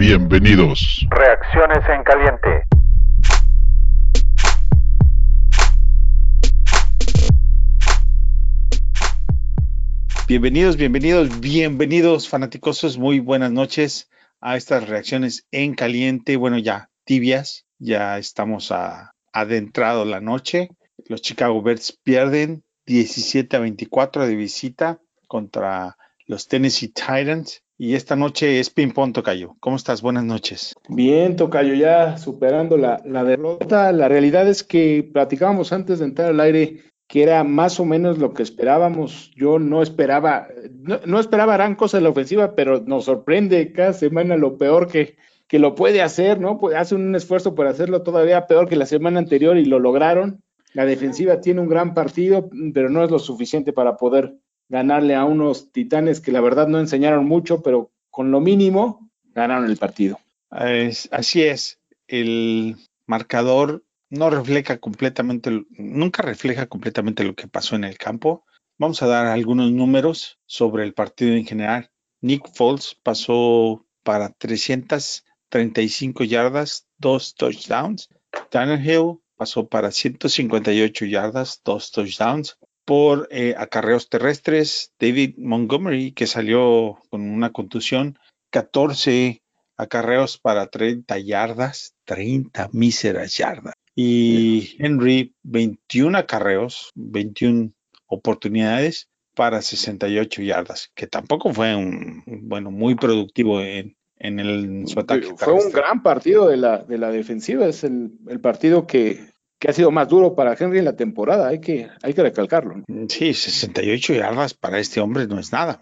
Bienvenidos. 0.00 1.06
Reacciones 1.10 1.84
en 1.90 2.02
caliente. 2.04 2.64
Bienvenidos, 10.26 10.78
bienvenidos, 10.78 11.40
bienvenidos 11.40 12.30
fanáticosos, 12.30 12.96
muy 12.96 13.20
buenas 13.20 13.52
noches 13.52 14.08
a 14.40 14.56
estas 14.56 14.88
reacciones 14.88 15.46
en 15.50 15.74
caliente, 15.74 16.36
bueno 16.36 16.56
ya 16.56 16.88
tibias, 17.04 17.66
ya 17.78 18.16
estamos 18.16 18.72
a, 18.72 19.12
adentrado 19.34 20.06
la 20.06 20.22
noche, 20.22 20.70
los 21.08 21.20
Chicago 21.20 21.60
Bears 21.60 21.92
pierden 22.02 22.64
17 22.86 23.54
a 23.54 23.60
24 23.60 24.26
de 24.26 24.34
visita 24.34 24.98
contra 25.28 25.98
los 26.24 26.48
Tennessee 26.48 26.88
Titans 26.88 27.62
y 27.82 27.94
esta 27.94 28.14
noche 28.14 28.60
es 28.60 28.68
ping 28.68 28.90
pong 28.90 29.14
Tocayo. 29.14 29.56
¿Cómo 29.58 29.76
estás? 29.76 30.02
Buenas 30.02 30.24
noches. 30.24 30.74
Bien, 30.90 31.34
Tocayo, 31.34 31.72
ya 31.72 32.18
superando 32.18 32.76
la, 32.76 33.00
la 33.06 33.24
derrota, 33.24 33.90
la 33.92 34.06
realidad 34.06 34.46
es 34.46 34.62
que 34.62 35.08
platicábamos 35.10 35.72
antes 35.72 35.98
de 35.98 36.04
entrar 36.04 36.28
al 36.28 36.40
aire 36.40 36.82
que 37.08 37.22
era 37.22 37.42
más 37.42 37.80
o 37.80 37.86
menos 37.86 38.18
lo 38.18 38.34
que 38.34 38.42
esperábamos. 38.42 39.30
Yo 39.34 39.58
no 39.58 39.80
esperaba, 39.80 40.48
no, 41.06 41.18
esperaba 41.18 41.54
gran 41.54 41.74
cosa 41.74 41.96
en 41.96 42.04
la 42.04 42.10
ofensiva, 42.10 42.54
pero 42.54 42.82
nos 42.82 43.06
sorprende 43.06 43.72
cada 43.72 43.94
semana 43.94 44.36
lo 44.36 44.58
peor 44.58 44.86
que, 44.86 45.16
que 45.48 45.58
lo 45.58 45.74
puede 45.74 46.02
hacer, 46.02 46.38
¿no? 46.38 46.58
Pues 46.58 46.76
hace 46.76 46.94
un 46.94 47.14
esfuerzo 47.14 47.54
por 47.54 47.66
hacerlo 47.66 48.02
todavía 48.02 48.46
peor 48.46 48.68
que 48.68 48.76
la 48.76 48.84
semana 48.84 49.20
anterior 49.20 49.56
y 49.56 49.64
lo 49.64 49.78
lograron. 49.78 50.42
La 50.74 50.84
defensiva 50.84 51.40
tiene 51.40 51.62
un 51.62 51.70
gran 51.70 51.94
partido, 51.94 52.50
pero 52.74 52.90
no 52.90 53.02
es 53.02 53.10
lo 53.10 53.18
suficiente 53.18 53.72
para 53.72 53.96
poder 53.96 54.34
ganarle 54.70 55.16
a 55.16 55.24
unos 55.24 55.72
titanes 55.72 56.20
que 56.20 56.32
la 56.32 56.40
verdad 56.40 56.68
no 56.68 56.78
enseñaron 56.78 57.26
mucho, 57.26 57.60
pero 57.60 57.90
con 58.08 58.30
lo 58.30 58.40
mínimo 58.40 59.10
ganaron 59.34 59.68
el 59.68 59.76
partido. 59.76 60.18
así 60.50 61.42
es. 61.42 61.80
El 62.06 62.76
marcador 63.06 63.84
no 64.08 64.30
refleja 64.30 64.78
completamente, 64.78 65.64
nunca 65.70 66.22
refleja 66.22 66.66
completamente 66.66 67.24
lo 67.24 67.34
que 67.34 67.48
pasó 67.48 67.76
en 67.76 67.84
el 67.84 67.98
campo. 67.98 68.44
Vamos 68.78 69.02
a 69.02 69.06
dar 69.06 69.26
algunos 69.26 69.70
números 69.72 70.38
sobre 70.46 70.84
el 70.84 70.94
partido 70.94 71.34
en 71.34 71.44
general. 71.44 71.90
Nick 72.20 72.48
Foles 72.54 72.96
pasó 73.02 73.84
para 74.04 74.30
335 74.30 76.24
yardas, 76.24 76.86
dos 76.96 77.34
touchdowns. 77.34 78.08
Hill 78.52 79.18
pasó 79.36 79.68
para 79.68 79.90
158 79.90 81.06
yardas, 81.06 81.60
dos 81.64 81.90
touchdowns. 81.90 82.56
Por 82.90 83.28
eh, 83.30 83.54
acarreos 83.56 84.08
terrestres, 84.08 84.92
David 84.98 85.36
Montgomery, 85.38 86.10
que 86.10 86.26
salió 86.26 86.98
con 87.08 87.20
una 87.20 87.52
contusión, 87.52 88.18
14 88.50 89.44
acarreos 89.76 90.38
para 90.38 90.66
30 90.66 91.16
yardas, 91.20 91.94
30 92.06 92.68
míseras 92.72 93.36
yardas. 93.36 93.74
Y 93.94 94.74
Henry 94.80 95.36
21 95.44 96.18
acarreos, 96.18 96.90
21 96.96 97.70
oportunidades 98.06 99.08
para 99.36 99.62
68 99.62 100.42
yardas, 100.42 100.90
que 100.96 101.06
tampoco 101.06 101.54
fue 101.54 101.76
un, 101.76 102.24
bueno, 102.26 102.72
muy 102.72 102.96
productivo 102.96 103.60
en, 103.60 103.94
el, 104.18 104.88
su 104.88 104.98
ataque. 104.98 105.28
Fue 105.36 105.52
un 105.52 105.70
gran 105.70 106.02
partido 106.02 106.48
de 106.48 106.56
la, 106.56 106.78
de 106.78 106.98
la 106.98 107.12
defensiva, 107.12 107.68
es 107.68 107.84
el, 107.84 108.10
partido 108.42 108.88
que, 108.88 109.30
ha 109.68 109.72
sido 109.72 109.90
más 109.90 110.08
duro 110.08 110.34
para 110.34 110.56
Henry 110.58 110.78
en 110.78 110.86
la 110.86 110.96
temporada, 110.96 111.48
hay 111.48 111.60
que, 111.60 111.88
hay 112.02 112.14
que 112.14 112.22
recalcarlo. 112.22 112.82
Sí, 113.08 113.34
68 113.34 114.14
yardas 114.14 114.54
para 114.54 114.78
este 114.78 115.00
hombre 115.00 115.26
no 115.26 115.38
es 115.38 115.52
nada. 115.52 115.80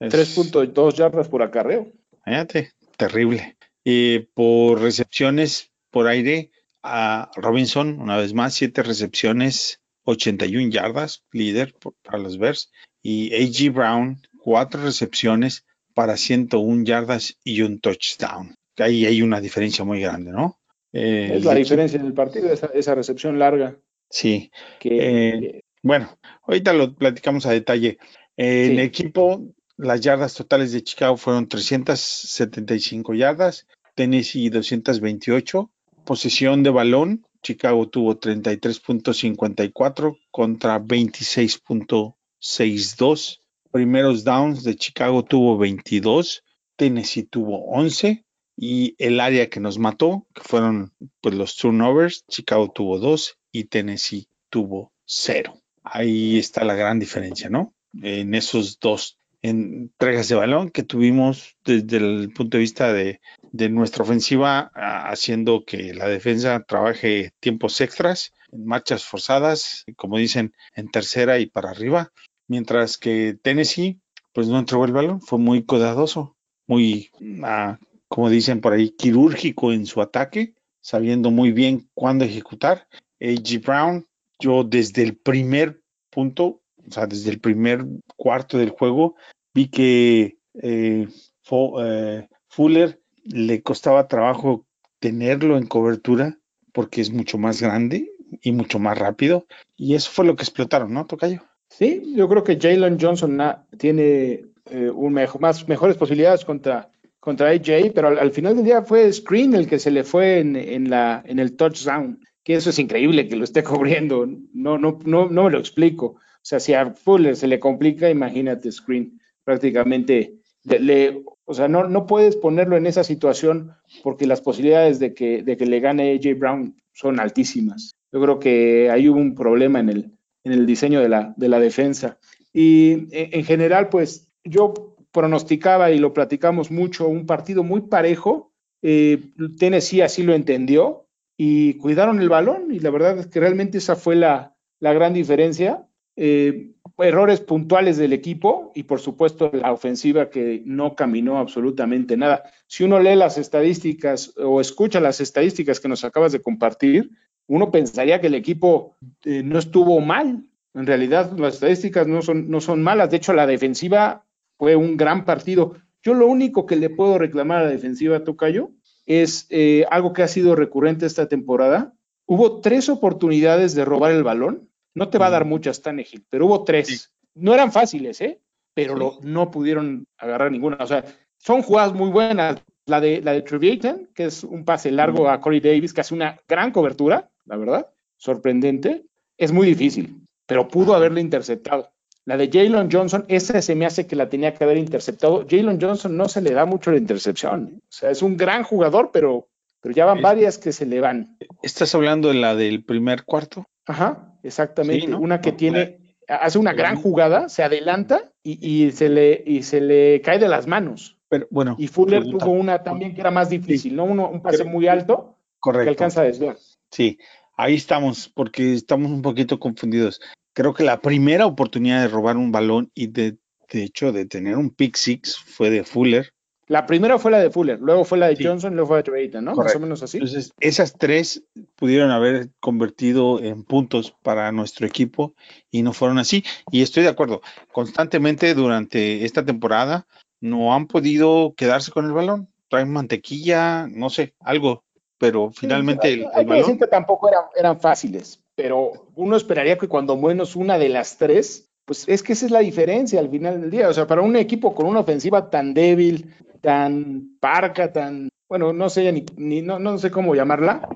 3.2 0.00 0.94
yardas 0.94 1.28
por 1.28 1.42
acarreo. 1.42 1.92
Fíjate, 2.24 2.72
terrible. 2.96 3.56
Y 3.84 4.20
por 4.34 4.80
recepciones 4.80 5.70
por 5.90 6.08
aire, 6.08 6.50
a 6.82 7.30
Robinson, 7.36 8.00
una 8.00 8.18
vez 8.18 8.34
más, 8.34 8.54
siete 8.54 8.82
recepciones, 8.82 9.80
81 10.04 10.70
yardas, 10.70 11.24
líder 11.32 11.74
para 12.02 12.18
los 12.18 12.38
Bears. 12.38 12.70
Y 13.02 13.32
A.G. 13.34 13.72
Brown, 13.72 14.20
cuatro 14.38 14.82
recepciones 14.82 15.64
para 15.94 16.16
101 16.16 16.84
yardas 16.84 17.38
y 17.42 17.62
un 17.62 17.80
touchdown. 17.80 18.54
Ahí 18.76 19.06
hay 19.06 19.22
una 19.22 19.40
diferencia 19.40 19.84
muy 19.84 20.00
grande, 20.00 20.32
¿no? 20.32 20.58
Eh, 20.94 21.32
es 21.34 21.44
la 21.44 21.54
diferencia 21.54 21.98
en 21.98 22.06
el 22.06 22.14
partido, 22.14 22.52
esa, 22.52 22.94
recepción 22.94 23.36
larga. 23.36 23.76
Sí. 24.08 24.52
Eh, 24.84 25.62
bueno, 25.82 26.16
ahorita 26.44 26.72
lo 26.72 26.94
platicamos 26.94 27.46
a 27.46 27.50
detalle. 27.50 27.98
En 28.36 28.78
equipo, 28.78 29.42
las 29.76 30.00
yardas 30.00 30.34
totales 30.34 30.70
de 30.72 30.84
Chicago 30.84 31.16
fueron 31.16 31.48
375 31.48 33.12
yardas, 33.14 33.66
Tennessee 33.96 34.50
228, 34.50 35.68
Posición 36.04 36.62
de 36.62 36.70
balón, 36.70 37.26
Chicago 37.42 37.88
tuvo 37.88 38.20
33.54 38.20 40.16
contra 40.30 40.78
26.62. 40.78 43.40
Primeros 43.72 44.22
downs 44.22 44.62
de 44.62 44.76
Chicago 44.76 45.24
tuvo 45.24 45.58
22, 45.58 46.44
Tennessee 46.76 47.24
tuvo 47.24 47.64
11 47.70 48.24
y 48.56 48.94
el 48.98 49.20
área 49.20 49.50
que 49.50 49.60
nos 49.60 49.78
mató, 49.78 50.26
que 50.34 50.42
fueron 50.42 50.92
pues, 51.20 51.34
los 51.34 51.56
turnovers, 51.56 52.24
Chicago 52.28 52.70
tuvo 52.70 52.98
2 52.98 53.38
y 53.52 53.64
Tennessee 53.64 54.28
tuvo 54.50 54.92
0. 55.06 55.60
Ahí 55.82 56.38
está 56.38 56.64
la 56.64 56.74
gran 56.74 56.98
diferencia, 56.98 57.50
¿no? 57.50 57.74
En 58.02 58.34
esos 58.34 58.78
dos 58.78 59.18
entregas 59.42 60.28
de 60.28 60.36
balón 60.36 60.70
que 60.70 60.82
tuvimos 60.82 61.56
desde 61.66 61.98
el 61.98 62.32
punto 62.32 62.56
de 62.56 62.62
vista 62.62 62.92
de, 62.92 63.20
nuestra 63.68 64.02
ofensiva, 64.02 64.70
haciendo 64.74 65.64
que 65.66 65.92
la 65.92 66.08
defensa 66.08 66.64
trabaje 66.66 67.32
tiempos 67.40 67.80
extras, 67.82 68.32
en 68.50 68.64
marchas 68.64 69.04
forzadas, 69.04 69.84
como 69.96 70.16
dicen, 70.16 70.54
en 70.74 70.88
tercera 70.88 71.38
y 71.38 71.46
para 71.46 71.70
arriba, 71.70 72.10
mientras 72.48 72.96
que 72.96 73.36
Tennessee, 73.42 74.00
pues 74.32 74.48
no 74.48 74.58
entregó 74.58 74.86
el 74.86 74.92
balón, 74.92 75.20
fue 75.20 75.38
muy 75.38 75.62
cuidadoso, 75.62 76.36
muy, 76.66 77.10
ah, 77.42 77.78
como 78.08 78.30
dicen 78.30 78.60
por 78.60 78.72
ahí, 78.72 78.90
quirúrgico 78.90 79.72
en 79.72 79.86
su 79.86 80.00
ataque, 80.00 80.54
sabiendo 80.80 81.30
muy 81.30 81.52
bien 81.52 81.88
cuándo 81.94 82.24
ejecutar. 82.24 82.86
A.G. 83.20 83.64
Brown, 83.64 84.06
yo 84.38 84.64
desde 84.64 85.02
el 85.02 85.16
primer 85.16 85.80
punto 86.10 86.62
o 86.86 86.92
sea, 86.92 87.06
desde 87.06 87.30
el 87.30 87.40
primer 87.40 87.84
cuarto 88.16 88.58
del 88.58 88.70
juego, 88.70 89.16
vi 89.54 89.68
que 89.68 90.38
eh, 90.54 91.08
eh, 91.50 92.28
Fuller 92.48 93.00
le 93.24 93.62
costaba 93.62 94.08
trabajo 94.08 94.66
tenerlo 94.98 95.56
en 95.56 95.66
cobertura 95.66 96.38
porque 96.72 97.00
es 97.00 97.10
mucho 97.10 97.38
más 97.38 97.60
grande 97.60 98.10
y 98.42 98.52
mucho 98.52 98.78
más 98.78 98.98
rápido. 98.98 99.46
Y 99.76 99.94
eso 99.94 100.10
fue 100.10 100.24
lo 100.24 100.36
que 100.36 100.42
explotaron, 100.42 100.92
¿no, 100.92 101.06
Tocayo? 101.06 101.42
Sí, 101.68 102.14
yo 102.14 102.28
creo 102.28 102.44
que 102.44 102.58
Jalen 102.60 102.98
Johnson 103.00 103.40
tiene 103.78 104.44
eh, 104.70 104.90
un 104.90 105.12
más, 105.12 105.68
mejores 105.68 105.96
posibilidades 105.96 106.44
contra, 106.44 106.90
contra 107.24 107.48
AJ, 107.48 107.92
pero 107.94 108.08
al, 108.08 108.32
final 108.32 108.54
del 108.54 108.66
día 108.66 108.82
fue 108.82 109.10
Screen 109.10 109.54
el 109.54 109.66
que 109.66 109.78
se 109.78 109.90
le 109.90 110.04
fue 110.04 110.40
en, 110.40 110.56
en, 110.56 110.90
la, 110.90 111.22
en 111.24 111.38
el 111.38 111.56
touchdown, 111.56 112.20
que 112.42 112.52
eso 112.52 112.68
es 112.68 112.78
increíble 112.78 113.26
que 113.26 113.36
lo 113.36 113.44
esté 113.44 113.64
cubriendo. 113.64 114.26
No, 114.52 114.76
no, 114.76 114.98
no, 115.06 115.30
no 115.30 115.44
me 115.44 115.50
lo 115.50 115.58
explico. 115.58 116.06
O 116.06 116.18
sea, 116.42 116.60
si 116.60 116.74
a 116.74 116.90
Fuller 116.90 117.34
se 117.34 117.46
le 117.48 117.58
complica, 117.58 118.10
imagínate 118.10 118.70
Screen. 118.70 119.18
Prácticamente, 119.42 120.34
le, 120.64 121.22
o 121.46 121.54
sea, 121.54 121.66
no, 121.66 121.88
no 121.88 122.06
puedes 122.06 122.36
ponerlo 122.36 122.76
en 122.76 122.86
esa 122.86 123.04
situación 123.04 123.72
porque 124.02 124.26
las 124.26 124.42
posibilidades 124.42 124.98
de 124.98 125.14
que, 125.14 125.42
de 125.42 125.56
que 125.56 125.64
le 125.64 125.80
gane 125.80 126.12
AJ 126.12 126.38
Brown 126.38 126.76
son 126.92 127.20
altísimas. 127.20 127.94
Yo 128.12 128.20
creo 128.20 128.38
que 128.38 128.90
ahí 128.90 129.08
hubo 129.08 129.18
un 129.18 129.34
problema 129.34 129.80
en 129.80 129.88
el, 129.88 130.12
en 130.44 130.52
el 130.52 130.66
diseño 130.66 131.00
de 131.00 131.08
la, 131.08 131.32
de 131.38 131.48
la 131.48 131.58
defensa. 131.58 132.18
Y 132.52 133.06
en, 133.12 133.44
general, 133.44 133.88
pues 133.88 134.30
yo 134.44 134.93
pronosticaba 135.14 135.92
y 135.92 135.98
lo 135.98 136.12
platicamos 136.12 136.72
mucho, 136.72 137.08
un 137.08 137.24
partido 137.24 137.62
muy 137.62 137.82
parejo. 137.82 138.52
Eh, 138.82 139.22
Tennessee 139.58 140.02
así 140.02 140.24
lo 140.24 140.34
entendió 140.34 141.06
y 141.38 141.74
cuidaron 141.74 142.20
el 142.20 142.28
balón 142.28 142.74
y 142.74 142.80
la 142.80 142.90
verdad 142.90 143.18
es 143.18 143.28
que 143.28 143.40
realmente 143.40 143.78
esa 143.78 143.94
fue 143.94 144.16
la, 144.16 144.56
la 144.80 144.92
gran 144.92 145.14
diferencia. 145.14 145.86
Eh, 146.16 146.72
errores 146.98 147.40
puntuales 147.40 147.96
del 147.96 148.12
equipo 148.12 148.72
y 148.74 148.84
por 148.84 149.00
supuesto 149.00 149.50
la 149.52 149.72
ofensiva 149.72 150.30
que 150.30 150.62
no 150.64 150.96
caminó 150.96 151.38
absolutamente 151.38 152.16
nada. 152.16 152.42
Si 152.66 152.82
uno 152.82 152.98
lee 152.98 153.14
las 153.14 153.38
estadísticas 153.38 154.34
o 154.36 154.60
escucha 154.60 155.00
las 155.00 155.20
estadísticas 155.20 155.78
que 155.78 155.88
nos 155.88 156.04
acabas 156.04 156.32
de 156.32 156.42
compartir, 156.42 157.10
uno 157.46 157.70
pensaría 157.70 158.20
que 158.20 158.26
el 158.26 158.34
equipo 158.34 158.96
eh, 159.24 159.42
no 159.44 159.60
estuvo 159.60 160.00
mal. 160.00 160.44
En 160.74 160.86
realidad 160.86 161.30
las 161.38 161.54
estadísticas 161.54 162.08
no 162.08 162.20
son, 162.20 162.50
no 162.50 162.60
son 162.60 162.82
malas. 162.82 163.10
De 163.10 163.18
hecho, 163.18 163.32
la 163.32 163.46
defensiva 163.46 164.23
fue 164.58 164.76
un 164.76 164.96
gran 164.96 165.24
partido. 165.24 165.76
Yo 166.02 166.14
lo 166.14 166.26
único 166.26 166.66
que 166.66 166.76
le 166.76 166.90
puedo 166.90 167.18
reclamar 167.18 167.58
a 167.58 167.64
la 167.64 167.70
defensiva, 167.70 168.24
Tocayo, 168.24 168.70
es 169.06 169.46
eh, 169.50 169.84
algo 169.90 170.12
que 170.12 170.22
ha 170.22 170.28
sido 170.28 170.54
recurrente 170.56 171.06
esta 171.06 171.28
temporada. 171.28 171.94
Hubo 172.26 172.60
tres 172.60 172.88
oportunidades 172.88 173.74
de 173.74 173.84
robar 173.84 174.12
el 174.12 174.22
balón 174.22 174.68
no 174.94 175.08
te 175.10 175.18
va 175.18 175.26
a 175.26 175.30
dar 175.30 175.44
muchas 175.44 175.82
Tannehill, 175.82 176.24
pero 176.30 176.46
hubo 176.46 176.64
tres. 176.64 177.12
No 177.34 177.52
eran 177.52 177.72
fáciles, 177.72 178.20
¿eh? 178.20 178.40
Pero 178.74 179.18
no 179.22 179.50
pudieron 179.50 180.06
agarrar 180.16 180.50
ninguna. 180.50 180.78
O 180.80 180.86
sea, 180.86 181.04
son 181.38 181.62
jugadas 181.62 181.92
muy 181.92 182.10
buenas. 182.10 182.62
La 182.86 183.00
de, 183.00 183.22
la 183.22 183.32
de 183.32 183.40
Treviatan, 183.40 184.10
que 184.14 184.26
es 184.26 184.44
un 184.44 184.66
pase 184.66 184.90
largo 184.90 185.30
a 185.30 185.40
Corey 185.40 185.60
Davis, 185.60 185.94
que 185.94 186.02
hace 186.02 186.12
una 186.12 186.38
gran 186.46 186.70
cobertura, 186.70 187.30
la 187.46 187.56
verdad, 187.56 187.90
sorprendente, 188.18 189.06
es 189.38 189.52
muy 189.52 189.66
difícil, 189.66 190.20
pero 190.44 190.68
pudo 190.68 190.94
haberle 190.94 191.22
interceptado. 191.22 191.93
La 192.26 192.36
de 192.38 192.48
Jalen 192.50 192.90
Johnson, 192.90 193.24
esa 193.28 193.60
se 193.60 193.74
me 193.74 193.84
hace 193.84 194.06
que 194.06 194.16
la 194.16 194.28
tenía 194.30 194.54
que 194.54 194.64
haber 194.64 194.78
interceptado. 194.78 195.44
Jalen 195.48 195.78
Johnson 195.80 196.16
no 196.16 196.28
se 196.28 196.40
le 196.40 196.52
da 196.52 196.64
mucho 196.64 196.90
la 196.90 196.96
intercepción. 196.96 197.68
¿eh? 197.74 197.78
O 197.82 197.92
sea, 197.92 198.10
es 198.10 198.22
un 198.22 198.36
gran 198.36 198.62
jugador, 198.64 199.10
pero, 199.12 199.48
pero 199.80 199.94
ya 199.94 200.06
van 200.06 200.22
varias 200.22 200.56
que 200.56 200.72
se 200.72 200.86
le 200.86 201.00
van. 201.00 201.36
¿Estás 201.62 201.94
hablando 201.94 202.28
de 202.28 202.34
la 202.34 202.54
del 202.54 202.82
primer 202.82 203.24
cuarto? 203.24 203.66
Ajá, 203.86 204.38
exactamente. 204.42 205.04
Sí, 205.04 205.10
¿no? 205.12 205.20
Una 205.20 205.42
que 205.42 205.52
tiene, 205.52 205.98
hace 206.26 206.58
una 206.58 206.72
gran 206.72 206.96
jugada, 206.96 207.50
se 207.50 207.62
adelanta 207.62 208.32
y, 208.42 208.58
y, 208.86 208.92
se 208.92 209.10
le, 209.10 209.42
y 209.44 209.62
se 209.62 209.82
le 209.82 210.22
cae 210.22 210.38
de 210.38 210.48
las 210.48 210.66
manos. 210.66 211.18
Pero, 211.28 211.46
bueno, 211.50 211.76
y 211.78 211.88
Fuller 211.88 212.20
pregunta. 212.20 212.44
tuvo 212.46 212.54
una 212.54 212.82
también 212.82 213.14
que 213.14 213.20
era 213.20 213.30
más 213.30 213.50
difícil, 213.50 213.90
sí. 213.90 213.96
¿no? 213.96 214.04
Uno, 214.04 214.30
un 214.30 214.40
pase 214.40 214.64
muy 214.64 214.88
alto 214.88 215.36
Correcto. 215.60 215.84
que 215.84 215.90
alcanza 215.90 216.22
a 216.22 216.24
desviar. 216.24 216.56
Sí, 216.90 217.18
ahí 217.56 217.74
estamos, 217.74 218.30
porque 218.34 218.72
estamos 218.72 219.10
un 219.10 219.20
poquito 219.20 219.58
confundidos. 219.58 220.20
Creo 220.54 220.72
que 220.72 220.84
la 220.84 221.00
primera 221.00 221.46
oportunidad 221.46 222.00
de 222.00 222.08
robar 222.08 222.36
un 222.36 222.52
balón 222.52 222.90
y 222.94 223.08
de, 223.08 223.36
de 223.70 223.82
hecho 223.82 224.12
de 224.12 224.24
tener 224.24 224.56
un 224.56 224.70
pick 224.70 224.96
six 224.96 225.36
fue 225.36 225.68
de 225.68 225.84
Fuller. 225.84 226.30
La 226.66 226.86
primera 226.86 227.18
fue 227.18 227.30
la 227.30 227.40
de 227.40 227.50
Fuller, 227.50 227.78
luego 227.78 228.04
fue 228.04 228.16
la 228.16 228.28
de 228.28 228.36
sí. 228.36 228.44
Johnson, 228.44 228.74
luego 228.74 228.88
fue 228.88 228.96
la 228.96 229.02
de 229.02 229.10
Treyton, 229.10 229.44
¿no? 229.44 229.52
Correcto. 229.52 229.78
Más 229.78 229.82
o 229.82 229.86
menos 229.86 230.02
así. 230.02 230.16
Entonces, 230.16 230.52
esas 230.60 230.94
tres 230.94 231.44
pudieron 231.76 232.10
haber 232.10 232.48
convertido 232.58 233.38
en 233.42 233.64
puntos 233.64 234.14
para 234.22 234.50
nuestro 234.50 234.86
equipo 234.86 235.34
y 235.70 235.82
no 235.82 235.92
fueron 235.92 236.18
así. 236.18 236.42
Y 236.70 236.80
estoy 236.80 237.02
de 237.02 237.10
acuerdo, 237.10 237.42
constantemente 237.70 238.54
durante 238.54 239.26
esta 239.26 239.44
temporada 239.44 240.06
no 240.40 240.74
han 240.74 240.86
podido 240.86 241.52
quedarse 241.54 241.90
con 241.90 242.06
el 242.06 242.12
balón. 242.12 242.48
Traen 242.68 242.90
mantequilla, 242.90 243.86
no 243.88 244.08
sé, 244.08 244.34
algo, 244.40 244.84
pero 245.18 245.50
finalmente 245.50 246.08
sí, 246.08 246.14
el, 246.14 246.20
el 246.20 246.26
hay 246.26 246.44
balón... 246.44 246.48
que 246.48 246.54
decir 246.54 246.78
que 246.78 246.86
tampoco 246.86 247.28
eran, 247.28 247.42
eran 247.56 247.78
fáciles, 247.78 248.40
pero 248.54 249.08
uno 249.14 249.36
esperaría 249.36 249.78
que 249.78 249.88
cuando 249.88 250.16
menos 250.16 250.56
una 250.56 250.78
de 250.78 250.88
las 250.88 251.18
tres, 251.18 251.70
pues 251.84 252.08
es 252.08 252.22
que 252.22 252.32
esa 252.32 252.46
es 252.46 252.52
la 252.52 252.60
diferencia 252.60 253.20
al 253.20 253.28
final 253.28 253.60
del 253.60 253.70
día. 253.70 253.88
O 253.88 253.92
sea, 253.92 254.06
para 254.06 254.22
un 254.22 254.36
equipo 254.36 254.74
con 254.74 254.86
una 254.86 255.00
ofensiva 255.00 255.50
tan 255.50 255.74
débil, 255.74 256.34
tan 256.60 257.36
parca, 257.40 257.92
tan, 257.92 258.28
bueno, 258.48 258.72
no 258.72 258.88
sé 258.88 259.10
ni, 259.12 259.24
ni 259.36 259.62
no, 259.62 259.78
no 259.78 259.98
sé 259.98 260.10
cómo 260.10 260.34
llamarla, 260.34 260.88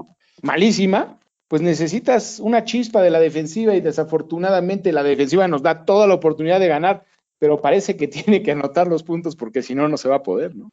malísima, 0.42 1.18
pues 1.48 1.62
necesitas 1.62 2.40
una 2.40 2.64
chispa 2.64 3.02
de 3.02 3.10
la 3.10 3.20
defensiva 3.20 3.74
y 3.74 3.80
desafortunadamente 3.80 4.92
la 4.92 5.02
defensiva 5.02 5.48
nos 5.48 5.62
da 5.62 5.84
toda 5.84 6.06
la 6.06 6.14
oportunidad 6.14 6.60
de 6.60 6.68
ganar, 6.68 7.04
pero 7.38 7.60
parece 7.60 7.96
que 7.96 8.08
tiene 8.08 8.42
que 8.42 8.52
anotar 8.52 8.86
los 8.86 9.02
puntos 9.02 9.36
porque 9.36 9.62
si 9.62 9.74
no, 9.74 9.88
no 9.88 9.96
se 9.96 10.08
va 10.08 10.16
a 10.16 10.22
poder, 10.22 10.54
¿no? 10.54 10.70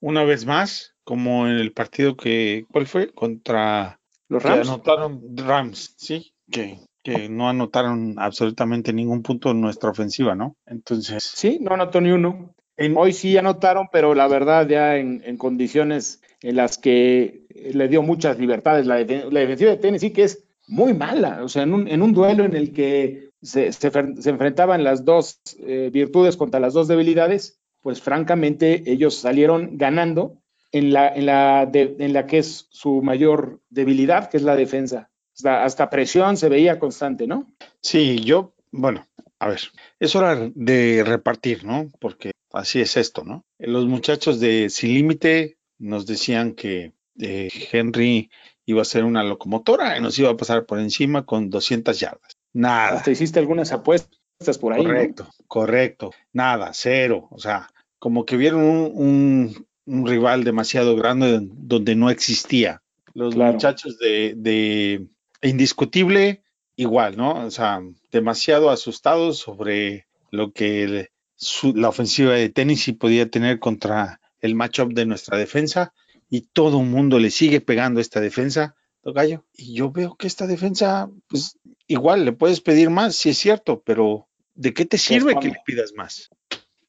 Una 0.00 0.22
vez 0.22 0.46
más, 0.46 0.94
como 1.02 1.48
en 1.48 1.54
el 1.54 1.72
partido 1.72 2.16
que, 2.16 2.66
¿cuál 2.70 2.86
fue? 2.86 3.10
Contra 3.10 3.98
los 4.28 4.42
Rams. 4.42 4.68
anotaron 4.68 5.22
Rams, 5.36 5.94
sí, 5.96 6.32
que, 6.50 6.78
que 7.02 7.28
no 7.28 7.48
anotaron 7.48 8.16
absolutamente 8.18 8.92
ningún 8.92 9.22
punto 9.22 9.50
en 9.50 9.60
nuestra 9.60 9.90
ofensiva, 9.90 10.34
¿no? 10.34 10.56
Entonces. 10.66 11.24
Sí, 11.24 11.58
no 11.60 11.74
anotó 11.74 12.00
ni 12.00 12.10
uno. 12.10 12.54
En, 12.76 12.96
Hoy 12.96 13.12
sí 13.12 13.36
anotaron, 13.36 13.88
pero 13.90 14.14
la 14.14 14.28
verdad 14.28 14.68
ya 14.68 14.96
en, 14.96 15.22
en, 15.24 15.36
condiciones 15.36 16.22
en 16.42 16.56
las 16.56 16.78
que 16.78 17.46
le 17.72 17.88
dio 17.88 18.02
muchas 18.02 18.38
libertades 18.38 18.86
la, 18.86 18.96
def 19.04 19.32
la, 19.32 19.40
defensiva 19.40 19.70
de 19.70 19.78
Tennessee, 19.78 20.12
que 20.12 20.24
es 20.24 20.44
muy 20.68 20.94
mala. 20.94 21.42
O 21.42 21.48
sea, 21.48 21.64
en 21.64 21.74
un, 21.74 21.88
en 21.88 22.02
un 22.02 22.12
duelo 22.12 22.44
en 22.44 22.54
el 22.54 22.72
que 22.72 23.30
se, 23.42 23.72
se, 23.72 23.90
se 23.90 24.30
enfrentaban 24.30 24.84
las 24.84 25.04
dos 25.04 25.40
eh, 25.58 25.90
virtudes 25.92 26.36
contra 26.36 26.60
las 26.60 26.74
dos 26.74 26.86
debilidades, 26.86 27.58
pues 27.80 28.00
francamente 28.00 28.84
ellos 28.86 29.16
salieron 29.16 29.76
ganando 29.76 30.38
en 30.72 30.92
la, 30.92 31.08
en 31.08 31.26
la, 31.26 31.66
de, 31.66 31.96
en 31.98 32.12
la 32.12 32.26
que 32.26 32.38
es 32.38 32.66
su 32.70 33.02
mayor 33.02 33.60
debilidad, 33.70 34.30
que 34.30 34.36
es 34.36 34.42
la 34.42 34.56
defensa. 34.56 35.10
Hasta, 35.34 35.64
hasta 35.64 35.90
presión 35.90 36.36
se 36.36 36.48
veía 36.48 36.78
constante, 36.78 37.26
¿no? 37.26 37.52
Sí, 37.80 38.18
yo, 38.20 38.54
bueno, 38.72 39.06
a 39.38 39.48
ver, 39.48 39.60
es 40.00 40.16
hora 40.16 40.50
de 40.54 41.04
repartir, 41.04 41.64
¿no? 41.64 41.88
Porque 42.00 42.32
así 42.52 42.80
es 42.80 42.96
esto, 42.96 43.24
¿no? 43.24 43.44
Los 43.58 43.86
muchachos 43.86 44.40
de 44.40 44.68
Sin 44.68 44.94
Límite 44.94 45.58
nos 45.78 46.06
decían 46.06 46.52
que 46.52 46.92
eh, 47.20 47.48
Henry 47.72 48.30
iba 48.66 48.82
a 48.82 48.84
ser 48.84 49.04
una 49.04 49.22
locomotora 49.22 49.96
y 49.96 50.02
nos 50.02 50.18
iba 50.18 50.30
a 50.30 50.36
pasar 50.36 50.66
por 50.66 50.78
encima 50.78 51.24
con 51.24 51.50
200 51.50 51.98
yardas. 51.98 52.36
Nada. 52.52 52.96
Hasta 52.96 53.10
hiciste 53.10 53.38
algunas 53.38 53.72
apuestas 53.72 54.58
por 54.60 54.72
ahí. 54.72 54.84
Correcto, 54.84 55.24
¿no? 55.24 55.44
correcto. 55.46 56.10
Nada, 56.32 56.70
cero. 56.74 57.28
O 57.30 57.38
sea, 57.38 57.70
como 57.98 58.24
que 58.24 58.36
vieron 58.36 58.62
un, 58.62 58.92
un, 58.94 59.67
un 59.88 60.06
rival 60.06 60.44
demasiado 60.44 60.94
grande 60.96 61.40
donde 61.42 61.94
no 61.94 62.10
existía. 62.10 62.82
Los 63.14 63.34
claro. 63.34 63.54
muchachos 63.54 63.98
de, 63.98 64.34
de 64.36 65.06
indiscutible, 65.42 66.42
igual, 66.76 67.16
¿no? 67.16 67.46
O 67.46 67.50
sea, 67.50 67.80
demasiado 68.12 68.70
asustados 68.70 69.38
sobre 69.38 70.06
lo 70.30 70.52
que 70.52 70.84
el, 70.84 71.08
su, 71.34 71.74
la 71.74 71.88
ofensiva 71.88 72.34
de 72.34 72.50
Tennessee 72.50 72.92
podía 72.92 73.30
tener 73.30 73.58
contra 73.58 74.20
el 74.40 74.54
matchup 74.54 74.92
de 74.92 75.06
nuestra 75.06 75.38
defensa 75.38 75.94
y 76.28 76.42
todo 76.42 76.80
el 76.80 76.86
mundo 76.86 77.18
le 77.18 77.30
sigue 77.30 77.60
pegando 77.60 78.00
esta 78.00 78.20
defensa, 78.20 78.76
Tocayo. 79.02 79.44
Y 79.54 79.74
yo 79.74 79.90
veo 79.90 80.16
que 80.16 80.26
esta 80.26 80.46
defensa, 80.46 81.08
pues 81.28 81.58
igual 81.86 82.24
le 82.24 82.32
puedes 82.32 82.60
pedir 82.60 82.90
más, 82.90 83.16
si 83.16 83.30
es 83.30 83.38
cierto, 83.38 83.82
pero 83.84 84.28
¿de 84.54 84.74
qué 84.74 84.84
te 84.84 84.98
sirve 84.98 85.32
pues, 85.32 85.44
que 85.44 85.52
le 85.52 85.62
pidas 85.64 85.92
más? 85.96 86.28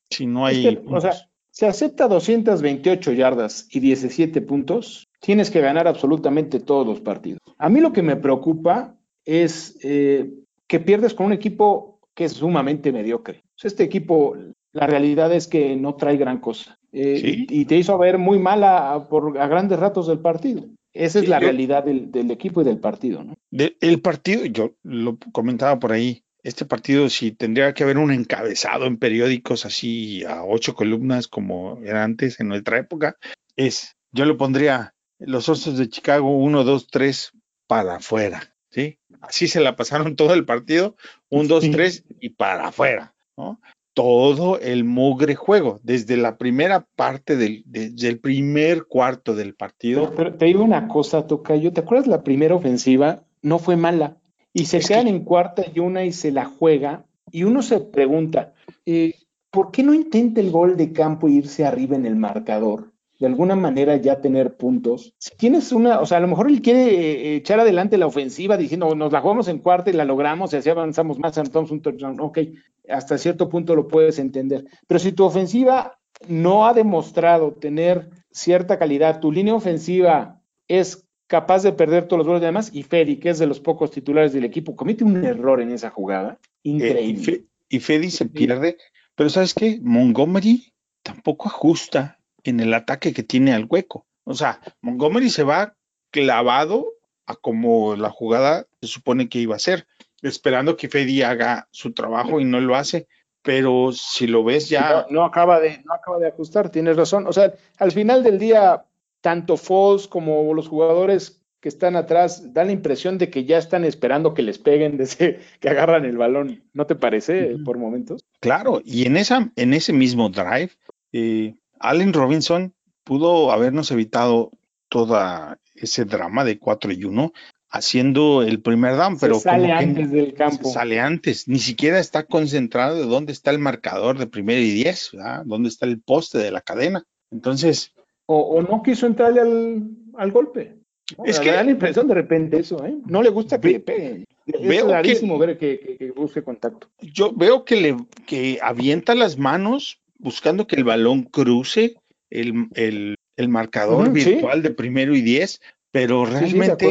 Si 0.09 0.25
no 0.25 0.45
hay. 0.45 0.67
Es 0.67 0.75
que, 0.75 0.83
o 0.85 0.99
sea, 0.99 1.28
se 1.59 1.67
acepta 1.67 2.07
228 2.07 3.11
yardas 3.11 3.67
y 3.69 3.81
17 3.81 4.41
puntos, 4.43 5.09
tienes 5.19 5.51
que 5.51 5.59
ganar 5.59 5.89
absolutamente 5.89 6.61
todos 6.61 6.87
los 6.87 7.01
partidos. 7.01 7.41
A 7.57 7.67
mí 7.67 7.81
lo 7.81 7.91
que 7.91 8.01
me 8.01 8.15
preocupa 8.15 8.95
es 9.25 9.77
eh, 9.83 10.31
que 10.67 10.79
pierdes 10.79 11.13
con 11.13 11.25
un 11.25 11.33
equipo 11.33 11.99
que 12.15 12.23
es 12.23 12.31
sumamente 12.31 12.93
mediocre. 12.93 13.43
Sea, 13.55 13.67
este 13.67 13.83
equipo, 13.83 14.37
la 14.71 14.87
realidad 14.87 15.33
es 15.33 15.49
que 15.49 15.75
no 15.75 15.95
trae 15.95 16.15
gran 16.15 16.39
cosa. 16.39 16.79
Eh, 16.93 17.19
¿Sí? 17.21 17.47
y, 17.49 17.65
te 17.65 17.75
hizo 17.75 17.97
ver 17.97 18.17
muy 18.17 18.39
mala 18.39 19.07
por, 19.09 19.37
a 19.37 19.45
grandes 19.49 19.79
ratos 19.79 20.07
del 20.07 20.19
partido. 20.19 20.63
Esa 20.93 21.19
es 21.19 21.25
sí, 21.25 21.29
la 21.29 21.41
yo, 21.41 21.47
realidad 21.47 21.83
del, 21.83 22.09
del, 22.09 22.31
equipo 22.31 22.61
y 22.61 22.63
del 22.63 22.79
partido, 22.79 23.21
¿no? 23.21 23.35
De, 23.51 23.75
el 23.81 23.99
partido, 23.99 24.45
yo 24.45 24.75
lo 24.83 25.17
comentaba 25.33 25.77
por 25.77 25.91
ahí, 25.91 26.23
este 26.43 26.65
partido 26.65 27.09
si 27.09 27.31
tendría 27.31 27.73
que 27.73 27.83
haber 27.83 27.97
un 27.97 28.11
encabezado 28.11 28.85
en 28.85 28.97
periódicos 28.97 29.65
así 29.65 30.23
a 30.25 30.43
ocho 30.43 30.73
columnas 30.73 31.27
como 31.27 31.79
era 31.83 32.03
antes 32.03 32.39
en 32.39 32.47
nuestra 32.47 32.77
época, 32.77 33.17
es, 33.55 33.97
yo 34.11 34.25
lo 34.25 34.37
pondría 34.37 34.93
los 35.19 35.49
Osos 35.49 35.77
de 35.77 35.89
Chicago 35.89 36.37
1, 36.37 36.63
2, 36.63 36.87
3 36.87 37.33
para 37.67 37.97
afuera, 37.97 38.53
¿sí? 38.69 38.99
Así 39.21 39.47
se 39.47 39.59
la 39.59 39.75
pasaron 39.75 40.15
todo 40.15 40.33
el 40.33 40.45
partido, 40.45 40.95
1, 41.29 41.47
2, 41.47 41.71
3 41.71 42.05
y 42.21 42.29
para 42.29 42.69
afuera, 42.69 43.13
¿no? 43.35 43.59
Todo 43.93 44.59
el 44.59 44.85
mugre 44.85 45.35
juego, 45.35 45.81
desde 45.83 46.15
la 46.15 46.37
primera 46.37 46.87
parte 46.95 47.35
del, 47.35 47.63
desde 47.65 48.07
el 48.07 48.19
primer 48.19 48.85
cuarto 48.85 49.35
del 49.35 49.55
partido. 49.55 50.03
Pero, 50.03 50.15
pero 50.15 50.37
te 50.37 50.45
digo 50.45 50.63
una 50.63 50.87
cosa, 50.87 51.27
Tocayo, 51.27 51.73
¿te 51.73 51.81
acuerdas 51.81 52.07
la 52.07 52.23
primera 52.23 52.55
ofensiva? 52.55 53.23
No 53.41 53.59
fue 53.59 53.75
mala 53.75 54.18
y 54.53 54.65
se 54.65 54.77
es 54.77 54.87
quedan 54.87 55.05
que... 55.05 55.11
en 55.11 55.23
cuarta 55.23 55.63
y 55.73 55.79
una 55.79 56.05
y 56.05 56.11
se 56.11 56.31
la 56.31 56.45
juega 56.45 57.05
y 57.31 57.43
uno 57.43 57.61
se 57.61 57.79
pregunta, 57.79 58.53
eh, 58.85 59.13
¿por 59.51 59.71
qué 59.71 59.83
no 59.83 59.93
intenta 59.93 60.41
el 60.41 60.51
gol 60.51 60.77
de 60.77 60.91
campo 60.91 61.27
e 61.27 61.31
irse 61.31 61.65
arriba 61.65 61.95
en 61.95 62.05
el 62.05 62.15
marcador? 62.15 62.91
De 63.19 63.27
alguna 63.27 63.55
manera 63.55 63.97
ya 63.97 64.21
tener 64.21 64.55
puntos. 64.55 65.13
Si 65.17 65.35
tienes 65.35 65.73
una, 65.73 65.99
o 65.99 66.05
sea, 66.05 66.19
a 66.19 66.21
lo 66.21 66.27
mejor 66.27 66.47
él 66.47 66.61
quiere 66.61 66.85
eh, 66.85 67.35
echar 67.35 67.59
adelante 67.59 67.97
la 67.97 68.07
ofensiva 68.07 68.55
diciendo, 68.55 68.95
nos 68.95 69.11
la 69.11 69.19
jugamos 69.19 69.49
en 69.49 69.59
cuarta 69.59 69.89
y 69.89 69.93
la 69.93 70.05
logramos 70.05 70.53
y 70.53 70.55
así 70.55 70.69
avanzamos 70.69 71.19
más, 71.19 71.37
anotamos 71.37 71.69
un 71.71 71.81
touchdown. 71.81 72.19
Ok, 72.21 72.39
hasta 72.87 73.17
cierto 73.17 73.49
punto 73.49 73.75
lo 73.75 73.89
puedes 73.89 74.19
entender. 74.19 74.65
Pero 74.87 74.99
si 74.99 75.11
tu 75.11 75.25
ofensiva 75.25 75.99
no 76.29 76.65
ha 76.65 76.73
demostrado 76.73 77.51
tener 77.51 78.09
cierta 78.31 78.79
calidad, 78.79 79.19
tu 79.19 79.33
línea 79.33 79.53
ofensiva 79.53 80.41
es 80.69 81.08
capaz 81.29 81.61
de 81.61 81.71
perder 81.71 82.07
todos 82.07 82.17
los 82.17 82.27
goles 82.27 82.41
de 82.41 82.47
demás, 82.47 82.71
y 82.73 82.81
Fedi, 82.81 83.17
que 83.17 83.29
es 83.29 83.37
de 83.37 83.45
los 83.45 83.59
pocos 83.59 83.91
titulares 83.91 84.33
del 84.33 84.45
equipo, 84.45 84.75
comete 84.75 85.03
un 85.03 85.23
error 85.23 85.61
en 85.61 85.71
esa 85.71 85.91
jugada. 85.91 86.39
Increíble. 86.63 87.33
Eh, 87.33 87.45
y, 87.69 87.79
Fedi 87.79 88.09
se 88.09 88.25
pierde, 88.25 88.77
pero 89.13 89.29
¿sabes 89.29 89.53
qué? 89.53 89.79
Montgomery 89.83 90.73
tampoco 91.03 91.47
ajusta 91.47 92.19
en 92.43 92.59
el 92.59 92.73
ataque 92.73 93.13
que 93.13 93.21
tiene 93.21 93.53
al 93.53 93.67
hueco. 93.69 94.07
O 94.23 94.33
sea, 94.33 94.59
Montgomery 94.81 95.29
se 95.29 95.43
va 95.43 95.75
clavado 96.09 96.93
a 97.27 97.35
como 97.35 97.95
la 97.95 98.09
jugada 98.09 98.65
se 98.81 98.87
supone 98.87 99.29
que 99.29 99.37
iba 99.37 99.55
a 99.55 99.59
ser, 99.59 99.85
esperando 100.23 100.77
que 100.77 100.89
Fedi 100.89 101.21
haga 101.21 101.67
su 101.69 101.93
trabajo 101.93 102.39
y 102.39 102.45
no 102.45 102.59
lo 102.59 102.75
hace. 102.75 103.07
Pero 103.43 103.91
si 103.93 104.25
lo 104.25 104.43
ves 104.43 104.67
ya. 104.67 105.05
No, 105.11 105.21
no, 105.21 105.25
acaba 105.25 105.59
de, 105.59 105.81
no 105.85 105.93
acaba 105.93 106.17
de 106.17 106.27
ajustar, 106.27 106.71
tienes 106.71 106.97
razón. 106.97 107.27
O 107.27 107.33
sea, 107.33 107.53
al 107.77 107.91
final 107.91 108.23
del 108.23 108.39
día, 108.39 108.83
tanto 109.21 109.57
Foles 109.57 110.07
como 110.07 110.53
los 110.53 110.67
jugadores 110.67 111.39
que 111.59 111.69
están 111.69 111.95
atrás 111.95 112.53
dan 112.53 112.67
la 112.67 112.73
impresión 112.73 113.17
de 113.17 113.29
que 113.29 113.45
ya 113.45 113.57
están 113.57 113.83
esperando 113.83 114.33
que 114.33 114.41
les 114.41 114.59
peguen 114.59 114.97
desde 114.97 115.39
que 115.59 115.69
agarran 115.69 116.05
el 116.05 116.17
balón. 116.17 116.63
¿No 116.73 116.85
te 116.85 116.95
parece 116.95 117.53
uh 117.53 117.57
-huh. 117.57 117.65
por 117.65 117.77
momentos? 117.77 118.23
Claro, 118.39 118.81
y 118.83 119.05
en 119.05 119.17
esa, 119.17 119.51
en 119.55 119.73
ese 119.73 119.93
mismo 119.93 120.29
drive, 120.29 120.71
eh, 121.11 121.55
Allen 121.79 122.13
Robinson 122.13 122.73
pudo 123.03 123.51
habernos 123.51 123.91
evitado 123.91 124.51
toda 124.89 125.59
ese 125.75 126.05
drama 126.05 126.43
de 126.43 126.59
4 126.59 126.91
y 126.91 127.03
1 127.03 127.33
haciendo 127.71 128.41
el 128.41 128.61
primer 128.61 128.95
down, 128.95 129.19
pero 129.19 129.35
se 129.35 129.41
sale 129.41 129.67
como 129.67 129.79
que 129.79 129.85
antes 129.85 130.11
del 130.11 130.33
campo. 130.33 130.67
se 130.67 130.73
sale 130.73 130.99
antes, 130.99 131.47
ni 131.47 131.59
siquiera 131.59 131.99
está 131.99 132.23
concentrado 132.23 132.95
de 132.95 133.05
dónde 133.05 133.31
está 133.31 133.51
el 133.51 133.59
marcador 133.59 134.17
de 134.17 134.25
primero 134.27 134.59
y 134.59 134.71
10, 134.71 135.11
¿verdad? 135.13 135.43
dónde 135.45 135.69
está 135.69 135.85
el 135.85 136.01
poste 136.01 136.39
de 136.39 136.51
la 136.51 136.61
cadena. 136.61 137.03
Entonces, 137.31 137.93
O, 138.31 138.37
o 138.57 138.61
no 138.61 138.83
quiso 138.83 139.07
entrarle 139.07 139.41
al, 139.41 139.89
al 140.15 140.31
golpe. 140.31 140.75
¿no? 141.17 141.25
Es 141.25 141.39
que- 141.39 141.51
da 141.51 141.63
la 141.63 141.71
impresión 141.71 142.07
de 142.07 142.13
repente 142.13 142.59
eso, 142.59 142.85
¿eh? 142.85 142.95
No 143.07 143.23
le 143.23 143.29
gusta 143.29 143.59
que 143.59 143.71
le 143.71 143.79
peguen. 143.79 144.25
veo 144.45 144.61
Es 144.95 145.19
que- 145.19 145.27
ver 145.37 145.57
que, 145.57 145.79
que- 145.79 145.97
que 145.97 146.11
busque 146.11 146.43
contacto. 146.43 146.87
yo 147.01 147.33
veo 147.33 147.65
que 147.65 147.75
le 147.75 147.97
que 148.27 148.59
avienta 148.61 149.15
las 149.15 149.37
manos 149.39 149.99
buscando 150.19 150.67
que 150.67 150.75
el 150.75 150.83
balón 150.83 151.23
cruce 151.23 151.95
el, 152.29 152.67
el- 152.75 153.15
el 153.35 153.49
marcador 153.49 154.11
virtual 154.11 154.61
de 154.61 154.69
primero 154.71 155.15
y 155.15 155.21
10, 155.21 155.59
pero 155.91 156.25
Sí, 156.25 156.31
sí, 156.31 156.37
de 156.37 156.39
realmente 156.39 156.85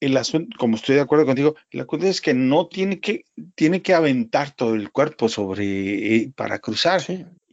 el 0.00 0.16
asunto, 0.16 0.56
como 0.58 0.74
estoy 0.74 0.96
de 0.96 1.02
acuerdo 1.02 1.26
contigo, 1.26 1.54
el 1.70 1.80
asunto 1.82 2.06
es 2.06 2.20
que 2.20 2.34
no 2.34 2.66
tiene 2.66 2.98
que, 2.98 3.24
tiene 3.54 3.82
que 3.82 3.94
aventar 3.94 4.50
todo 4.50 4.74
el 4.74 4.90
cuerpo 4.90 5.28
sobre 5.28 6.16
eh, 6.16 6.32
para 6.34 6.58
cruzar. 6.58 7.00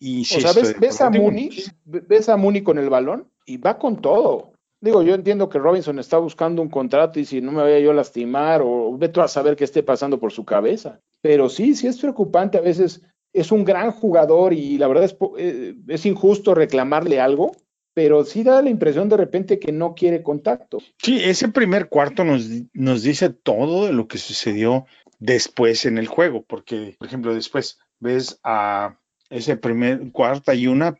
O 0.01 0.39
sea, 0.39 0.53
ves, 0.79 1.01
a 1.01 1.09
Mooney, 1.09 1.49
ves 1.85 2.29
a 2.29 2.37
Mooney 2.37 2.61
con 2.61 2.77
el 2.77 2.89
balón 2.89 3.27
y 3.45 3.57
va 3.57 3.77
con 3.77 4.01
todo. 4.01 4.53
Digo, 4.81 5.01
yo 5.03 5.13
entiendo 5.13 5.49
que 5.49 5.59
Robinson 5.59 5.99
está 5.99 6.17
buscando 6.17 6.61
un 6.61 6.69
contrato 6.69 7.19
y 7.19 7.25
si 7.25 7.41
no 7.41 7.51
me 7.51 7.61
voy 7.61 7.73
a 7.73 7.79
yo 7.79 7.91
a 7.91 7.93
lastimar 7.93 8.61
o 8.63 8.97
vete 8.97 9.19
a 9.19 9.27
saber 9.27 9.57
qué 9.57 9.65
esté 9.65 9.83
pasando 9.83 10.19
por 10.19 10.31
su 10.31 10.45
cabeza. 10.45 11.01
Pero 11.21 11.49
sí, 11.49 11.75
sí 11.75 11.87
es 11.87 11.99
preocupante. 11.99 12.57
A 12.57 12.61
veces 12.61 13.01
es 13.33 13.51
un 13.51 13.65
gran 13.65 13.91
jugador 13.91 14.53
y 14.53 14.77
la 14.77 14.87
verdad 14.87 15.03
es, 15.03 15.17
eh, 15.37 15.75
es 15.87 16.05
injusto 16.05 16.55
reclamarle 16.55 17.19
algo, 17.19 17.51
pero 17.93 18.23
sí 18.23 18.43
da 18.43 18.61
la 18.61 18.69
impresión 18.69 19.09
de 19.09 19.17
repente 19.17 19.59
que 19.59 19.73
no 19.73 19.95
quiere 19.95 20.23
contacto. 20.23 20.77
Sí, 21.03 21.19
ese 21.21 21.49
primer 21.49 21.89
cuarto 21.89 22.23
nos, 22.23 22.47
nos 22.73 23.03
dice 23.03 23.29
todo 23.29 23.85
de 23.85 23.91
lo 23.91 24.07
que 24.07 24.17
sucedió 24.17 24.85
después 25.19 25.85
en 25.85 25.97
el 25.97 26.07
juego, 26.07 26.45
porque, 26.47 26.95
por 26.97 27.07
ejemplo, 27.07 27.33
después 27.33 27.79
ves 27.99 28.39
a 28.43 28.97
ese 29.29 29.57
primer 29.57 30.11
cuarta 30.11 30.55
y 30.55 30.67
una 30.67 30.97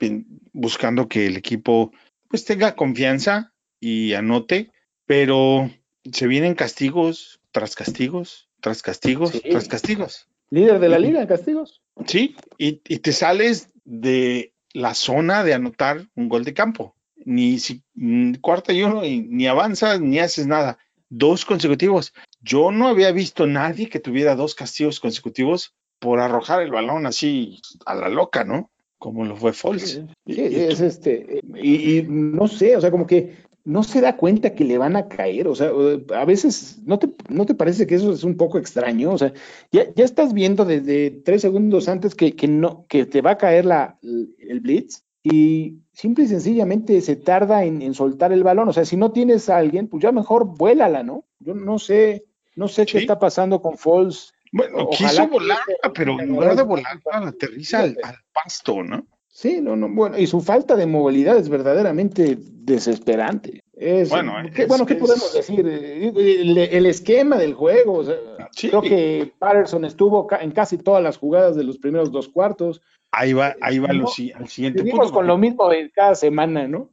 buscando 0.54 1.08
que 1.08 1.28
el 1.28 1.38
equipo 1.38 1.92
pues 2.28 2.46
tenga 2.46 2.76
confianza 2.76 3.54
y 3.80 4.14
anote, 4.14 4.72
pero 5.06 5.70
se 6.12 6.28
vienen 6.28 6.56
castigos 6.56 7.40
tras 7.52 7.76
castigos, 7.76 8.50
tras 8.62 8.82
castigos, 8.82 9.32
Sí. 9.32 9.42
tras 9.50 9.68
castigos. 9.68 10.28
Líder 10.52 10.80
de 10.80 10.90
la 10.90 11.00
liga 11.00 11.22
en 11.22 11.28
castigos. 11.28 11.82
Sí, 12.06 12.36
y, 12.58 12.82
y 12.88 13.00
te 13.00 13.12
sales 13.12 13.70
de 13.86 14.54
la 14.74 14.94
zona 14.94 15.44
de 15.44 15.54
anotar 15.54 16.08
un 16.16 16.30
gol 16.30 16.44
de 16.44 16.54
campo. 16.54 16.96
Ni 17.26 17.60
si, 17.60 17.84
mm, 17.96 18.36
cuarta 18.36 18.74
y 18.74 18.84
uno, 18.84 19.06
y 19.06 19.22
ni 19.22 19.48
avanzas 19.48 20.00
ni 20.00 20.20
haces 20.20 20.48
nada. 20.48 20.78
Dos 21.10 21.46
consecutivos. 21.46 22.14
Yo 22.42 22.72
no 22.72 22.88
había 22.88 23.12
visto 23.12 23.48
nadie 23.48 23.90
que 23.90 24.00
tuviera 24.00 24.36
dos 24.36 24.56
castigos 24.56 25.00
consecutivos 25.00 25.74
por 26.00 26.20
arrojar 26.20 26.62
el 26.62 26.72
balón 26.72 27.06
así 27.06 27.62
a 27.86 27.96
la 27.96 28.10
loca, 28.10 28.44
¿no? 28.44 28.70
Como 28.98 29.26
lo 29.26 29.36
fue 29.36 29.54
Foles. 29.54 30.02
Sí, 30.26 30.42
es 30.42 30.82
este, 30.82 31.42
y, 31.56 32.00
y 32.00 32.06
no 32.08 32.48
sé, 32.48 32.76
o 32.76 32.82
sea, 32.82 32.92
como 32.92 33.08
que 33.08 33.50
no 33.66 33.84
se 33.84 34.02
da 34.02 34.18
cuenta 34.18 34.56
que 34.56 34.64
le 34.64 34.78
van 34.78 34.96
a 34.96 35.08
caer, 35.08 35.48
o 35.48 35.56
sea, 35.56 35.72
a 36.16 36.26
veces 36.26 36.80
no 36.86 36.98
te, 36.98 37.10
no 37.30 37.46
te 37.46 37.54
parece 37.54 37.86
que 37.86 37.96
eso 37.96 38.12
es 38.12 38.24
un 38.24 38.36
poco 38.36 38.58
extraño, 38.58 39.12
o 39.12 39.18
sea, 39.18 39.34
ya, 39.72 39.94
ya 39.94 40.06
estás 40.06 40.34
viendo 40.34 40.66
desde 40.66 41.12
tres 41.12 41.42
segundos 41.42 41.88
antes 41.88 42.16
que, 42.16 42.36
que 42.36 42.48
no, 42.48 42.86
que 42.88 43.06
te 43.06 43.22
va 43.22 43.32
a 43.32 43.38
caer 43.38 43.66
la, 43.66 44.00
el 44.02 44.60
blitz 44.60 45.04
y 45.24 45.78
simple 45.94 46.24
y 46.24 46.28
sencillamente 46.28 47.00
se 47.02 47.16
tarda 47.16 47.64
en, 47.64 47.82
en 47.82 47.94
soltar 47.94 48.32
el 48.32 48.44
balón, 48.44 48.70
o 48.70 48.74
sea, 48.74 48.86
si 48.86 48.98
no 48.98 49.12
tienes 49.12 49.50
a 49.50 49.58
alguien, 49.58 49.88
pues 49.88 50.02
ya 50.02 50.12
mejor 50.12 50.58
vuélala, 50.58 51.04
¿no? 51.04 51.26
Yo 51.40 51.54
no 51.54 51.78
sé, 51.78 52.26
no 52.56 52.68
sé 52.68 52.86
qué 52.86 52.98
está 52.98 53.20
pasando 53.20 53.62
con 53.62 53.78
Foles. 53.78 54.34
Bueno, 54.52 54.78
Ojalá 54.88 55.10
quiso 55.10 55.24
que- 55.24 55.30
volar, 55.32 55.58
pero 55.94 56.20
en 56.20 56.30
lugar 56.30 56.56
de 56.56 56.64
volar, 56.64 57.00
aterriza 57.12 57.80
al, 57.82 57.98
al 58.04 58.16
pasto, 58.34 58.84
¿no? 58.84 59.06
Sí, 59.28 59.62
no, 59.62 59.76
no, 59.76 59.88
bueno, 59.90 60.18
y 60.18 60.28
su 60.28 60.42
falta 60.42 60.76
de 60.76 60.86
movilidad 60.86 61.38
es 61.38 61.48
verdaderamente 61.50 62.38
desesperante. 62.40 63.62
Es, 63.74 64.10
Bueno, 64.10 64.34
¿qué, 64.54 64.64
es- 64.64 64.68
bueno, 64.68 64.86
¿qué 64.86 64.94
es- 64.94 65.00
podemos 65.00 65.34
decir? 65.34 65.66
El, 65.66 66.58
el 66.58 66.86
esquema 66.86 67.38
del 67.38 67.54
juego, 67.54 67.94
o 68.00 68.04
sea, 68.04 68.16
Sí. 68.52 68.70
creo 68.70 68.82
que 68.82 69.32
Patterson 69.40 69.86
estuvo 69.86 70.28
ca- 70.28 70.40
en 70.42 70.52
casi 70.52 70.78
todas 70.78 71.02
las 71.02 71.18
jugadas 71.18 71.56
de 71.56 71.64
los 71.64 71.78
primeros 71.78 72.12
dos 72.12 72.28
cuartos. 72.28 72.82
Ahí 73.12 73.34
va, 73.34 73.56
ahí 73.62 73.80
va 73.80 73.94
lo 73.94 74.08
al 74.08 74.48
siguiente 74.50 74.84
punto. 74.84 75.12
con 75.12 75.26
lo 75.28 75.38
mismo 75.38 75.70
de 75.70 75.90
cada 75.92 76.16
semana, 76.16 76.68
¿no? 76.68 76.90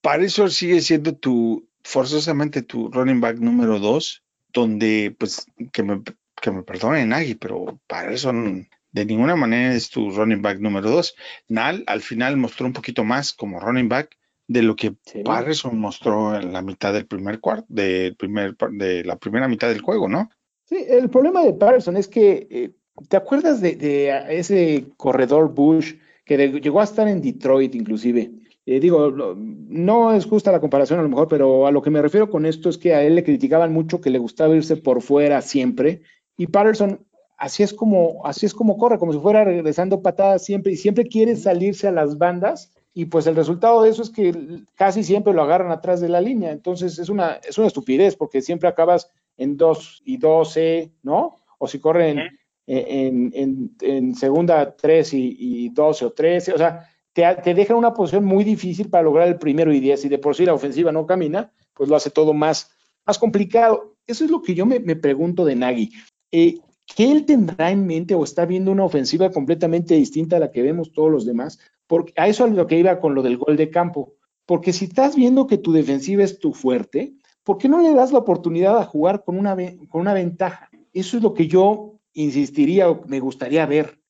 para 0.00 0.24
eso 0.24 0.48
sigue 0.48 0.80
siendo 0.80 1.14
tu, 1.14 1.66
forzosamente 1.82 2.62
tu 2.62 2.88
running 2.90 3.20
back 3.20 3.38
número 3.38 3.78
dos, 3.78 4.22
donde, 4.52 5.14
pues, 5.18 5.46
que 5.72 5.82
me, 5.82 6.02
que 6.40 6.50
me 6.50 6.62
perdone 6.62 7.06
Nagy, 7.06 7.34
pero 7.34 7.78
para 7.86 8.12
eso 8.12 8.32
de 8.32 9.04
ninguna 9.04 9.36
manera 9.36 9.74
es 9.74 9.90
tu 9.90 10.10
running 10.10 10.42
back 10.42 10.58
número 10.60 10.90
dos. 10.90 11.14
Nal 11.48 11.84
al 11.86 12.00
final 12.00 12.36
mostró 12.36 12.66
un 12.66 12.72
poquito 12.72 13.04
más 13.04 13.32
como 13.32 13.60
running 13.60 13.88
back 13.88 14.16
de 14.46 14.62
lo 14.62 14.76
que 14.76 14.94
Sí. 15.04 15.22
Patterson 15.22 15.78
mostró 15.78 16.34
en 16.38 16.52
la 16.52 16.62
mitad 16.62 16.92
del 16.92 17.06
primer 17.06 17.38
cuarto, 17.40 17.66
del 17.68 18.16
primer, 18.16 18.56
de 18.56 19.04
la 19.04 19.16
primera 19.16 19.46
mitad 19.46 19.68
del 19.68 19.82
juego, 19.82 20.08
¿no? 20.08 20.30
Sí, 20.64 20.76
el 20.88 21.10
problema 21.10 21.44
de 21.44 21.52
Patterson 21.52 21.96
es 21.96 22.08
que, 22.08 22.46
eh, 22.50 22.70
¿te 23.08 23.16
acuerdas 23.16 23.60
de, 23.60 23.76
de 23.76 24.38
ese 24.38 24.86
corredor 24.96 25.54
Bush 25.54 25.94
que 26.24 26.36
de- 26.36 26.60
llegó 26.60 26.80
a 26.80 26.84
estar 26.84 27.08
en 27.08 27.20
Detroit 27.20 27.74
inclusive? 27.74 28.30
Eh, 28.64 28.80
digo, 28.80 29.10
no 29.36 30.12
es 30.14 30.26
justa 30.26 30.52
la 30.52 30.60
comparación 30.60 30.98
a 30.98 31.02
lo 31.02 31.08
mejor, 31.08 31.26
pero 31.28 31.66
a 31.66 31.70
lo 31.70 31.80
que 31.80 31.88
me 31.90 32.02
refiero 32.02 32.28
con 32.30 32.44
esto 32.44 32.68
es 32.68 32.76
que 32.76 32.94
a 32.94 33.02
él 33.02 33.14
le 33.14 33.24
criticaban 33.24 33.72
mucho 33.72 34.00
que 34.00 34.10
le 34.10 34.18
gustaba 34.18 34.54
irse 34.56 34.76
por 34.76 35.00
fuera 35.00 35.40
siempre 35.40 36.02
y 36.38 36.46
Patterson 36.46 37.04
así 37.36 37.62
es 37.62 37.74
como 37.74 38.24
así 38.24 38.46
es 38.46 38.54
como 38.54 38.78
corre, 38.78 38.98
como 38.98 39.12
si 39.12 39.18
fuera 39.18 39.44
regresando 39.44 40.00
patadas 40.00 40.44
siempre 40.44 40.72
y 40.72 40.76
siempre 40.76 41.04
quiere 41.04 41.36
salirse 41.36 41.86
a 41.86 41.92
las 41.92 42.16
bandas 42.16 42.72
y 42.94 43.04
pues 43.04 43.26
el 43.26 43.36
resultado 43.36 43.82
de 43.82 43.90
eso 43.90 44.02
es 44.02 44.08
que 44.08 44.62
casi 44.74 45.04
siempre 45.04 45.34
lo 45.34 45.42
agarran 45.42 45.70
atrás 45.70 46.00
de 46.00 46.08
la 46.08 46.22
línea, 46.22 46.50
entonces 46.50 46.98
es 46.98 47.10
una 47.10 47.38
es 47.46 47.58
una 47.58 47.66
estupidez 47.66 48.16
porque 48.16 48.40
siempre 48.40 48.68
acabas 48.68 49.10
en 49.36 49.56
2 49.56 50.02
y 50.04 50.16
12, 50.16 50.92
¿no? 51.02 51.36
O 51.58 51.68
si 51.68 51.78
corren 51.78 52.18
en, 52.66 53.30
en, 53.34 53.76
en 53.80 54.14
segunda 54.14 54.76
3 54.76 55.14
y, 55.14 55.36
y 55.38 55.68
12 55.70 56.04
o 56.04 56.12
13, 56.12 56.52
o 56.52 56.58
sea, 56.58 56.88
te, 57.12 57.22
te 57.42 57.54
deja 57.54 57.72
en 57.72 57.78
una 57.78 57.94
posición 57.94 58.24
muy 58.24 58.44
difícil 58.44 58.90
para 58.90 59.04
lograr 59.04 59.26
el 59.28 59.38
primero 59.38 59.72
y 59.72 59.80
10 59.80 60.04
y 60.04 60.08
de 60.08 60.18
por 60.18 60.36
sí 60.36 60.44
la 60.44 60.54
ofensiva 60.54 60.92
no 60.92 61.06
camina, 61.06 61.52
pues 61.72 61.88
lo 61.88 61.96
hace 61.96 62.10
todo 62.10 62.34
más, 62.34 62.70
más 63.06 63.18
complicado. 63.18 63.96
Eso 64.06 64.24
es 64.24 64.30
lo 64.30 64.42
que 64.42 64.54
yo 64.54 64.66
me, 64.66 64.80
me 64.80 64.96
pregunto 64.96 65.44
de 65.44 65.56
Nagy. 65.56 65.90
Eh, 66.32 66.58
¿Qué 66.96 67.12
él 67.12 67.26
tendrá 67.26 67.70
en 67.70 67.86
mente 67.86 68.14
o 68.14 68.24
está 68.24 68.46
viendo 68.46 68.72
una 68.72 68.84
ofensiva 68.84 69.30
completamente 69.30 69.94
distinta 69.94 70.36
a 70.36 70.40
la 70.40 70.50
que 70.50 70.62
vemos 70.62 70.92
todos 70.92 71.10
los 71.10 71.26
demás? 71.26 71.58
Porque 71.86 72.12
a 72.16 72.28
eso 72.28 72.46
es 72.46 72.52
lo 72.52 72.66
que 72.66 72.78
iba 72.78 72.98
con 72.98 73.14
lo 73.14 73.22
del 73.22 73.36
gol 73.36 73.56
de 73.56 73.70
campo. 73.70 74.14
Porque 74.46 74.72
si 74.72 74.86
estás 74.86 75.14
viendo 75.14 75.46
que 75.46 75.58
tu 75.58 75.72
defensiva 75.72 76.24
es 76.24 76.38
tu 76.38 76.54
fuerte, 76.54 77.14
¿por 77.44 77.58
qué 77.58 77.68
no 77.68 77.82
le 77.82 77.92
das 77.92 78.12
la 78.12 78.18
oportunidad 78.18 78.78
a 78.78 78.84
jugar 78.84 79.22
con 79.22 79.38
una, 79.38 79.54
con 79.88 80.00
una 80.00 80.14
ventaja? 80.14 80.70
Eso 80.92 81.18
es 81.18 81.22
lo 81.22 81.34
que 81.34 81.46
yo 81.46 81.98
insistiría 82.14 82.90
o 82.90 83.04
me 83.06 83.20
gustaría 83.20 83.66
ver. 83.66 84.00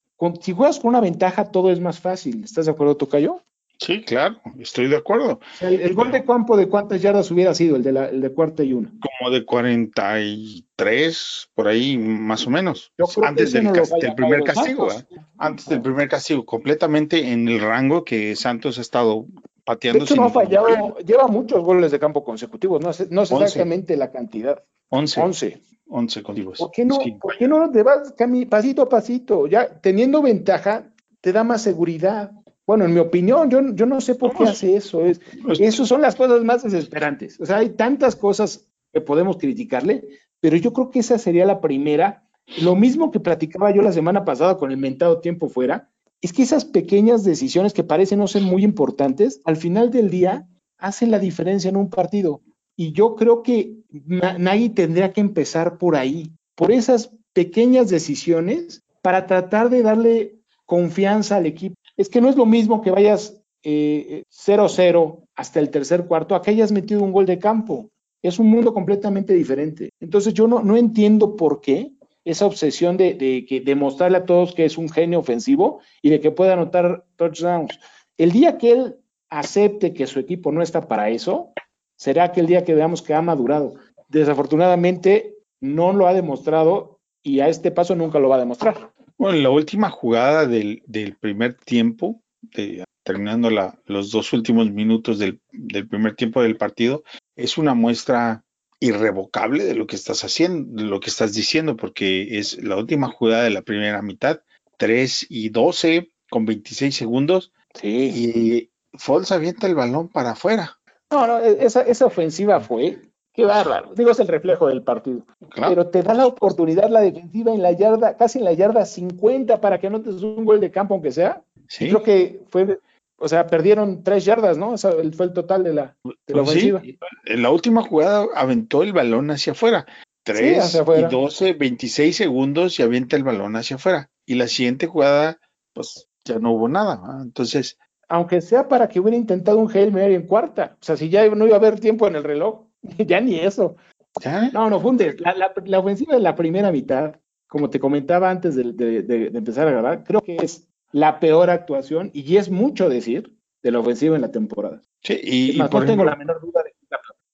Si 0.41 0.53
juegas 0.53 0.79
con 0.79 0.91
una 0.91 1.01
ventaja, 1.01 1.51
todo 1.51 1.71
es 1.71 1.81
más 1.81 2.01
fácil. 2.01 2.45
¿Estás 2.45 2.67
de 2.67 2.73
acuerdo, 2.73 2.97
Tocayo? 2.97 3.43
Sí, 3.79 4.03
claro, 4.03 4.41
estoy 4.59 4.89
de 4.89 4.97
acuerdo. 4.97 5.39
El, 5.61 5.81
el 5.81 5.95
gol 5.95 6.11
de 6.11 6.25
campo 6.25 6.57
de 6.57 6.69
cuántas 6.69 7.01
yardas 7.01 7.31
hubiera 7.31 7.55
sido, 7.55 7.77
el 7.77 7.85
de, 7.85 7.93
la, 7.93 8.07
el 8.07 8.21
de 8.21 8.33
cuarta 8.33 8.65
y 8.65 8.73
una. 8.73 8.93
Como 9.21 9.31
de 9.31 9.45
43, 9.45 11.51
por 11.55 11.69
ahí 11.69 11.97
más 11.97 12.45
o 12.47 12.51
menos. 12.51 12.93
Antes 13.23 13.53
del, 13.53 13.65
no 13.65 13.73
primer 14.17 14.43
castigo. 14.43 14.91
¿eh? 14.91 15.05
antes 15.39 15.67
del 15.67 15.81
primer 15.81 16.09
castigo, 16.09 16.45
completamente 16.45 17.33
en 17.33 17.47
el 17.47 17.61
rango 17.61 18.05
que 18.05 18.35
Santos 18.35 18.79
ha 18.79 18.81
estado 18.81 19.27
De 19.29 19.41
pateando. 19.65 20.05
hecho, 20.05 20.15
sin 20.15 20.23
no 20.23 20.29
ha 20.29 20.31
fallado, 20.31 20.99
lleva 20.99 21.29
muchos 21.29 21.63
goles 21.63 21.93
de 21.93 22.01
campo 22.01 22.25
consecutivos, 22.25 22.83
no 22.83 22.93
sé, 22.93 23.07
no 23.11 23.27
sé 23.27 23.37
exactamente 23.37 23.97
la 23.97 24.11
cantidad. 24.11 24.61
11, 24.89 25.21
11. 25.21 25.63
11 25.91 26.23
continuos. 26.23 26.59
¿Por 26.59 26.71
qué 26.73 26.85
no, 26.85 26.99
¿por 27.21 27.39
qué 27.39 27.49
no 27.49 27.71
te 27.71 27.83
vas 27.83 28.13
pasito 28.51 28.83
a 28.83 28.89
pasito? 28.89 29.47
Ya 29.47 29.81
teniendo 29.81 30.21
ventaja, 30.21 30.93
te 31.21 31.33
da 31.33 31.45
más 31.45 31.63
seguridad. 31.63 32.33
Bueno, 32.69 32.85
en 32.85 32.93
mi 32.95 33.01
opinión, 33.01 33.49
yo, 33.51 33.61
yo 33.75 33.87
no 33.87 34.01
sé 34.01 34.15
por 34.15 34.31
qué 34.37 34.45
hace 34.51 34.77
eso. 34.77 35.05
Es, 35.05 35.21
pues, 35.43 35.59
Esas 35.59 35.89
son 35.89 36.03
las 36.03 36.15
cosas 36.15 36.45
más 36.45 36.63
desesperantes. 36.63 37.41
O 37.41 37.47
sea, 37.47 37.57
hay 37.57 37.71
tantas 37.71 38.15
cosas 38.15 38.69
que 38.93 39.01
podemos 39.01 39.39
criticarle, 39.39 40.07
pero 40.39 40.57
yo 40.57 40.73
creo 40.75 40.91
que 40.91 40.99
esa 41.01 41.19
sería 41.19 41.47
la 41.47 41.61
primera. 41.61 42.29
Lo 42.63 42.77
mismo 42.77 43.11
que 43.11 43.21
platicaba 43.21 43.75
yo 43.75 43.83
la 43.83 43.93
semana 43.93 44.25
pasada 44.25 44.57
con 44.59 44.71
el 44.71 44.77
mentado 44.77 45.21
tiempo 45.21 45.49
fuera, 45.49 45.89
es 46.21 46.33
que 46.33 46.43
esas 46.43 46.65
pequeñas 46.67 47.25
decisiones 47.25 47.73
que 47.73 47.85
parecen 47.85 48.19
no 48.19 48.27
ser 48.27 48.43
muy 48.43 48.65
importantes, 48.65 49.41
al 49.45 49.57
final 49.57 49.91
del 49.91 50.11
día 50.11 50.47
hacen 50.77 51.11
la 51.11 51.19
diferencia 51.19 51.71
en 51.71 51.77
un 51.77 51.89
partido. 51.91 52.43
Y 52.77 52.93
yo 52.93 53.17
creo 53.17 53.43
que 53.43 53.77
Na- 53.91 54.37
Nagy 54.39 54.69
tendría 54.69 55.13
que 55.13 55.21
empezar 55.23 55.79
por 55.79 55.97
ahí, 55.97 56.33
por 56.55 56.71
esas 56.71 57.13
pequeñas 57.33 57.89
decisiones 57.89 58.83
para 59.03 59.27
tratar 59.27 59.71
de 59.71 59.83
darle 59.83 60.39
confianza 60.67 61.37
al 61.37 61.47
equipo. 61.47 61.77
Es 61.99 62.09
que 62.09 62.21
no 62.21 62.31
es 62.31 62.37
lo 62.37 62.47
mismo 62.47 62.81
que 62.81 62.93
vayas 62.93 63.43
eh, 63.65 64.23
0-0 64.31 65.25
hasta 65.35 65.61
el 65.61 65.71
tercer 65.71 66.07
cuarto 66.07 66.35
a 66.35 66.41
que 66.41 66.53
hayas 66.53 66.73
metido 66.73 67.03
un 67.03 67.13
gol 67.13 67.27
de 67.27 67.41
campo. 67.41 67.91
Es 68.23 68.39
un 68.39 68.49
mundo 68.49 68.73
completamente 68.73 69.35
diferente. 69.35 69.91
Entonces 70.01 70.33
yo 70.33 70.47
no, 70.47 70.77
entiendo 70.77 71.37
por 71.37 71.61
qué 71.61 71.93
esa 72.25 72.47
obsesión 72.47 72.97
de, 72.97 73.15
de, 73.15 73.45
que, 73.47 73.61
demostrarle 73.61 74.19
a 74.19 74.25
todos 74.25 74.55
que 74.55 74.65
es 74.65 74.79
un 74.79 74.89
genio 74.89 75.19
ofensivo 75.19 75.81
y 76.01 76.11
de 76.11 76.21
que 76.21 76.31
puede 76.31 76.53
anotar 76.53 77.05
touchdowns. 77.17 77.79
El 78.17 78.31
día 78.31 78.59
que 78.59 78.71
él 78.71 78.97
acepte 79.29 79.93
que 79.93 80.07
su 80.07 80.21
equipo 80.21 80.53
no 80.53 80.63
está 80.63 80.87
para 80.87 81.11
eso, 81.11 81.53
será 81.97 82.25
aquel 82.25 82.47
día 82.47 82.65
que 82.65 82.75
veamos 82.75 83.03
que 83.03 83.15
ha 83.15 83.23
madurado. 83.23 83.75
Desafortunadamente 84.09 85.35
no 85.61 85.93
lo 85.93 86.07
ha 86.07 86.15
demostrado 86.15 87.01
y 87.23 87.41
a 87.41 87.49
este 87.49 87.73
paso 87.73 87.97
nunca 87.97 88.21
lo 88.21 88.29
va 88.29 88.37
a 88.37 88.41
demostrar. 88.41 88.93
Bueno, 89.19 89.39
la 89.39 89.51
última 89.51 89.91
jugada 89.91 90.47
del, 90.47 90.83
del 90.87 91.17
primer 91.17 91.55
tiempo, 91.55 92.23
de, 92.41 92.85
terminando 93.03 93.51
la, 93.51 93.77
los 93.85 94.13
dos 94.13 94.33
últimos 94.33 94.71
minutos 94.71 95.19
del, 95.19 95.41
del, 95.51 95.89
primer 95.89 96.15
tiempo 96.15 96.41
del 96.41 96.57
partido, 96.57 97.03
es 97.35 97.59
una 97.59 97.75
muestra 97.75 98.45
irrevocable 98.79 99.65
de 99.65 99.75
lo 99.75 99.89
que 99.89 99.97
estás 99.97 100.23
haciendo, 100.23 100.81
de 100.81 100.89
lo 100.89 101.01
que 101.01 101.11
estás 101.11 101.35
diciendo, 101.35 101.77
porque 101.77 102.39
es 102.39 102.63
la 102.63 102.77
última 102.77 103.09
jugada 103.09 103.43
de 103.43 103.51
la 103.51 103.63
primera 103.63 104.03
mitad, 104.03 104.41
3 104.77 105.27
y 105.29 105.49
12 105.49 106.13
con 106.31 106.47
26 106.47 106.95
segundos, 106.95 107.53
sí. 107.75 108.13
y 108.15 108.71
Foles 108.97 109.33
avienta 109.33 109.67
el 109.67 109.75
balón 109.75 110.09
para 110.09 110.31
afuera. 110.31 110.79
No, 111.11 111.27
no, 111.27 111.39
esa, 111.39 111.83
esa 111.83 112.07
ofensiva 112.07 112.61
fue, 112.61 113.01
qué 113.39 113.45
bárbaro, 113.45 113.95
digo, 113.95 114.11
es 114.11 114.19
el 114.19 114.27
reflejo 114.27 114.67
del 114.67 114.83
partido, 114.83 115.23
claro. 115.51 115.71
pero 115.71 115.87
te 115.87 116.03
da 116.03 116.13
la 116.13 116.27
oportunidad 116.27 116.91
la 116.91 117.03
defensiva 117.03 117.53
en 117.53 117.63
la 117.63 117.71
yarda, 117.71 118.17
casi 118.17 118.41
en 118.41 118.45
la 118.45 118.53
yarda 118.53 118.85
50 118.85 119.61
para 119.61 119.79
que 119.79 119.87
anotes 119.87 120.21
un 120.25 120.45
gol 120.45 120.59
de 120.59 120.73
campo, 120.73 120.95
aunque 120.95 121.13
sea. 121.13 121.43
Sí. 121.69 121.89
Creo 121.89 122.03
que 122.03 122.41
fue 122.49 122.81
o 123.17 123.29
sea, 123.29 123.47
perdieron 123.47 124.03
tres 124.03 124.25
yardas, 124.25 124.59
¿no? 124.59 124.71
O 124.71 124.77
sea, 124.77 124.91
fue 125.13 125.27
el 125.27 125.33
total 125.33 125.63
de 125.63 125.75
la, 125.75 125.97
de 126.27 126.35
la 126.35 126.43
ofensiva. 126.43 126.81
Sí, 126.81 126.99
en 127.27 127.43
la 127.43 127.51
última 127.51 127.83
jugada 127.83 128.27
aventó 128.35 128.83
el 128.83 128.93
balón 128.93 129.31
hacia 129.31 129.53
afuera. 129.53 129.87
Tres 130.25 130.73
Sí, 130.73 130.79
y 130.79 131.03
12, 131.03 131.53
26 131.53 132.17
segundos 132.17 132.79
y 132.79 132.83
avienta 132.83 133.15
el 133.15 133.23
balón 133.23 133.55
hacia 133.55 133.77
afuera. 133.77 134.11
Y 134.27 134.35
la 134.35 134.49
siguiente 134.49 134.89
jugada, 134.89 135.39
pues 135.75 136.09
ya 136.25 136.41
no 136.41 136.53
hubo 136.53 136.69
nada. 136.69 136.97
¿no? 136.97 137.23
Entonces, 137.23 137.79
Aunque 138.09 138.41
sea 138.41 138.67
para 138.67 138.89
que 138.89 139.01
hubiera 139.01 139.17
intentado 139.17 139.59
un 139.59 139.71
Hail 139.71 139.93
Mary 139.93 140.15
en 140.15 140.27
cuarta. 140.27 140.77
O 140.81 140.85
sea, 140.85 140.97
si 140.97 141.09
ya 141.09 141.29
no 141.29 141.47
iba 141.47 141.57
a 141.57 141.59
haber 141.59 141.79
tiempo 141.79 142.07
en 142.09 142.17
el 142.17 142.25
reloj, 142.25 142.68
ya 142.99 143.21
ni 143.21 143.37
eso. 143.39 143.77
ya, 144.21 144.51
No, 144.53 144.69
no, 144.71 144.81
fue 144.81 144.91
un 144.93 144.97
des- 144.97 145.21
la, 145.21 145.35
la, 145.35 145.53
la 145.65 145.79
ofensiva 145.79 146.15
de 146.15 146.21
la 146.21 146.35
primera 146.35 146.73
mitad, 146.73 147.17
como 147.47 147.71
te 147.71 147.81
comentaba 147.81 148.31
antes 148.31 148.55
de, 148.57 148.73
de- 148.73 149.03
de- 149.03 149.31
de 149.31 149.39
empezar 149.39 149.69
a 149.69 149.73
grabar, 149.73 150.05
creo 150.05 150.21
que 150.21 150.37
es 150.37 150.69
la 150.93 151.21
peor 151.21 151.51
actuación, 151.51 152.11
y 152.15 152.37
es 152.37 152.51
mucho 152.51 152.89
decir, 152.89 153.35
de 153.63 153.71
la 153.73 153.81
ofensiva 153.81 154.17
en 154.17 154.23
la 154.23 154.31
temporada. 154.31 154.81
sí, 155.03 155.19
y, 155.23 155.59
por 155.65 155.81
no 155.81 155.85
tengo 155.87 156.05
la 156.05 156.17
menor 156.17 156.41
duda 156.41 156.63
de. 156.65 156.73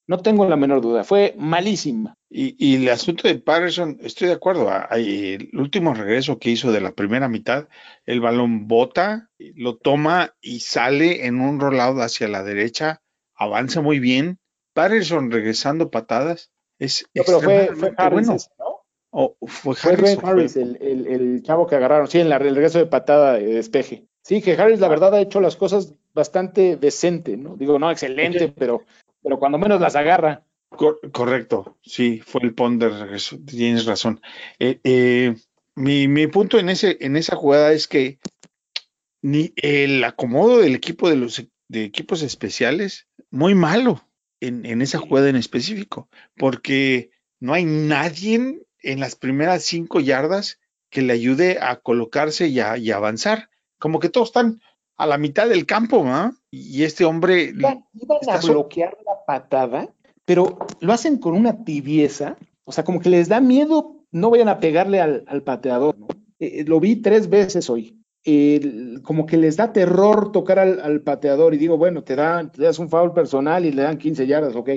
No 0.07 0.19
tengo 0.19 0.47
la 0.47 0.57
menor 0.57 0.83
duda, 0.83 1.03
fue 1.03 1.35
malísima. 1.39 2.15
Y, 2.29 2.55
y 2.59 2.77
el 2.77 2.91
asunto 2.91 3.27
de 3.27 3.37
Patterson, 3.37 3.97
estoy 4.03 4.29
de 4.29 4.35
acuerdo. 4.35 4.69
a- 4.69 4.87
a- 4.91 4.99
El 4.99 5.49
último 5.55 5.95
regreso 5.95 6.39
que 6.39 6.51
hizo 6.51 6.73
de 6.73 6.83
la 6.83 6.93
primera 6.93 7.27
mitad, 7.27 7.69
el 8.05 8.21
balón 8.21 8.69
bota, 8.69 9.31
lo 9.39 9.79
toma 9.79 10.35
y 10.43 10.61
sale 10.61 11.25
en 11.27 11.41
un 11.41 11.59
rollout 11.59 12.01
hacia 12.01 12.29
la 12.29 12.43
derecha, 12.43 13.01
avanza 13.35 13.81
muy 13.81 13.99
bien. 13.99 14.39
Patterson 14.75 15.31
regresando 15.31 15.91
patadas 15.91 16.51
es 16.79 17.07
No, 17.15 17.23
pero 17.25 17.41
fue, 17.41 17.69
fue 17.75 17.95
Harris, 17.97 18.27
bueno. 18.27 18.37
¿no? 18.59 18.85
O 19.17 19.37
fue 19.47 19.75
Harris. 19.83 20.17
Fue- 20.17 20.31
Harris, 20.31 20.57
el, 20.57 20.77
el- 20.83 21.07
el 21.07 21.43
chavo 21.43 21.67
que 21.67 21.77
agarraron, 21.77 22.09
sí, 22.09 22.19
en 22.21 22.29
la, 22.29 22.37
el 22.37 22.55
regreso 22.55 22.79
de 22.79 22.87
patada 22.87 23.35
de 23.35 23.47
despeje. 23.47 24.07
Sí, 24.23 24.43
que 24.43 24.55
Harris, 24.55 24.81
la 24.81 24.89
verdad, 24.89 25.15
ha 25.15 25.21
hecho 25.21 25.41
las 25.41 25.57
cosas 25.57 25.95
bastante 26.13 26.77
decente, 26.77 27.37
¿no? 27.37 27.57
Digo, 27.57 27.79
no 27.79 27.91
excelente, 27.91 28.49
pero, 28.49 28.83
pero 29.23 29.39
cuando 29.39 29.57
menos 29.59 29.81
las 29.81 29.95
agarra. 29.97 30.45
Cor- 30.71 30.99
correcto, 31.13 31.79
sí, 31.83 32.21
fue 32.27 32.43
el 32.43 32.55
pon 32.55 32.79
de 32.81 32.89
regreso, 32.89 33.39
tienes 33.47 33.85
razón. 33.87 34.21
Eh, 34.59 34.81
eh, 34.83 35.37
mi, 35.77 36.09
mi 36.09 36.27
punto 36.27 36.59
en 36.59 36.69
ese, 36.69 36.97
en 37.01 37.17
esa 37.17 37.37
jugada 37.37 37.73
es 37.73 37.87
que 37.87 38.19
ni 39.23 39.53
el 39.57 40.03
acomodo 40.05 40.59
del 40.59 40.75
equipo 40.75 41.09
de 41.09 41.17
los 41.17 41.47
de 41.69 41.85
equipos 41.85 42.23
especiales, 42.23 43.07
muy 43.31 43.55
malo 43.55 44.03
en, 44.47 44.65
en 44.67 44.83
esa 44.83 44.99
jugada 44.99 45.29
en 45.29 45.37
específico, 45.37 46.09
porque 46.37 47.11
no 47.41 47.53
hay 47.55 47.65
nadie 47.65 48.63
en 48.83 49.01
las 49.01 49.17
primeras 49.17 49.65
cinco 49.65 50.01
yardas 50.01 50.59
que 50.91 51.03
le 51.03 51.13
ayude 51.13 51.59
a 51.61 51.77
colocarse 51.81 52.49
y 52.49 52.61
a, 52.61 52.77
y 52.79 52.91
avanzar. 52.91 53.49
Como 53.79 53.99
que 53.99 54.09
todos 54.09 54.29
están 54.29 54.61
a 54.97 55.07
la 55.07 55.19
mitad 55.19 55.49
del 55.49 55.67
campo, 55.67 56.05
¿no? 56.05 56.37
Y 56.51 56.85
este 56.85 57.05
hombre 57.05 57.53
Iban, 57.57 57.85
iban 57.95 58.19
a 58.29 58.41
so- 58.41 58.53
bloquear 58.53 58.97
la 59.05 59.25
patada, 59.27 59.89
pero 60.25 60.59
lo 60.81 60.93
hacen 60.93 61.19
con 61.19 61.35
una 61.35 61.65
tibieza, 61.65 62.37
o 62.65 62.73
sea, 62.73 62.85
como 62.85 63.01
que 63.01 63.11
les 63.11 63.29
da 63.29 63.41
miedo, 63.41 63.97
no 64.13 64.31
vayan 64.31 64.49
a 64.49 64.61
pegarle 64.61 65.01
al, 65.01 65.25
al 65.27 65.43
pateador, 65.43 65.99
¿no? 65.99 66.07
Eh, 66.39 66.61
eh, 66.61 66.65
lo 66.67 66.79
vi 66.81 66.97
tres 66.97 67.29
veces 67.29 67.69
hoy. 67.71 67.99
El- 68.25 69.01
como 69.03 69.27
que 69.27 69.37
les 69.37 69.57
da 69.57 69.73
terror 69.73 70.33
tocar 70.33 70.59
al, 70.59 70.81
al 70.81 71.01
pateador 71.03 71.55
y 71.55 71.59
digo, 71.59 71.77
bueno, 71.77 72.05
te, 72.05 72.17
dan, 72.17 72.51
te 72.51 72.63
das 72.63 72.79
un 72.79 72.89
foul 72.89 73.13
personal 73.13 73.65
y 73.67 73.73
le 73.73 73.83
dan 73.83 73.99
15 73.99 74.27
yardas, 74.27 74.57
ok, 74.57 74.71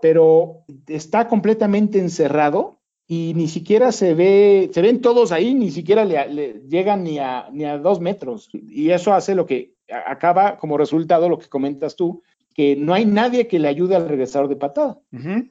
pero 0.00 0.64
está 0.86 1.26
completamente 1.28 1.98
encerrado 1.98 2.80
y 3.08 3.32
ni 3.34 3.48
siquiera 3.48 3.90
se 3.92 4.14
ve, 4.14 4.70
se 4.72 4.80
ven 4.82 5.00
todos 5.00 5.32
ahí, 5.32 5.54
ni 5.54 5.70
siquiera 5.70 6.04
le, 6.04 6.26
le 6.32 6.62
llegan 6.68 7.02
ni 7.04 7.18
a, 7.18 7.48
ni 7.52 7.64
a 7.64 7.76
dos 7.78 8.00
metros. 8.00 8.48
Y 8.52 8.90
eso 8.90 9.12
hace 9.12 9.34
lo 9.34 9.46
que 9.46 9.74
acaba 10.06 10.56
como 10.56 10.78
resultado 10.78 11.28
lo 11.28 11.38
que 11.38 11.48
comentas 11.48 11.96
tú, 11.96 12.22
que 12.54 12.76
no 12.76 12.94
hay 12.94 13.04
nadie 13.04 13.48
que 13.48 13.58
le 13.58 13.68
ayude 13.68 13.96
al 13.96 14.08
regresador 14.08 14.48
de 14.48 14.56
patada. 14.56 14.98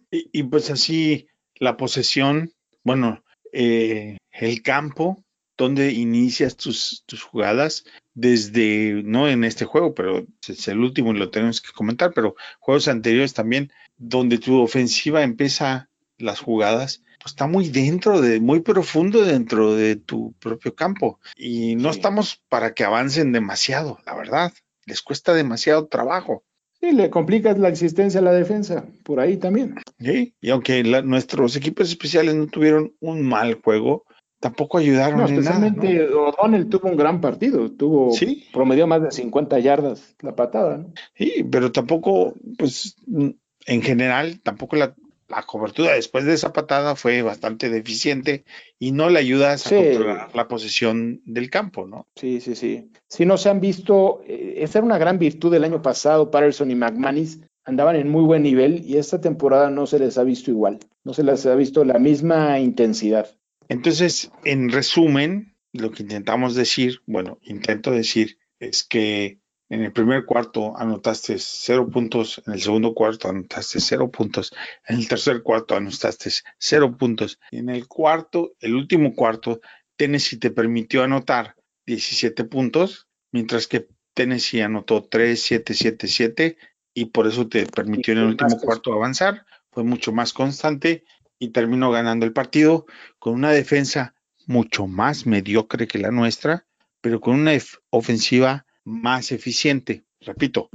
Y 0.09 0.43
pues 0.43 0.71
así 0.71 1.27
la 1.59 1.77
posesión, 1.77 2.51
bueno, 2.83 3.21
eh, 3.51 4.17
el 4.31 4.61
campo 4.63 5.23
donde 5.61 5.91
inicias 5.91 6.55
tus, 6.57 7.03
tus 7.05 7.23
jugadas 7.23 7.85
desde, 8.13 9.01
no 9.03 9.27
en 9.27 9.43
este 9.43 9.65
juego, 9.65 9.93
pero 9.93 10.25
es 10.47 10.67
el 10.67 10.79
último 10.79 11.13
y 11.13 11.17
lo 11.17 11.29
tenemos 11.29 11.61
que 11.61 11.71
comentar, 11.71 12.11
pero 12.13 12.35
juegos 12.59 12.87
anteriores 12.87 13.33
también, 13.33 13.71
donde 13.97 14.37
tu 14.37 14.59
ofensiva 14.61 15.23
empieza 15.23 15.89
las 16.17 16.39
jugadas, 16.39 17.03
pues 17.19 17.33
está 17.33 17.47
muy 17.47 17.69
dentro 17.69 18.21
de, 18.21 18.39
muy 18.39 18.61
profundo 18.61 19.23
dentro 19.23 19.75
de 19.75 19.95
tu 19.95 20.33
propio 20.39 20.73
campo. 20.75 21.19
Y 21.35 21.75
no 21.75 21.91
Sí. 21.93 21.99
estamos 21.99 22.41
para 22.49 22.73
que 22.73 22.83
avancen 22.83 23.31
demasiado, 23.31 23.99
la 24.05 24.15
verdad. 24.15 24.51
Les 24.85 25.01
cuesta 25.01 25.33
demasiado 25.33 25.87
trabajo. 25.87 26.43
Sí, 26.79 26.91
le 26.93 27.11
complicas 27.11 27.59
la 27.59 27.69
existencia 27.69 28.19
a 28.19 28.23
la 28.23 28.31
defensa, 28.33 28.85
por 29.03 29.19
ahí 29.19 29.37
también. 29.37 29.75
¿sí? 29.99 30.33
Y 30.41 30.49
aunque 30.49 30.83
la- 30.83 31.03
nuestros 31.03 31.55
equipos 31.55 31.87
especiales 31.89 32.33
no 32.33 32.47
tuvieron 32.47 32.95
un 32.99 33.21
mal 33.21 33.53
juego, 33.63 34.03
tampoco 34.41 34.79
ayudaron 34.79 35.19
No, 35.19 35.27
en 35.27 35.35
nada. 35.43 35.59
¿no? 35.59 35.65
especialmente 35.67 36.13
O'Donnell 36.13 36.67
tuvo 36.67 36.89
un 36.89 36.97
gran 36.97 37.21
partido, 37.21 37.71
tuvo 37.71 38.11
Sí. 38.11 38.43
promedió 38.51 38.85
más 38.87 39.01
de 39.03 39.11
50 39.11 39.57
yardas 39.59 40.15
la 40.21 40.35
patada, 40.35 40.79
¿no? 40.79 40.93
Sí, 41.15 41.45
pero 41.49 41.71
tampoco, 41.71 42.33
pues, 42.57 42.97
en 43.07 43.81
general, 43.81 44.41
tampoco 44.41 44.75
la, 44.75 44.93
la 45.29 45.43
cobertura 45.43 45.93
después 45.93 46.25
de 46.25 46.33
esa 46.33 46.51
patada 46.51 46.95
fue 46.95 47.21
bastante 47.21 47.69
deficiente 47.69 48.43
y 48.79 48.91
no 48.91 49.09
le 49.09 49.19
ayudas 49.19 49.65
a 49.67 49.75
controlar 49.75 50.35
la 50.35 50.47
posesión 50.49 51.21
del 51.25 51.49
campo, 51.49 51.87
¿no? 51.87 52.07
Sí, 52.15 52.41
sí, 52.41 52.55
sí. 52.55 52.91
Si 53.07 53.25
no 53.25 53.37
se 53.37 53.49
han 53.49 53.61
visto, 53.61 54.21
eh, 54.27 54.55
esa 54.57 54.79
era 54.79 54.85
una 54.85 54.97
gran 54.97 55.19
virtud 55.19 55.51
del 55.51 55.63
año 55.63 55.81
pasado, 55.81 56.31
Patterson 56.31 56.69
y 56.71 56.75
McManus 56.75 57.37
andaban 57.63 57.95
en 57.95 58.09
muy 58.09 58.23
buen 58.23 58.41
nivel 58.41 58.83
y 58.85 58.97
esta 58.97 59.21
temporada 59.21 59.69
no 59.69 59.85
se 59.85 59.99
les 59.99 60.17
ha 60.17 60.23
visto 60.23 60.49
igual, 60.49 60.79
no 61.03 61.13
se 61.13 61.23
les 61.23 61.45
ha 61.45 61.53
visto 61.55 61.85
la 61.85 61.99
misma 61.99 62.59
intensidad. 62.59 63.27
Entonces, 63.67 64.31
en 64.43 64.69
resumen, 64.69 65.55
lo 65.73 65.91
que 65.91 66.03
intentamos 66.03 66.55
decir, 66.55 67.01
bueno, 67.05 67.39
intento 67.41 67.91
decir, 67.91 68.37
es 68.59 68.83
que 68.83 69.39
en 69.69 69.83
el 69.83 69.93
primer 69.93 70.25
cuarto 70.25 70.77
anotaste 70.77 71.37
cero 71.39 71.89
puntos, 71.89 72.41
en 72.45 72.53
el 72.53 72.61
segundo 72.61 72.93
cuarto 72.93 73.29
anotaste 73.29 73.79
cero 73.79 74.11
puntos, 74.11 74.53
en 74.85 74.97
el 74.97 75.07
tercer 75.07 75.43
cuarto 75.43 75.75
anotaste 75.75 76.29
cero 76.57 76.97
puntos, 76.97 77.39
en 77.51 77.69
el 77.69 77.87
cuarto, 77.87 78.53
el 78.59 78.75
último 78.75 79.15
cuarto, 79.15 79.61
Tennessee 79.95 80.39
te 80.39 80.51
permitió 80.51 81.03
anotar 81.03 81.55
17 81.85 82.43
puntos, 82.45 83.07
mientras 83.31 83.67
que 83.67 83.87
Tennessee 84.13 84.61
anotó 84.61 85.03
3, 85.03 85.41
7, 85.41 85.73
7, 85.73 86.07
7, 86.07 86.57
y 86.93 87.05
por 87.05 87.27
eso 87.27 87.47
te 87.47 87.65
permitió 87.65 88.13
en 88.13 88.19
el 88.19 88.25
último 88.25 88.59
cuarto 88.59 88.93
avanzar, 88.93 89.45
fue 89.71 89.83
mucho 89.83 90.11
más 90.11 90.33
constante 90.33 91.05
y 91.41 91.49
terminó 91.49 91.89
ganando 91.89 92.27
el 92.27 92.33
partido 92.33 92.85
con 93.17 93.33
una 93.33 93.49
defensa 93.49 94.13
mucho 94.45 94.85
más 94.85 95.25
mediocre 95.25 95.87
que 95.87 95.97
la 95.97 96.11
nuestra, 96.11 96.67
pero 97.01 97.19
con 97.19 97.33
una 97.33 97.53
ofensiva 97.89 98.67
más 98.85 99.31
eficiente. 99.31 100.03
Repito, 100.19 100.69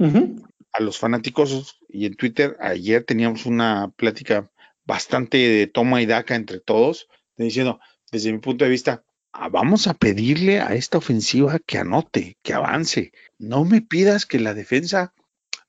a 0.73 0.81
los 0.81 0.99
fanáticos 0.99 1.79
y 1.87 2.05
en 2.05 2.15
Twitter 2.15 2.57
ayer 2.59 3.05
teníamos 3.05 3.45
una 3.45 3.93
plática 3.95 4.51
bastante 4.85 5.37
de 5.37 5.67
toma 5.67 6.01
y 6.01 6.05
daca 6.05 6.35
entre 6.35 6.59
todos, 6.59 7.07
diciendo, 7.37 7.79
desde 8.11 8.33
mi 8.33 8.39
punto 8.39 8.65
de 8.65 8.71
vista, 8.71 9.05
"Ah, 9.31 9.47
vamos 9.47 9.87
a 9.87 9.93
pedirle 9.93 10.59
a 10.59 10.75
esta 10.75 10.97
ofensiva 10.97 11.59
que 11.65 11.77
anote, 11.77 12.37
que 12.43 12.53
avance. 12.53 13.13
No 13.39 13.63
me 13.63 13.81
pidas 13.81 14.25
que 14.25 14.39
la 14.39 14.53
defensa 14.53 15.13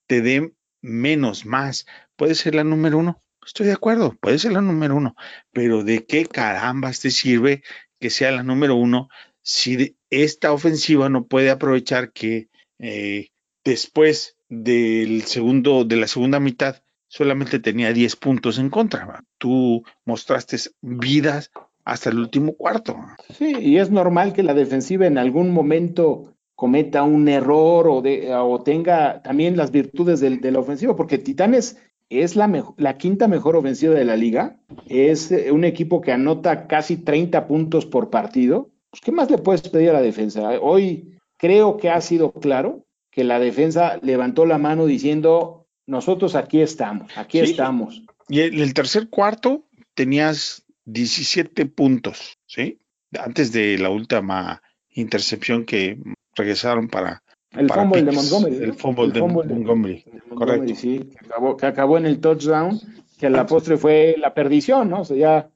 te 0.08 0.22
dé 0.22 0.54
menos, 0.82 1.46
más. 1.46 1.86
Puede 2.16 2.34
ser 2.34 2.56
la 2.56 2.64
número 2.64 2.98
uno. 2.98 3.22
Estoy 3.48 3.64
de 3.64 3.72
acuerdo, 3.72 4.14
puede 4.20 4.38
ser 4.38 4.52
la 4.52 4.60
número 4.60 4.94
uno, 4.94 5.16
pero 5.54 5.82
¿de 5.82 6.04
qué 6.04 6.26
carambas 6.26 7.00
te 7.00 7.10
sirve 7.10 7.62
que 7.98 8.10
sea 8.10 8.30
la 8.30 8.42
número 8.42 8.76
uno 8.76 9.08
si 9.40 9.96
esta 10.10 10.52
ofensiva 10.52 11.08
no 11.08 11.26
puede 11.26 11.48
aprovechar 11.48 12.12
que 12.12 12.50
eh, 12.78 13.28
después 13.64 14.36
del 14.50 15.22
segundo, 15.22 15.86
de 15.86 15.96
la 15.96 16.08
segunda 16.08 16.40
mitad 16.40 16.82
solamente 17.06 17.58
tenía 17.58 17.94
10 17.94 18.16
puntos 18.16 18.58
en 18.58 18.68
contra. 18.68 19.24
Tú 19.38 19.82
mostraste 20.04 20.58
vidas 20.82 21.50
hasta 21.84 22.10
el 22.10 22.18
último 22.18 22.52
cuarto. 22.52 22.98
Sí, 23.32 23.56
y 23.58 23.78
es 23.78 23.90
normal 23.90 24.34
que 24.34 24.42
la 24.42 24.52
defensiva 24.52 25.06
en 25.06 25.16
algún 25.16 25.52
momento 25.52 26.34
cometa 26.54 27.02
un 27.02 27.28
error 27.28 27.88
o, 27.88 28.02
de, 28.02 28.34
o 28.34 28.62
tenga 28.62 29.22
también 29.22 29.56
las 29.56 29.70
virtudes 29.70 30.20
de, 30.20 30.36
de 30.36 30.52
la 30.52 30.58
ofensiva, 30.58 30.94
porque 30.96 31.16
Titanes 31.16 31.78
es 32.10 32.36
la, 32.36 32.72
la, 32.76 32.98
quinta 32.98 33.28
mejor 33.28 33.56
ofensiva 33.56 33.94
de 33.94 34.04
la 34.04 34.16
liga, 34.16 34.58
es 34.88 35.30
eh, 35.30 35.52
un 35.52 35.64
equipo 35.64 36.00
que 36.00 36.12
anota 36.12 36.66
casi 36.66 36.96
30 36.96 37.46
puntos 37.46 37.86
por 37.86 38.10
partido. 38.10 38.70
Pues, 38.90 39.00
¿Qué 39.02 39.12
más 39.12 39.30
le 39.30 39.38
puedes 39.38 39.62
pedir 39.68 39.90
a 39.90 39.94
la 39.94 40.02
defensa? 40.02 40.58
Hoy 40.60 41.18
creo 41.36 41.76
que 41.76 41.90
ha 41.90 42.00
sido 42.00 42.32
claro 42.32 42.86
que 43.10 43.24
la 43.24 43.38
defensa 43.38 43.98
levantó 44.02 44.46
la 44.46 44.58
mano 44.58 44.86
diciendo, 44.86 45.66
nosotros 45.86 46.34
aquí 46.34 46.60
estamos, 46.60 47.10
aquí 47.16 47.40
estamos. 47.40 48.02
Y 48.28 48.40
en 48.40 48.58
el 48.60 48.74
tercer 48.74 49.08
cuarto 49.08 49.66
tenías 49.94 50.64
17 50.84 51.66
puntos, 51.66 52.38
¿sí? 52.46 52.78
Antes 53.18 53.52
de 53.52 53.78
la 53.78 53.90
última 53.90 54.62
intercepción 54.90 55.64
que 55.64 55.98
regresaron 56.34 56.88
para... 56.88 57.22
El 57.58 57.70
fumble 57.70 58.02
de 58.02 58.12
Montgomery. 58.12 58.56
El 58.56 58.74
fumble, 58.74 59.12
de, 59.12 59.20
Montgomery. 59.20 60.04
Correcto. 60.34 60.74
Sí, 60.76 61.00
que 61.00 61.26
acabó, 61.26 61.56
que 61.56 61.66
acabó, 61.66 61.98
en 61.98 62.06
el 62.06 62.20
touchdown, 62.20 62.80
que 63.18 63.26
a 63.26 63.30
la 63.30 63.46
postre 63.46 63.76
fue 63.76 64.14
la 64.18 64.32
perdición, 64.32 64.90
¿no? 64.90 65.00
O 65.00 65.04
sea, 65.04 65.16
ya... 65.16 65.50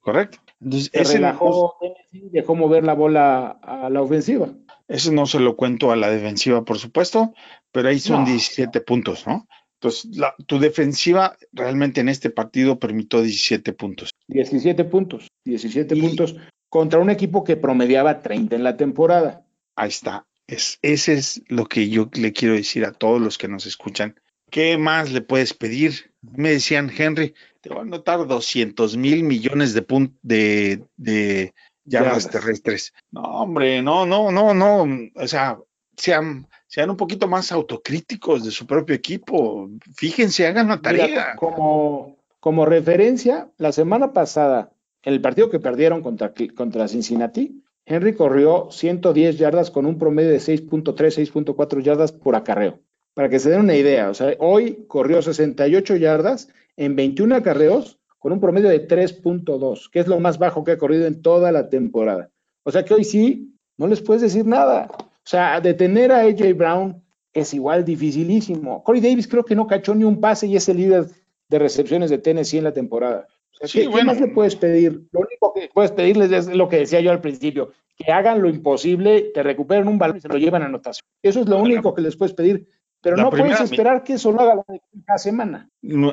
correcto. 0.00 0.38
Entonces, 0.60 0.90
se 0.92 1.14
relajó 1.14 1.74
no, 1.82 1.90
dejó 2.30 2.54
mover 2.54 2.84
la 2.84 2.94
bola 2.94 3.58
a 3.62 3.90
la 3.90 4.00
ofensiva. 4.00 4.50
Eso 4.86 5.10
no 5.10 5.26
se 5.26 5.40
lo 5.40 5.56
cuento 5.56 5.90
a 5.90 5.96
la 5.96 6.10
defensiva, 6.10 6.64
por 6.64 6.78
supuesto, 6.78 7.34
pero 7.72 7.88
ahí 7.88 7.98
son 7.98 8.20
no. 8.20 8.26
17 8.26 8.80
puntos, 8.82 9.26
¿no? 9.26 9.48
Entonces, 9.80 10.16
la, 10.16 10.34
tu 10.46 10.60
defensiva 10.60 11.36
realmente 11.52 12.00
en 12.00 12.08
este 12.08 12.30
partido 12.30 12.78
permitió 12.78 13.20
17 13.20 13.72
puntos. 13.72 14.10
17 14.28 14.84
puntos, 14.84 15.26
17 15.44 15.96
y, 15.96 16.00
puntos 16.00 16.36
contra 16.68 17.00
un 17.00 17.10
equipo 17.10 17.42
que 17.42 17.56
promediaba 17.56 18.22
30 18.22 18.54
en 18.54 18.62
la 18.62 18.76
temporada. 18.76 19.44
Ahí 19.74 19.88
está. 19.88 20.24
Es, 20.46 20.78
ese 20.82 21.14
es 21.14 21.42
lo 21.48 21.66
que 21.66 21.88
yo 21.88 22.10
le 22.14 22.32
quiero 22.32 22.54
decir 22.54 22.84
a 22.84 22.92
todos 22.92 23.20
los 23.20 23.38
que 23.38 23.48
nos 23.48 23.66
escuchan. 23.66 24.16
¿Qué 24.50 24.76
más 24.76 25.10
le 25.12 25.22
puedes 25.22 25.54
pedir? 25.54 26.12
Me 26.20 26.50
decían, 26.50 26.92
Henry, 26.94 27.34
te 27.62 27.70
voy 27.70 27.78
a 27.78 27.82
anotar 27.82 28.26
200 28.26 28.96
mil 28.96 29.24
millones 29.24 29.72
de, 29.72 29.82
punt 29.82 30.14
de, 30.22 30.84
de 30.96 31.54
yardas 31.84 32.28
terrestres. 32.28 32.92
No, 33.10 33.22
hombre, 33.22 33.82
no, 33.82 34.04
no, 34.04 34.30
no, 34.30 34.52
no. 34.52 34.86
O 35.14 35.26
sea, 35.26 35.58
sean, 35.96 36.48
sean 36.66 36.90
un 36.90 36.96
poquito 36.96 37.28
más 37.28 37.52
autocríticos 37.52 38.44
de 38.44 38.50
su 38.50 38.66
propio 38.66 38.94
equipo. 38.94 39.70
Fíjense, 39.96 40.46
hagan 40.46 40.68
la 40.68 40.80
tarea. 40.80 41.06
Mira, 41.06 41.36
como, 41.36 42.18
como 42.40 42.66
referencia, 42.66 43.50
la 43.56 43.72
semana 43.72 44.12
pasada, 44.12 44.72
en 45.02 45.14
el 45.14 45.20
partido 45.20 45.50
que 45.50 45.60
perdieron 45.60 46.02
contra, 46.02 46.32
contra 46.54 46.88
Cincinnati, 46.88 47.61
Henry 47.86 48.14
corrió 48.14 48.68
110 48.70 49.38
yardas 49.38 49.70
con 49.70 49.86
un 49.86 49.98
promedio 49.98 50.30
de 50.30 50.38
6.3, 50.38 50.94
6.4 50.94 51.82
yardas 51.82 52.12
por 52.12 52.36
acarreo. 52.36 52.80
Para 53.14 53.28
que 53.28 53.38
se 53.38 53.50
den 53.50 53.60
una 53.60 53.76
idea, 53.76 54.08
o 54.08 54.14
sea, 54.14 54.34
hoy 54.38 54.84
corrió 54.88 55.20
68 55.20 55.96
yardas 55.96 56.48
en 56.76 56.96
21 56.96 57.36
acarreos 57.36 57.98
con 58.18 58.32
un 58.32 58.40
promedio 58.40 58.68
de 58.68 58.86
3.2, 58.86 59.90
que 59.90 60.00
es 60.00 60.06
lo 60.06 60.20
más 60.20 60.38
bajo 60.38 60.64
que 60.64 60.72
ha 60.72 60.78
corrido 60.78 61.06
en 61.06 61.20
toda 61.20 61.52
la 61.52 61.68
temporada. 61.68 62.30
O 62.62 62.70
sea 62.70 62.84
que 62.84 62.94
hoy 62.94 63.04
sí, 63.04 63.52
no 63.76 63.86
les 63.86 64.00
puedes 64.00 64.22
decir 64.22 64.46
nada. 64.46 64.88
O 64.98 65.24
sea, 65.24 65.60
detener 65.60 66.12
a 66.12 66.20
AJ 66.20 66.54
Brown 66.54 67.02
es 67.32 67.52
igual 67.52 67.84
dificilísimo. 67.84 68.82
Corey 68.84 69.00
Davis 69.00 69.28
creo 69.28 69.44
que 69.44 69.56
no 69.56 69.66
cachó 69.66 69.94
ni 69.94 70.04
un 70.04 70.20
pase 70.20 70.46
y 70.46 70.56
es 70.56 70.68
el 70.68 70.76
líder 70.76 71.06
de 71.48 71.58
recepciones 71.58 72.10
de 72.10 72.18
Tennessee 72.18 72.58
en 72.58 72.64
la 72.64 72.72
temporada. 72.72 73.26
Sí, 73.62 73.80
¿qué, 73.80 73.88
bueno. 73.88 74.12
¿qué, 74.12 74.20
más 74.20 74.28
le 74.28 74.34
puedes 74.34 74.56
pedir? 74.56 75.02
Lo 75.12 75.20
único 75.20 75.52
que 75.54 75.70
puedes 75.72 75.92
pedirles 75.92 76.32
es 76.32 76.46
lo 76.48 76.68
que 76.68 76.78
decía 76.78 77.00
yo 77.00 77.10
al 77.10 77.20
principio, 77.20 77.72
que 77.96 78.12
hagan 78.12 78.42
lo 78.42 78.48
imposible, 78.48 79.30
te 79.34 79.42
recuperen 79.42 79.88
un 79.88 79.98
balón 79.98 80.16
y 80.16 80.20
se 80.20 80.28
lo 80.28 80.36
llevan 80.36 80.62
a 80.62 80.66
anotación. 80.66 81.06
Eso 81.22 81.40
es 81.40 81.48
lo 81.48 81.58
bueno, 81.58 81.74
único 81.74 81.94
que 81.94 82.02
les 82.02 82.16
puedes 82.16 82.34
pedir. 82.34 82.68
Pero 83.02 83.16
no 83.16 83.30
puedes 83.30 83.60
esperar 83.60 84.04
que 84.04 84.12
eso 84.12 84.30
lo 84.30 84.40
haga 84.40 84.62
cada 85.04 85.18
semana. 85.18 85.68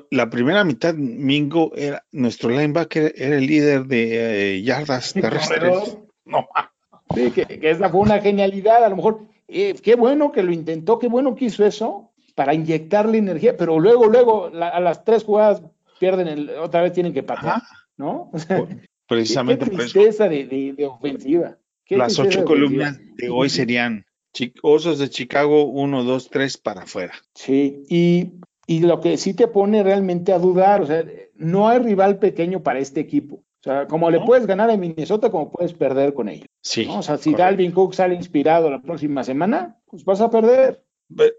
La 0.09 0.29
primera 0.29 0.63
mitad, 0.63 0.95
Mingo, 0.95 1.71
era, 1.75 2.03
nuestro 2.11 2.49
linebacker 2.49 3.13
era 3.15 3.37
el 3.37 3.45
líder 3.45 3.85
de 3.85 4.55
eh, 4.55 4.61
yardas 4.63 5.13
terrestres. 5.13 5.97
No, 6.25 6.47
Sí, 7.13 7.31
que, 7.31 7.45
que, 7.45 7.71
esa 7.71 7.89
fue 7.89 8.01
una 8.01 8.19
genialidad, 8.19 8.83
a 8.83 8.89
lo 8.89 8.95
mejor, 8.95 9.21
eh, 9.47 9.73
qué 9.81 9.95
bueno 9.95 10.31
que 10.31 10.43
lo 10.43 10.51
intentó, 10.51 10.99
qué 10.99 11.07
bueno 11.07 11.33
que 11.33 11.45
hizo 11.45 11.65
eso 11.65 12.11
para 12.35 12.53
inyectarle 12.53 13.17
energía, 13.17 13.57
pero 13.57 13.79
luego, 13.79 14.05
luego, 14.05 14.49
la, 14.49 14.69
a 14.69 14.79
las 14.79 15.03
tres 15.03 15.23
jugadas 15.23 15.63
pierden, 15.99 16.27
el, 16.27 16.49
otra 16.51 16.81
vez 16.81 16.93
tienen 16.93 17.13
que 17.13 17.23
patear. 17.23 17.61
¿no? 17.97 18.31
O 18.33 18.39
sea, 18.39 18.65
Precisamente 19.07 19.65
qué 19.65 19.75
tristeza 19.75 20.29
de, 20.29 20.45
de, 20.45 20.73
de, 20.73 20.85
ofensiva. 20.85 21.57
Qué 21.83 21.97
las 21.97 22.19
ocho 22.19 22.45
columnas 22.45 22.99
de 23.17 23.29
hoy 23.29 23.49
serían 23.49 24.05
Osos 24.61 24.99
de 24.99 25.09
Chicago 25.09 25.63
1, 25.65 26.03
2, 26.03 26.29
3 26.29 26.57
para 26.57 26.83
afuera. 26.83 27.13
Sí, 27.33 27.83
y, 27.89 28.33
y 28.67 28.81
lo 28.81 29.01
que 29.01 29.17
sí 29.17 29.33
te 29.33 29.47
pone 29.47 29.81
realmente 29.81 30.31
a 30.31 30.39
dudar, 30.39 30.81
o 30.81 30.85
sea, 30.85 31.03
no 31.35 31.67
hay 31.67 31.79
rival 31.79 32.19
pequeño 32.19 32.61
para 32.61 32.79
este 32.79 32.99
equipo. 32.99 33.37
O 33.37 33.63
sea, 33.63 33.87
como 33.87 34.09
le 34.09 34.21
puedes 34.21 34.45
ganar 34.45 34.69
a 34.69 34.77
Minnesota, 34.77 35.29
como 35.31 35.51
puedes 35.51 35.73
perder 35.73 36.13
con 36.13 36.29
ellos. 36.29 36.47
Sí. 36.61 36.85
¿no? 36.85 36.99
O 36.99 37.01
sea, 37.01 37.17
si 37.17 37.31
correcto. 37.31 37.43
Dalvin 37.43 37.71
Cook 37.71 37.93
sale 37.93 38.15
inspirado 38.15 38.69
la 38.69 38.81
próxima 38.81 39.23
semana, 39.23 39.77
pues 39.85 40.05
vas 40.05 40.21
a 40.21 40.29
perder. 40.29 40.85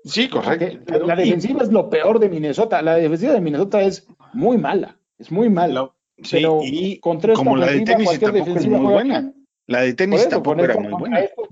Sí, 0.05 0.29
correcto. 0.29 0.99
La, 0.99 1.07
la, 1.07 1.17
defensiva 1.17 1.61
y... 1.61 1.63
es 1.63 1.73
lo 1.73 1.89
peor 1.89 2.19
de 2.19 2.29
Minnesota. 2.29 2.83
La 2.83 2.97
defensiva 2.97 3.33
de 3.33 3.41
Minnesota 3.41 3.81
es 3.81 4.07
muy 4.33 4.59
mala. 4.59 4.99
Es 5.19 5.31
muy 5.31 5.49
mala. 5.49 5.93
Sí, 6.23 6.37
pero 6.37 6.61
y 6.63 6.99
contra 7.01 7.33
esta 7.33 7.45
como 7.45 7.57
la 7.57 7.67
de 7.67 7.81
tenis 7.81 8.11
es 8.13 8.67
muy 8.67 8.79
buena. 8.79 9.33
La 9.67 9.83
de 9.83 9.95
tenis 9.95 10.21
eso, 10.21 10.31
tampoco 10.31 10.65
era 10.65 10.79
muy 10.79 10.93
buena. 10.93 11.21
Esta, 11.21 11.43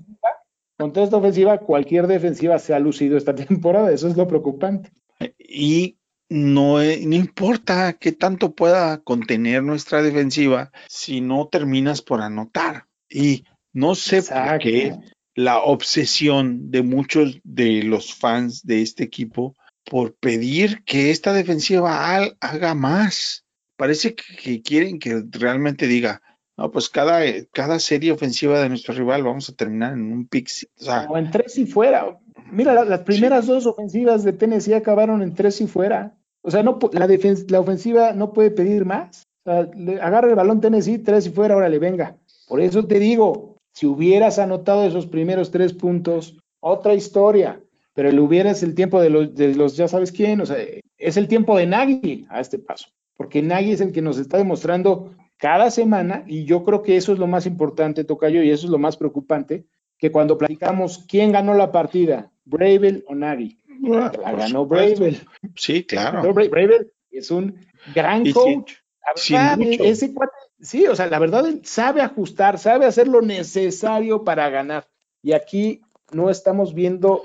contra 0.77 1.03
esta 1.03 1.17
ofensiva, 1.17 1.57
cualquier 1.57 2.07
defensiva 2.07 2.59
se 2.59 2.73
ha 2.73 2.79
lucido 2.79 3.17
esta 3.17 3.35
temporada. 3.47 3.91
Eso 3.91 4.07
es 4.07 4.17
lo 4.17 4.27
preocupante. 4.27 4.91
Y 5.37 5.97
no, 6.29 6.77
no, 6.77 7.15
importa 7.15 7.93
qué 7.93 8.11
tanto 8.11 8.53
pueda 8.53 8.99
contener 8.99 9.63
nuestra 9.63 10.01
defensiva 10.01 10.71
si 10.87 11.21
no 11.21 11.47
terminas 11.47 12.01
por 12.01 12.21
anotar. 12.21 12.85
Y 13.09 13.45
no 13.73 13.95
sé 13.95 14.17
Exacto. 14.17 14.51
por 14.51 14.59
qué 14.59 14.95
la 15.35 15.59
obsesión 15.59 16.69
de 16.69 16.83
muchos 16.83 17.39
de 17.43 17.83
los 17.83 18.13
fans 18.13 18.65
de 18.65 18.81
este 18.81 19.03
equipo 19.03 19.55
por 19.89 20.13
pedir 20.15 20.83
que 20.85 21.11
esta 21.11 21.33
defensiva 21.33 22.15
haga 22.39 22.75
más. 22.75 23.45
Parece 23.75 24.15
que 24.15 24.61
quieren 24.61 24.99
que 24.99 25.23
realmente 25.31 25.87
diga, 25.87 26.21
no, 26.57 26.71
pues 26.71 26.89
cada, 26.89 27.21
cada 27.53 27.79
serie 27.79 28.11
ofensiva 28.11 28.59
de 28.59 28.69
nuestro 28.69 28.93
rival 28.93 29.23
vamos 29.23 29.49
a 29.49 29.55
terminar 29.55 29.93
en 29.93 30.11
un 30.11 30.27
pick. 30.27 30.49
O, 30.79 30.83
sea, 30.83 31.07
o 31.09 31.17
en 31.17 31.31
tres 31.31 31.57
y 31.57 31.65
fuera. 31.65 32.19
Mira, 32.51 32.83
las 32.83 33.01
primeras 33.01 33.45
sí. 33.45 33.51
dos 33.51 33.65
ofensivas 33.65 34.23
de 34.23 34.33
Tennessee 34.33 34.73
acabaron 34.73 35.21
en 35.21 35.33
tres 35.33 35.61
y 35.61 35.67
fuera. 35.67 36.17
O 36.41 36.51
sea, 36.51 36.61
no, 36.63 36.77
la, 36.91 37.07
la 37.47 37.59
ofensiva 37.59 38.11
no 38.13 38.33
puede 38.33 38.51
pedir 38.51 38.85
más. 38.85 39.23
O 39.45 39.51
sea, 39.51 39.69
le, 39.73 40.01
agarra 40.01 40.29
el 40.29 40.35
balón 40.35 40.59
Tennessee, 40.61 40.97
tres 40.97 41.27
y 41.27 41.29
fuera, 41.29 41.53
ahora 41.53 41.69
le 41.69 41.79
venga. 41.79 42.17
Por 42.47 42.59
eso 42.59 42.85
te 42.85 42.99
digo, 42.99 43.55
si 43.73 43.85
hubieras 43.85 44.39
anotado 44.39 44.83
esos 44.83 45.07
primeros 45.07 45.51
tres 45.51 45.73
puntos, 45.73 46.37
otra 46.59 46.93
historia. 46.93 47.61
Pero 47.99 48.11
el 48.11 48.19
hubiera 48.21 48.51
es 48.51 48.63
el 48.63 48.75
tiempo 48.75 49.01
de 49.01 49.09
los, 49.09 49.35
de 49.35 49.53
los, 49.55 49.75
ya 49.75 49.89
sabes 49.89 50.13
quién, 50.13 50.39
o 50.39 50.45
sea, 50.45 50.55
es 50.97 51.17
el 51.17 51.27
tiempo 51.27 51.57
de 51.57 51.65
Nagy 51.65 52.25
a 52.29 52.39
este 52.39 52.57
paso. 52.57 52.87
Porque 53.17 53.41
Nagy 53.41 53.73
es 53.73 53.81
el 53.81 53.91
que 53.91 54.01
nos 54.01 54.17
está 54.17 54.37
demostrando 54.37 55.13
cada 55.35 55.69
semana, 55.69 56.23
y 56.25 56.45
yo 56.45 56.63
creo 56.63 56.81
que 56.81 56.95
eso 56.95 57.11
es 57.11 57.19
lo 57.19 57.27
más 57.27 57.45
importante, 57.45 58.05
Tocayo, 58.05 58.41
y 58.41 58.51
eso 58.51 58.67
es 58.67 58.71
lo 58.71 58.77
más 58.77 58.95
preocupante, 58.95 59.65
que 59.97 60.13
cuando 60.13 60.37
platicamos 60.37 61.03
quién 61.09 61.33
ganó 61.33 61.53
la 61.55 61.73
partida, 61.73 62.31
Bravel 62.45 63.03
o 63.05 63.15
Nagy, 63.15 63.57
la 63.81 64.11
ganó 64.31 64.65
Bravel. 64.65 65.19
Sí, 65.57 65.83
claro. 65.83 66.33
Bravel 66.33 66.93
es 67.11 67.29
un 67.31 67.57
gran 67.93 68.25
y 68.25 68.31
coach. 68.31 68.75
Sí, 69.15 69.33
la 69.33 69.57
verdad, 69.57 69.85
ese 69.85 70.13
cuate, 70.13 70.37
sí, 70.61 70.87
o 70.87 70.95
sea, 70.95 71.07
la 71.07 71.19
verdad, 71.19 71.45
él 71.45 71.59
sabe 71.65 71.99
ajustar, 71.99 72.59
sabe 72.59 72.85
hacer 72.85 73.09
lo 73.09 73.21
necesario 73.21 74.23
para 74.23 74.49
ganar. 74.49 74.87
Y 75.21 75.33
aquí 75.33 75.81
no 76.11 76.29
estamos 76.29 76.73
viendo 76.73 77.23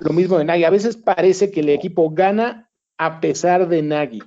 lo 0.00 0.12
mismo 0.12 0.38
de 0.38 0.44
Nagy. 0.44 0.64
A 0.64 0.70
veces 0.70 0.96
parece 0.96 1.50
que 1.50 1.60
el 1.60 1.68
equipo 1.68 2.10
gana 2.10 2.70
a 2.98 3.20
pesar 3.20 3.68
de 3.68 3.82
Nagy. 3.82 4.20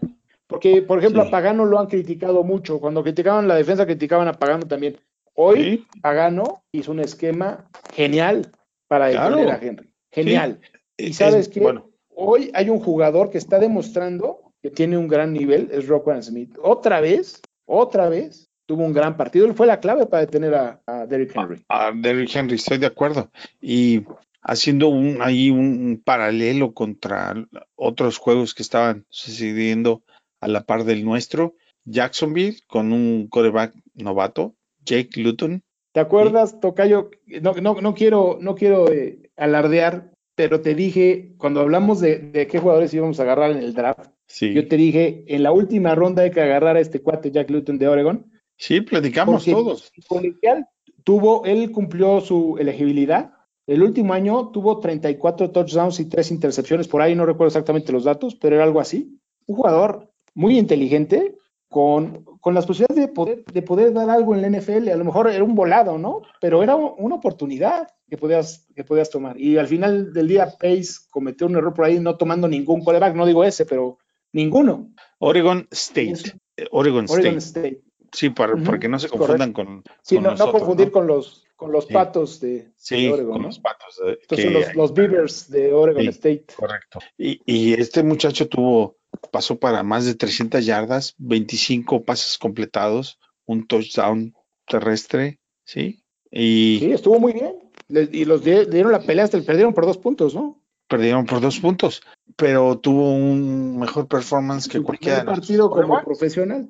Porque, 0.48 0.82
por 0.82 1.00
ejemplo, 1.00 1.22
sí. 1.22 1.28
a 1.28 1.32
Pagano 1.32 1.66
lo 1.66 1.80
han 1.80 1.88
criticado 1.88 2.44
mucho. 2.44 2.80
Cuando 2.80 3.04
criticaban 3.04 3.48
la 3.48 3.56
defensa, 3.56 3.86
criticaban 3.86 4.28
a 4.28 4.34
Pagano 4.34 4.66
también. 4.66 4.98
Hoy, 5.34 5.64
sí. 5.64 5.88
Pagano 6.02 6.64
hizo 6.72 6.92
un 6.92 7.00
esquema 7.00 7.70
genial 7.94 8.52
para 8.88 9.12
claro. 9.12 9.38
a 9.38 9.60
Henry. 9.62 9.90
Genial. 10.12 10.60
Sí. 10.98 11.06
Y 11.08 11.14
sabes? 11.14 11.54
Bueno, 11.60 11.90
hoy 12.16 12.50
hay 12.54 12.70
un 12.70 12.80
jugador 12.80 13.30
que 13.30 13.38
está 13.38 13.60
demostrando 13.60 14.48
que 14.62 14.72
tiene 14.72 14.98
un 14.98 15.08
gran 15.08 15.34
nivel, 15.34 15.70
es 15.72 15.88
Rockwell 15.88 16.24
Smith. 16.24 16.58
Otra 16.62 17.02
vez, 17.02 17.42
otra 17.66 18.10
vez, 18.10 18.47
tuvo 18.68 18.84
un 18.84 18.94
gran 18.94 19.18
partido. 19.18 19.48
Él 19.48 19.56
fue 19.56 19.66
la 19.66 19.80
clave 19.80 20.06
para 20.06 20.26
detener 20.26 20.54
a, 20.54 20.82
a 20.86 21.08
Derrick 21.08 21.36
Henry. 21.36 21.66
A, 21.70 21.88
a 21.88 21.92
Derrick 21.92 22.36
Henry, 22.36 22.56
estoy 22.56 22.78
de 22.78 22.86
acuerdo. 22.86 23.32
Y 23.60 24.04
haciendo 24.44 24.90
un, 24.90 25.22
ahí 25.22 25.50
un 25.50 26.02
paralelo 26.04 26.74
contra 26.74 27.34
otros 27.76 28.18
juegos 28.18 28.54
que 28.54 28.62
estaban 28.62 29.06
sucediendo 29.10 30.04
a 30.40 30.48
la 30.48 30.66
par 30.66 30.84
del 30.84 31.04
nuestro, 31.04 31.56
Jacksonville 31.86 32.60
con 32.68 32.94
un 32.94 33.28
coreback 33.28 33.74
novato, 33.96 34.54
Jake 34.86 35.20
Luton. 35.22 35.64
¿Te 35.94 36.02
acuerdas, 36.02 36.60
Tocayo? 36.60 37.10
No, 37.42 37.54
no, 37.54 37.82
no 37.82 37.94
quiero, 37.96 38.38
no 38.40 38.54
quiero 38.56 38.92
eh, 38.92 39.32
alardear, 39.36 40.12
pero 40.36 40.62
te 40.62 40.76
dije, 40.76 41.34
cuando 41.38 41.62
hablamos 41.62 42.00
de, 42.00 42.20
de, 42.20 42.46
qué 42.46 42.60
jugadores 42.60 42.94
íbamos 42.94 43.20
a 43.20 43.24
agarrar 43.24 43.52
en 43.52 43.58
el 43.58 43.74
draft, 43.74 44.12
Sí, 44.28 44.54
yo 44.54 44.68
te 44.68 44.76
dije, 44.76 45.24
en 45.28 45.42
la 45.42 45.54
última 45.54 45.96
ronda 45.96 46.24
hay 46.24 46.32
que 46.32 46.42
agarrar 46.42 46.76
a 46.76 46.82
este 46.82 47.02
cuate 47.02 47.32
Jack 47.32 47.50
Luton 47.50 47.78
de 47.78 47.88
Oregon. 47.88 48.30
Sí 48.58 48.82
platicamos 48.82 49.36
Porque 49.46 49.52
todos. 49.52 49.92
el 49.96 50.04
colegial 50.06 50.68
tuvo, 51.04 51.46
él 51.46 51.72
cumplió 51.72 52.20
su 52.22 52.58
elegibilidad. 52.60 53.34
El 53.66 53.84
último 53.84 54.14
año 54.14 54.50
tuvo 54.52 54.80
34 54.80 55.52
touchdowns 55.52 56.00
y 56.00 56.06
3 56.06 56.32
intercepciones. 56.32 56.88
Por 56.88 57.02
ahí 57.02 57.16
no 57.16 57.26
recuerdo 57.26 57.48
exactamente 57.48 57.92
los 57.92 58.04
datos, 58.06 58.36
pero 58.36 58.56
era 58.56 58.64
algo 58.64 58.80
así. 58.80 59.20
Un 59.46 59.56
jugador 59.56 60.12
muy 60.34 60.58
inteligente, 60.58 61.36
con, 61.70 62.24
con 62.40 62.54
las 62.54 62.66
posibilidades 62.66 63.08
de 63.10 63.14
poder, 63.14 63.44
de 63.44 63.62
poder 63.62 63.92
dar 63.94 64.10
algo 64.10 64.34
en 64.34 64.42
la 64.42 64.48
NFL. 64.50 64.90
A 64.90 64.96
lo 64.96 65.04
mejor 65.04 65.30
era 65.30 65.44
un 65.44 65.54
volado, 65.54 65.98
¿no? 65.98 66.22
Pero 66.40 66.64
era 66.64 66.76
un- 66.78 66.94
una 66.98 67.16
oportunidad 67.16 67.88
que 68.10 68.18
podías, 68.18 68.66
que 68.74 68.86
podías 68.86 69.10
tomar. 69.10 69.38
Y 69.40 69.58
al 69.58 69.68
final 69.68 70.14
del 70.14 70.30
día, 70.30 70.48
Pace 70.58 70.94
cometió 71.10 71.46
un 71.48 71.58
error 71.58 71.74
por 71.74 71.84
ahí 71.84 72.00
no 72.00 72.16
tomando 72.16 72.48
ningún 72.48 72.82
quarterback. 72.82 73.16
No 73.16 73.26
digo 73.26 73.44
ese, 73.44 73.66
pero 73.66 73.98
ninguno. 74.32 74.92
Oregon 75.20 75.68
State. 75.72 76.14
Eh, 76.56 76.68
Oregon, 76.72 77.06
Oregon 77.10 77.38
State. 77.40 77.68
State. 77.68 77.82
Sí, 78.12 78.30
para, 78.30 78.54
Ujú, 78.56 78.64
para 78.64 78.80
que 78.80 78.88
no 78.88 79.00
se 79.00 79.10
confundan 79.10 79.54
con. 79.54 79.84
Sí, 80.02 80.16
con 80.16 80.24
no, 80.24 80.52
confundir 80.52 80.88
¿no? 80.88 80.92
con 80.94 81.08
los, 81.08 81.46
con 81.56 81.72
los 81.72 81.86
Sí. 81.86 81.94
patos 81.94 82.40
de, 82.40 82.72
Sí, 82.76 83.04
de 83.08 83.14
Oregon, 83.14 83.32
con 83.34 83.42
¿no? 83.42 83.48
los 83.48 83.60
patos. 83.60 84.00
eh, 84.06 84.18
Estos 84.22 84.40
que- 84.40 84.50
los, 84.50 84.76
los 84.76 84.94
Beavers 84.94 85.50
de 85.50 85.74
Oregon 85.74 86.04
Sí. 86.04 86.10
State. 86.10 86.46
Correcto. 86.56 87.00
Y, 87.18 87.42
y 87.46 87.74
este 87.74 88.04
muchacho 88.04 88.48
tuvo, 88.48 88.98
pasó 89.32 89.58
para 89.58 89.84
más 89.84 90.06
de 90.06 90.16
300 90.16 90.66
yardas, 90.66 91.16
25 91.18 92.04
pases 92.04 92.38
completados, 92.38 93.20
un 93.46 93.66
touchdown 93.68 94.34
terrestre, 94.68 95.40
¿sí? 95.64 96.04
Y 96.32 96.78
Sí, 96.82 96.92
estuvo 96.92 97.20
muy 97.20 97.34
bien. 97.34 97.56
Le- 97.88 98.10
y 98.12 98.26
los 98.26 98.44
di- 98.44 98.66
dieron 98.66 98.92
la 98.92 99.00
pelea 99.02 99.24
hasta 99.26 99.38
el 99.38 99.44
perdieron 99.46 99.74
por 99.74 99.86
dos 99.86 99.98
puntos, 99.98 100.36
¿no? 100.36 100.62
perdieron 100.90 101.26
por 101.26 101.42
dos 101.42 101.60
puntos, 101.60 102.02
pero 102.38 102.78
tuvo 102.80 103.12
un 103.14 103.78
mejor 103.78 104.08
performance 104.08 104.70
que 104.70 104.82
cualquiera. 104.82 105.20
de 105.20 105.26
partido 105.26 105.70
como 105.70 106.02
profesional. 106.02 106.70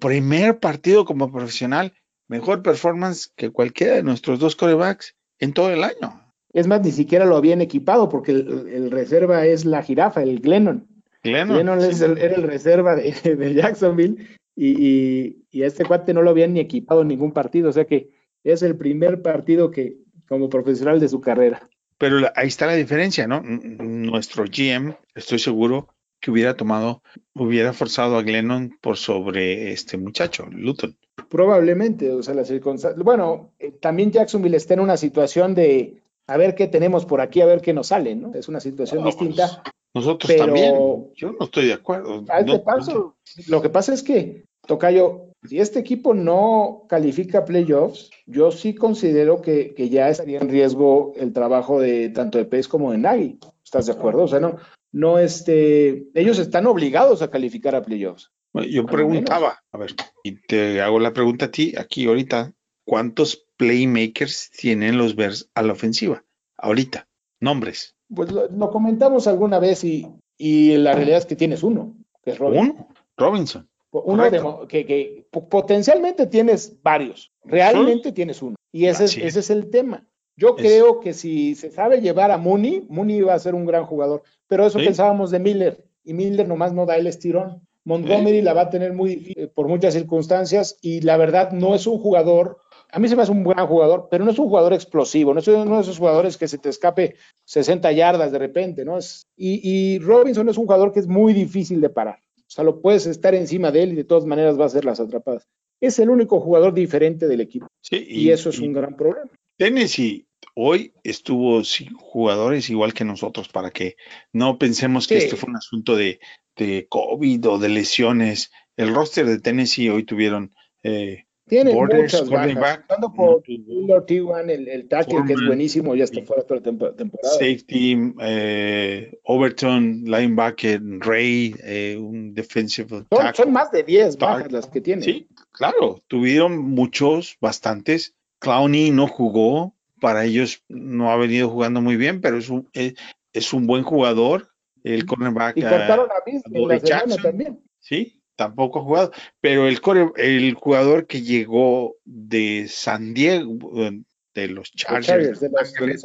Primer 0.00 0.58
partido 0.58 1.04
como 1.04 1.30
profesional, 1.32 1.92
mejor 2.28 2.62
performance 2.62 3.30
que 3.36 3.50
cualquiera 3.50 3.94
de 3.96 4.02
nuestros 4.02 4.38
dos 4.38 4.56
corebacks 4.56 5.14
en 5.38 5.52
todo 5.52 5.70
el 5.72 5.82
año. 5.84 6.32
Es 6.52 6.66
más, 6.66 6.80
ni 6.82 6.90
siquiera 6.92 7.24
lo 7.24 7.36
habían 7.36 7.60
equipado 7.60 8.08
porque 8.08 8.32
el, 8.32 8.68
el 8.68 8.90
reserva 8.90 9.46
es 9.46 9.64
la 9.64 9.82
jirafa, 9.82 10.22
el 10.22 10.40
Glennon. 10.40 10.86
Glennon, 11.22 11.54
Glennon 11.56 11.78
es 11.80 12.00
el- 12.00 12.18
era 12.18 12.34
el 12.36 12.42
reserva 12.42 12.96
de, 12.96 13.12
de 13.36 13.54
Jacksonville 13.54 14.26
y, 14.56 14.68
y- 14.86 15.44
y 15.50 15.62
a 15.62 15.66
este 15.66 15.84
cuate 15.84 16.12
no 16.14 16.22
lo 16.22 16.30
habían 16.30 16.52
ni 16.54 16.60
equipado 16.60 17.02
en 17.02 17.08
ningún 17.08 17.32
partido. 17.32 17.68
O 17.68 17.72
sea 17.72 17.84
que 17.84 18.10
es 18.42 18.62
el 18.62 18.76
primer 18.76 19.22
partido 19.22 19.70
que 19.70 19.98
como 20.28 20.48
profesional 20.48 20.98
de 21.00 21.08
su 21.08 21.20
carrera. 21.20 21.68
Pero 21.98 22.18
la- 22.20 22.32
ahí 22.34 22.48
está 22.48 22.66
la 22.66 22.74
diferencia, 22.74 23.26
¿no? 23.26 23.42
Nuestro 23.42 24.44
GM, 24.44 24.96
estoy 25.14 25.38
seguro 25.38 25.88
que 26.20 26.30
hubiera 26.30 26.56
tomado, 26.56 27.02
hubiera 27.34 27.72
forzado 27.72 28.16
a 28.16 28.22
Glennon 28.22 28.76
por 28.80 28.96
sobre 28.96 29.72
este 29.72 29.96
muchacho, 29.96 30.46
Luton. 30.50 30.96
Probablemente, 31.28 32.12
o 32.12 32.22
sea, 32.22 32.34
las 32.34 32.48
circunstancias. 32.48 33.02
Bueno, 33.04 33.52
eh, 33.58 33.72
también 33.72 34.10
Jacksonville 34.10 34.56
está 34.56 34.74
en 34.74 34.80
una 34.80 34.96
situación 34.96 35.54
de 35.54 36.02
a 36.26 36.36
ver 36.36 36.54
qué 36.54 36.66
tenemos 36.68 37.06
por 37.06 37.20
aquí, 37.20 37.40
a 37.40 37.46
ver 37.46 37.60
qué 37.60 37.72
nos 37.72 37.88
sale, 37.88 38.14
¿no? 38.14 38.34
Es 38.34 38.48
una 38.48 38.60
situación 38.60 39.04
distinta. 39.04 39.62
Nosotros 39.94 40.30
Pero- 40.30 40.44
también. 40.46 40.74
Yo 41.16 41.32
no 41.32 41.44
estoy 41.46 41.66
de 41.66 41.72
acuerdo. 41.72 42.24
A 42.28 42.40
este 42.40 42.52
No- 42.52 42.62
paso, 42.62 43.16
lo 43.48 43.62
que 43.62 43.68
pasa 43.70 43.92
es 43.94 44.02
que, 44.02 44.44
Tocayo, 44.66 45.32
si 45.48 45.58
este 45.58 45.80
equipo 45.80 46.14
no 46.14 46.84
califica 46.88 47.44
playoffs, 47.44 48.10
yo 48.26 48.52
sí 48.52 48.74
considero 48.74 49.40
que, 49.42 49.74
que 49.74 49.88
ya 49.88 50.08
estaría 50.08 50.38
en 50.38 50.48
riesgo 50.48 51.12
el 51.16 51.32
trabajo 51.32 51.80
de 51.80 52.10
tanto 52.10 52.38
de 52.38 52.44
Pace 52.44 52.68
como 52.68 52.92
de 52.92 52.98
Nagy. 52.98 53.38
¿Estás 53.64 53.86
de 53.86 53.92
acuerdo? 53.92 54.24
O 54.24 54.28
sea, 54.28 54.38
no, 54.38 54.56
no, 54.92 55.18
este, 55.18 56.06
ellos 56.14 56.38
están 56.38 56.66
obligados 56.66 57.22
a 57.22 57.30
calificar 57.30 57.74
a 57.74 57.82
playoffs. 57.82 58.30
Bueno, 58.52 58.68
Yo 58.68 58.84
preguntaba, 58.86 59.62
a 59.72 59.78
ver, 59.78 59.94
y 60.24 60.40
te 60.42 60.80
hago 60.80 60.98
la 60.98 61.12
pregunta 61.12 61.46
a 61.46 61.50
ti 61.50 61.74
aquí 61.78 62.06
ahorita, 62.06 62.52
¿cuántos 62.84 63.46
playmakers 63.56 64.50
tienen 64.50 64.98
los 64.98 65.14
Bears 65.14 65.48
a 65.54 65.62
la 65.62 65.72
ofensiva? 65.72 66.24
Ahorita, 66.56 67.08
nombres. 67.38 67.94
Pues 68.12 68.32
lo, 68.32 68.48
lo 68.48 68.70
comentamos 68.70 69.26
alguna 69.28 69.60
vez 69.60 69.84
y, 69.84 70.06
y 70.36 70.76
la 70.78 70.92
realidad 70.94 71.18
es 71.18 71.26
que 71.26 71.36
tienes 71.36 71.62
uno, 71.62 71.96
que 72.24 72.32
es 72.32 72.38
Robin. 72.38 72.60
Uno, 72.60 72.88
Robinson. 73.16 73.68
Uno 73.92 74.30
de 74.30 74.40
que, 74.68 74.86
que 74.86 75.26
po- 75.30 75.48
potencialmente 75.48 76.26
tienes 76.26 76.80
varios, 76.82 77.32
realmente 77.44 78.12
tienes 78.12 78.40
uno. 78.42 78.56
Y 78.72 78.86
ese, 78.86 79.04
es, 79.04 79.10
Así 79.12 79.22
ese 79.22 79.40
es 79.40 79.50
el 79.50 79.70
tema. 79.70 80.06
Yo 80.40 80.54
Es- 80.56 80.62
creo 80.64 81.00
que 81.00 81.12
si 81.12 81.54
se 81.54 81.70
sabe 81.70 82.00
llevar 82.00 82.30
a 82.30 82.38
Mooney, 82.38 82.86
Mooney 82.88 83.20
va 83.20 83.34
a 83.34 83.38
ser 83.38 83.54
un 83.54 83.66
gran 83.66 83.84
jugador. 83.84 84.22
Pero 84.48 84.66
eso 84.66 84.78
Sí. 84.78 84.86
pensábamos 84.86 85.30
de 85.30 85.38
Miller, 85.38 85.84
y 86.02 86.14
Miller 86.14 86.48
nomás 86.48 86.72
no 86.72 86.86
da 86.86 86.96
el 86.96 87.06
estirón. 87.06 87.60
Montgomery 87.84 88.40
la 88.42 88.52
va 88.54 88.62
a 88.62 88.70
tener 88.70 88.92
muy 88.94 89.16
difícil 89.16 89.48
por 89.50 89.68
muchas 89.68 89.92
circunstancias, 89.94 90.76
y 90.80 91.02
la 91.02 91.16
verdad 91.18 91.52
no 91.52 91.74
es 91.74 91.86
un 91.86 91.98
jugador, 91.98 92.58
a 92.90 92.98
mí 92.98 93.08
se 93.08 93.16
me 93.16 93.22
hace 93.22 93.32
un 93.32 93.44
gran 93.44 93.66
jugador, 93.66 94.08
pero 94.10 94.24
no 94.24 94.30
es 94.30 94.38
un 94.38 94.48
jugador 94.48 94.72
explosivo, 94.72 95.32
no 95.34 95.40
es 95.40 95.48
uno 95.48 95.76
de 95.76 95.82
esos 95.82 95.98
jugadores 95.98 96.36
que 96.36 96.48
se 96.48 96.58
te 96.58 96.68
escape 96.70 97.16
60 97.44 97.92
yardas 97.92 98.32
de 98.32 98.38
repente, 98.38 98.84
¿no? 98.84 98.98
Es, 98.98 99.26
y, 99.36 99.60
y 99.62 99.98
Robinson 99.98 100.48
es 100.48 100.56
un 100.58 100.64
jugador 100.64 100.92
que 100.92 101.00
es 101.00 101.06
muy 101.06 101.32
difícil 101.32 101.80
de 101.80 101.88
parar. 101.90 102.18
O 102.38 102.42
sea, 102.52 102.64
lo 102.64 102.80
puedes 102.80 103.06
estar 103.06 103.34
encima 103.34 103.70
de 103.70 103.82
él 103.84 103.92
y 103.92 103.96
de 103.96 104.04
todas 104.04 104.24
maneras 104.26 104.58
va 104.58 104.64
a 104.64 104.66
hacer 104.66 104.84
las 104.84 104.98
atrapadas. 105.00 105.46
Es 105.80 105.98
el 105.98 106.10
único 106.10 106.40
jugador 106.40 106.74
diferente 106.74 107.28
del 107.28 107.40
equipo 107.40 107.66
Sí, 107.80 108.04
y, 108.08 108.30
eso 108.30 108.50
es 108.50 108.58
un 108.58 108.72
gran 108.72 108.96
problema. 108.96 109.30
Tennessee 109.56 110.26
hoy 110.62 110.92
estuvo 111.04 111.64
sin 111.64 111.92
jugadores 111.94 112.68
igual 112.70 112.92
que 112.94 113.04
nosotros 113.04 113.48
para 113.48 113.70
que 113.70 113.96
no 114.32 114.58
pensemos 114.58 115.06
que 115.06 115.18
Sí. 115.18 115.24
este 115.26 115.36
fue 115.36 115.50
un 115.50 115.56
asunto 115.56 115.96
de, 115.96 116.20
de 116.56 116.86
COVID 116.88 117.48
o 117.48 117.58
de 117.58 117.68
lesiones. 117.68 118.50
El 118.76 118.94
roster 118.94 119.26
de 119.26 119.38
Tennessee 119.40 119.88
hoy 119.90 120.04
tuvieron 120.04 120.54
eh, 120.82 121.24
Tiene 121.48 121.74
Borders, 121.74 122.12
muchas 122.14 122.28
bajas. 122.30 122.80
no 123.00 123.12
por 123.12 123.42
tuvo- 123.42 123.64
Taylor 123.66 124.06
T1, 124.06 124.50
el, 124.50 124.68
el 124.68 124.88
tackle 124.88 125.24
que 125.26 125.32
es 125.34 125.40
buenísimo, 125.46 125.94
ya 125.96 126.04
está 126.04 126.22
fuera 126.22 126.42
toda 126.44 126.60
la 126.60 126.64
tempo- 126.64 126.92
temporada. 126.94 127.34
safety, 127.34 127.96
eh, 128.20 129.18
Overton, 129.24 130.04
linebacker, 130.04 130.80
Ray, 131.00 131.54
eh, 131.64 131.96
un 131.98 132.32
defensive 132.34 132.88
Son, 132.88 133.06
tackle. 133.08 133.44
son 133.44 133.52
más 133.52 133.70
de 133.72 133.82
10 133.82 134.08
Stark. 134.10 134.34
bajas 134.36 134.52
las 134.52 134.66
que 134.68 134.80
tiene. 134.80 135.02
Sí, 135.02 135.26
claro, 135.52 136.02
tuvieron 136.06 136.58
muchos, 136.58 137.36
bastantes. 137.40 138.14
Clowney 138.38 138.90
no 138.90 139.06
jugó, 139.06 139.74
para 140.00 140.24
ellos 140.24 140.62
no 140.68 141.10
ha 141.12 141.16
venido 141.16 141.48
jugando 141.48 141.80
muy 141.80 141.96
bien, 141.96 142.20
pero 142.20 142.38
es 142.38 142.48
un, 142.48 142.68
es, 142.72 142.94
es 143.32 143.52
un 143.52 143.66
buen 143.66 143.82
jugador. 143.84 144.48
El 144.82 145.04
cornerback, 145.04 145.58
Y 145.58 145.62
cortaron 145.62 146.08
a 146.10 146.14
en 146.26 146.68
la 146.68 146.78
Jackson. 146.78 147.22
también. 147.22 147.60
sí, 147.78 148.22
tampoco 148.34 148.78
ha 148.80 148.82
jugado, 148.82 149.12
pero 149.42 149.68
el, 149.68 149.82
core- 149.82 150.12
el 150.16 150.54
jugador 150.54 151.06
que 151.06 151.20
llegó 151.20 151.96
de 152.04 152.66
San 152.68 153.12
Diego, 153.12 153.58
eh, 153.76 154.02
de 154.34 154.48
los 154.48 154.70
Chargers, 154.72 155.38
de 155.40 155.50
Los, 155.50 155.72
de 155.74 155.86
Los 155.86 156.04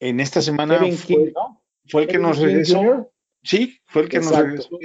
en 0.00 0.18
esta 0.20 0.42
semana 0.42 0.78
Kevin 0.80 0.96
fue, 0.96 1.16
King, 1.16 1.32
¿no? 1.34 1.62
fue 1.86 2.02
el 2.02 2.08
que 2.08 2.18
nos 2.18 2.38
regresó. 2.38 2.78
Jr. 2.78 3.10
Sí, 3.44 3.78
fue 3.84 4.02
el 4.02 4.08
que 4.08 4.18
nos 4.18 4.36
regresó. 4.36 4.78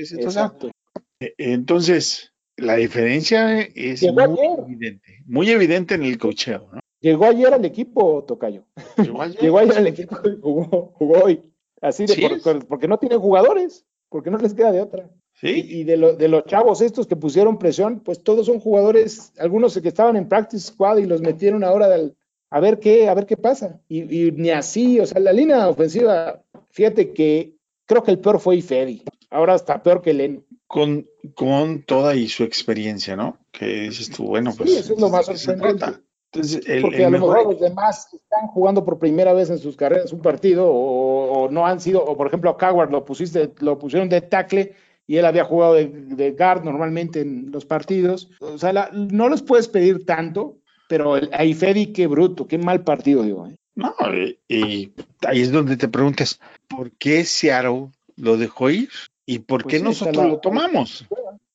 Eh, 1.19 1.33
Entonces, 1.37 2.31
la 2.57 2.75
diferencia 2.75 3.61
es 3.61 4.03
muy 4.03 4.37
evidente, 4.67 5.19
muy 5.25 5.49
evidente 5.49 5.95
en 5.95 6.03
el 6.03 6.17
cocheo, 6.19 6.69
¿no? 6.73 6.79
Llegó 7.01 7.25
ayer 7.25 7.53
al 7.53 7.65
equipo, 7.65 8.23
Tocayo. 8.25 8.63
Llegó 8.97 9.21
ayer. 9.21 9.39
Llegó 9.41 9.57
ayer 9.59 9.77
al 9.77 9.87
equipo 9.87 10.17
y 10.23 10.39
jugó, 10.41 10.91
jugó 10.95 11.19
hoy. 11.23 11.51
Así 11.81 12.05
de 12.05 12.13
Sí. 12.13 12.21
por- 12.21 12.41
por- 12.41 12.65
porque 12.67 12.87
no 12.87 12.97
tienen 12.99 13.19
jugadores, 13.19 13.85
porque 14.09 14.29
no 14.29 14.37
les 14.37 14.53
queda 14.53 14.71
de 14.71 14.81
otra. 14.81 15.09
Sí, 15.33 15.47
Y, 15.67 15.79
y 15.79 15.83
de, 15.83 15.97
lo- 15.97 16.13
de 16.15 16.27
los 16.27 16.45
chavos 16.45 16.81
estos 16.81 17.07
que 17.07 17.15
pusieron 17.15 17.57
presión, 17.57 18.01
pues 18.01 18.21
todos 18.23 18.45
son 18.45 18.59
jugadores, 18.59 19.33
algunos 19.39 19.79
que 19.81 19.87
estaban 19.87 20.15
en 20.15 20.29
practice 20.29 20.67
squad 20.67 20.97
y 20.97 21.05
los 21.05 21.21
metieron 21.21 21.63
ahora 21.63 21.87
del- 21.89 22.15
a 22.51 22.59
ver 22.59 22.79
qué, 22.79 23.07
a 23.09 23.13
ver 23.15 23.25
qué 23.25 23.37
pasa. 23.37 23.79
Y, 23.87 24.27
y 24.27 24.31
ni 24.31 24.51
así, 24.51 24.99
o 24.99 25.05
sea, 25.07 25.19
la 25.21 25.33
línea 25.33 25.67
ofensiva, 25.69 26.43
fíjate 26.69 27.13
que 27.13 27.55
creo 27.87 28.03
que 28.03 28.11
el 28.11 28.19
peor 28.19 28.39
fue 28.39 28.57
Ifedi. 28.57 29.03
Ahora 29.31 29.55
está 29.55 29.81
peor 29.81 30.01
que 30.01 30.13
Len. 30.13 30.45
con, 30.67 31.07
con 31.33 31.81
toda 31.83 32.13
y 32.15 32.27
su 32.27 32.43
experiencia, 32.43 33.15
¿no? 33.15 33.37
Que 33.51 33.65
dices 33.83 34.09
tú, 34.11 34.25
bueno, 34.25 34.51
pues. 34.55 34.69
sí, 34.69 34.77
eso 34.77 34.93
es 34.93 34.99
lo 34.99 35.09
más 35.09 35.25
¿de 35.25 35.31
qué 35.33 35.37
se 35.39 35.45
sorprendente. 35.45 36.01
Trata? 36.31 36.47
Entonces, 36.47 36.67
el, 36.67 36.81
Porque 36.81 36.97
el 36.97 37.03
a 37.05 37.09
lo 37.09 37.11
mejor- 37.19 37.37
mejor 37.37 37.53
los 37.53 37.61
demás 37.61 38.09
están 38.13 38.47
jugando 38.47 38.85
por 38.85 38.99
primera 38.99 39.33
vez 39.33 39.49
en 39.49 39.59
sus 39.59 39.75
carreras 39.75 40.13
un 40.13 40.21
partido 40.21 40.67
o, 40.67 41.31
o 41.45 41.49
no 41.51 41.65
han 41.67 41.79
sido, 41.79 42.03
o 42.03 42.15
por 42.17 42.27
ejemplo 42.27 42.49
a 42.49 42.57
Coward 42.57 42.91
lo 42.91 43.03
pusiste, 43.05 43.51
lo 43.59 43.77
pusieron 43.77 44.09
de 44.09 44.21
tackle 44.21 44.73
y 45.07 45.17
él 45.17 45.25
había 45.25 45.43
jugado 45.43 45.73
de, 45.73 45.87
de 45.87 46.31
guard 46.31 46.63
normalmente 46.63 47.21
en 47.21 47.51
los 47.51 47.65
partidos. 47.65 48.29
O 48.39 48.57
sea, 48.57 48.71
la- 48.73 48.89
no 48.93 49.27
les 49.29 49.41
puedes 49.41 49.67
pedir 49.67 50.05
tanto, 50.05 50.57
pero 50.87 51.17
el, 51.17 51.29
a 51.33 51.43
Ifedi 51.43 51.87
qué 51.93 52.07
bruto, 52.07 52.47
qué 52.47 52.57
mal 52.57 52.83
partido, 52.83 53.23
digo. 53.23 53.47
¿eh? 53.47 53.55
No, 53.75 53.93
y, 54.13 54.37
y 54.53 54.93
ahí 55.27 55.41
es 55.41 55.51
donde 55.51 55.75
te 55.77 55.87
preguntas, 55.87 56.39
¿por 56.67 56.91
qué 56.91 57.23
Seattle 57.25 57.89
lo 58.15 58.37
dejó 58.37 58.69
ir? 58.69 58.89
¿Y 59.25 59.39
por 59.39 59.63
Pues 59.63 59.75
qué 59.77 59.83
nosotros 59.83 60.17
la- 60.17 60.27
lo 60.27 60.39
tomamos? 60.39 61.05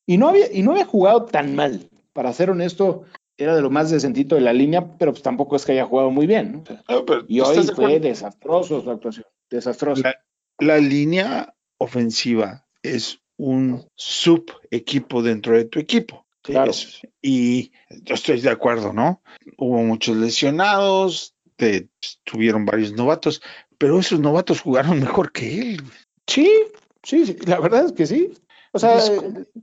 Y 0.05 0.17
no 0.17 0.29
había, 0.29 0.51
y 0.51 0.61
no 0.63 0.71
había 0.71 0.85
jugado 0.85 1.25
tan 1.25 1.55
mal. 1.55 1.89
Para 2.13 2.33
ser 2.33 2.49
honesto, 2.49 3.03
era 3.37 3.55
de 3.55 3.61
lo 3.61 3.69
más 3.69 3.91
decentito 3.91 4.35
de 4.35 4.41
la 4.41 4.53
línea, 4.53 4.97
pero 4.97 5.11
pues 5.11 5.23
tampoco 5.23 5.55
es 5.55 5.65
que 5.65 5.73
haya 5.73 5.85
jugado 5.85 6.09
muy 6.11 6.25
bien. 6.27 6.63
pero 6.65 7.25
y 7.27 7.39
¿tú 7.39 7.45
hoy 7.45 7.65
de 7.65 7.73
fue 7.73 7.99
desastroso 7.99 8.81
su 8.81 8.89
actuación. 8.91 9.25
Desastroso. 9.49 10.01
La, 10.01 10.15
la 10.59 10.77
línea 10.79 11.53
ofensiva 11.77 12.65
es 12.81 13.19
un 13.37 13.85
sub 13.95 14.51
equipo 14.71 15.21
dentro 15.21 15.55
de 15.55 15.65
tu 15.65 15.79
equipo. 15.79 16.25
Claro. 16.41 16.71
Es- 16.71 17.01
y 17.21 17.71
yo 18.03 18.15
estoy 18.15 18.41
de 18.41 18.49
acuerdo, 18.49 18.93
¿no? 18.93 19.21
Hubo 19.57 19.77
muchos 19.83 20.17
lesionados, 20.17 21.35
te- 21.55 21.89
tuvieron 22.23 22.65
varios 22.65 22.93
novatos, 22.93 23.41
pero 23.77 23.99
esos 23.99 24.19
novatos 24.19 24.61
jugaron 24.61 24.99
mejor 24.99 25.31
que 25.31 25.73
él. 25.73 25.83
Sí, 26.25 26.49
sí, 27.03 27.25
sí, 27.25 27.37
la 27.45 27.59
verdad 27.59 27.85
es 27.85 27.91
que 27.91 28.05
sí. 28.07 28.31
O 28.71 28.79
sea, 28.79 28.99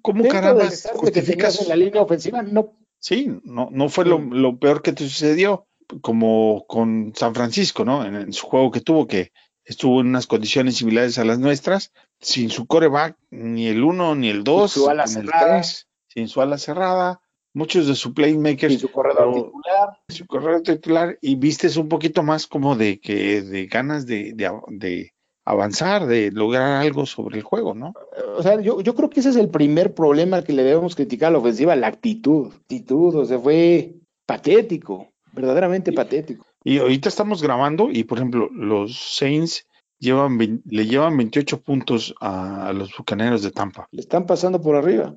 ¿Cómo 0.02 0.22
tenías 0.22 0.88
justificas? 0.94 1.60
en 1.60 1.68
la 1.68 1.76
línea 1.76 2.02
ofensiva, 2.02 2.42
no. 2.42 2.72
Sí, 3.04 3.30
no, 3.44 3.68
no 3.70 3.90
fue 3.90 4.06
lo, 4.06 4.58
peor 4.58 4.80
que 4.80 4.94
te 4.94 5.04
sucedió, 5.04 5.66
como 6.00 6.64
con 6.66 7.12
San 7.14 7.34
Francisco, 7.34 7.84
¿no? 7.84 8.02
En, 8.02 8.14
en 8.14 8.32
su 8.32 8.46
juego 8.46 8.70
que 8.70 8.80
tuvo, 8.80 9.06
que 9.06 9.30
estuvo 9.62 10.00
en 10.00 10.06
unas 10.06 10.26
condiciones 10.26 10.76
similares 10.76 11.18
a 11.18 11.24
las 11.26 11.38
nuestras, 11.38 11.92
sin 12.18 12.48
su 12.48 12.66
coreback, 12.66 13.18
ni 13.30 13.66
el 13.66 13.84
uno, 13.84 14.14
ni 14.14 14.30
el 14.30 14.42
dos, 14.42 14.72
su 14.72 14.88
ala 14.88 15.04
ni 15.04 15.10
el 15.16 15.26
cerrada. 15.26 15.56
tres, 15.60 15.86
sin 16.08 16.28
su 16.28 16.40
ala 16.40 16.56
cerrada, 16.56 17.20
muchos 17.52 17.86
de 17.86 17.94
su 17.94 18.14
playmakers, 18.14 18.72
Y 18.72 18.78
su 18.78 18.90
corredor 18.90 19.32
pero- 19.34 19.44
titular. 19.48 19.88
su 20.08 20.26
corredor 20.26 20.62
titular, 20.62 21.18
y 21.20 21.36
vistes 21.36 21.76
un 21.76 21.90
poquito 21.90 22.22
más 22.22 22.46
como 22.46 22.74
de 22.74 23.00
que 23.00 23.42
de 23.42 23.66
ganas 23.66 24.06
de, 24.06 24.32
de 24.34 25.12
avanzar, 25.44 26.06
de 26.06 26.30
lograr 26.30 26.82
algo 26.82 27.06
sobre 27.06 27.38
el 27.38 27.42
juego, 27.42 27.74
¿no? 27.74 27.92
O 28.36 28.42
sea, 28.42 28.60
yo, 28.60 28.80
yo 28.80 28.94
creo 28.94 29.10
que 29.10 29.20
ese 29.20 29.30
es 29.30 29.36
el 29.36 29.48
primer 29.50 29.94
problema 29.94 30.42
que 30.42 30.52
le 30.52 30.62
debemos 30.62 30.94
criticar 30.94 31.28
a 31.28 31.32
la 31.32 31.38
ofensiva, 31.38 31.76
la 31.76 31.88
actitud. 31.88 32.52
Actitud, 32.52 33.14
o 33.14 33.24
sea, 33.24 33.38
fue 33.38 33.94
patético, 34.26 35.12
verdaderamente 35.32 35.92
patético. 35.92 36.46
Y 36.64 36.78
ahorita 36.78 37.08
estamos 37.08 37.42
grabando 37.42 37.90
y, 37.90 38.04
por 38.04 38.18
ejemplo, 38.18 38.48
los 38.50 38.96
Saints 39.16 39.66
llevan, 39.98 40.38
le 40.64 40.86
llevan 40.86 41.16
28 41.16 41.60
puntos 41.60 42.14
a, 42.20 42.68
a 42.68 42.72
los 42.72 42.96
Bucaneros 42.96 43.42
de 43.42 43.50
Tampa. 43.50 43.86
Le 43.90 44.00
están 44.00 44.24
pasando 44.26 44.60
por 44.60 44.76
arriba. 44.76 45.14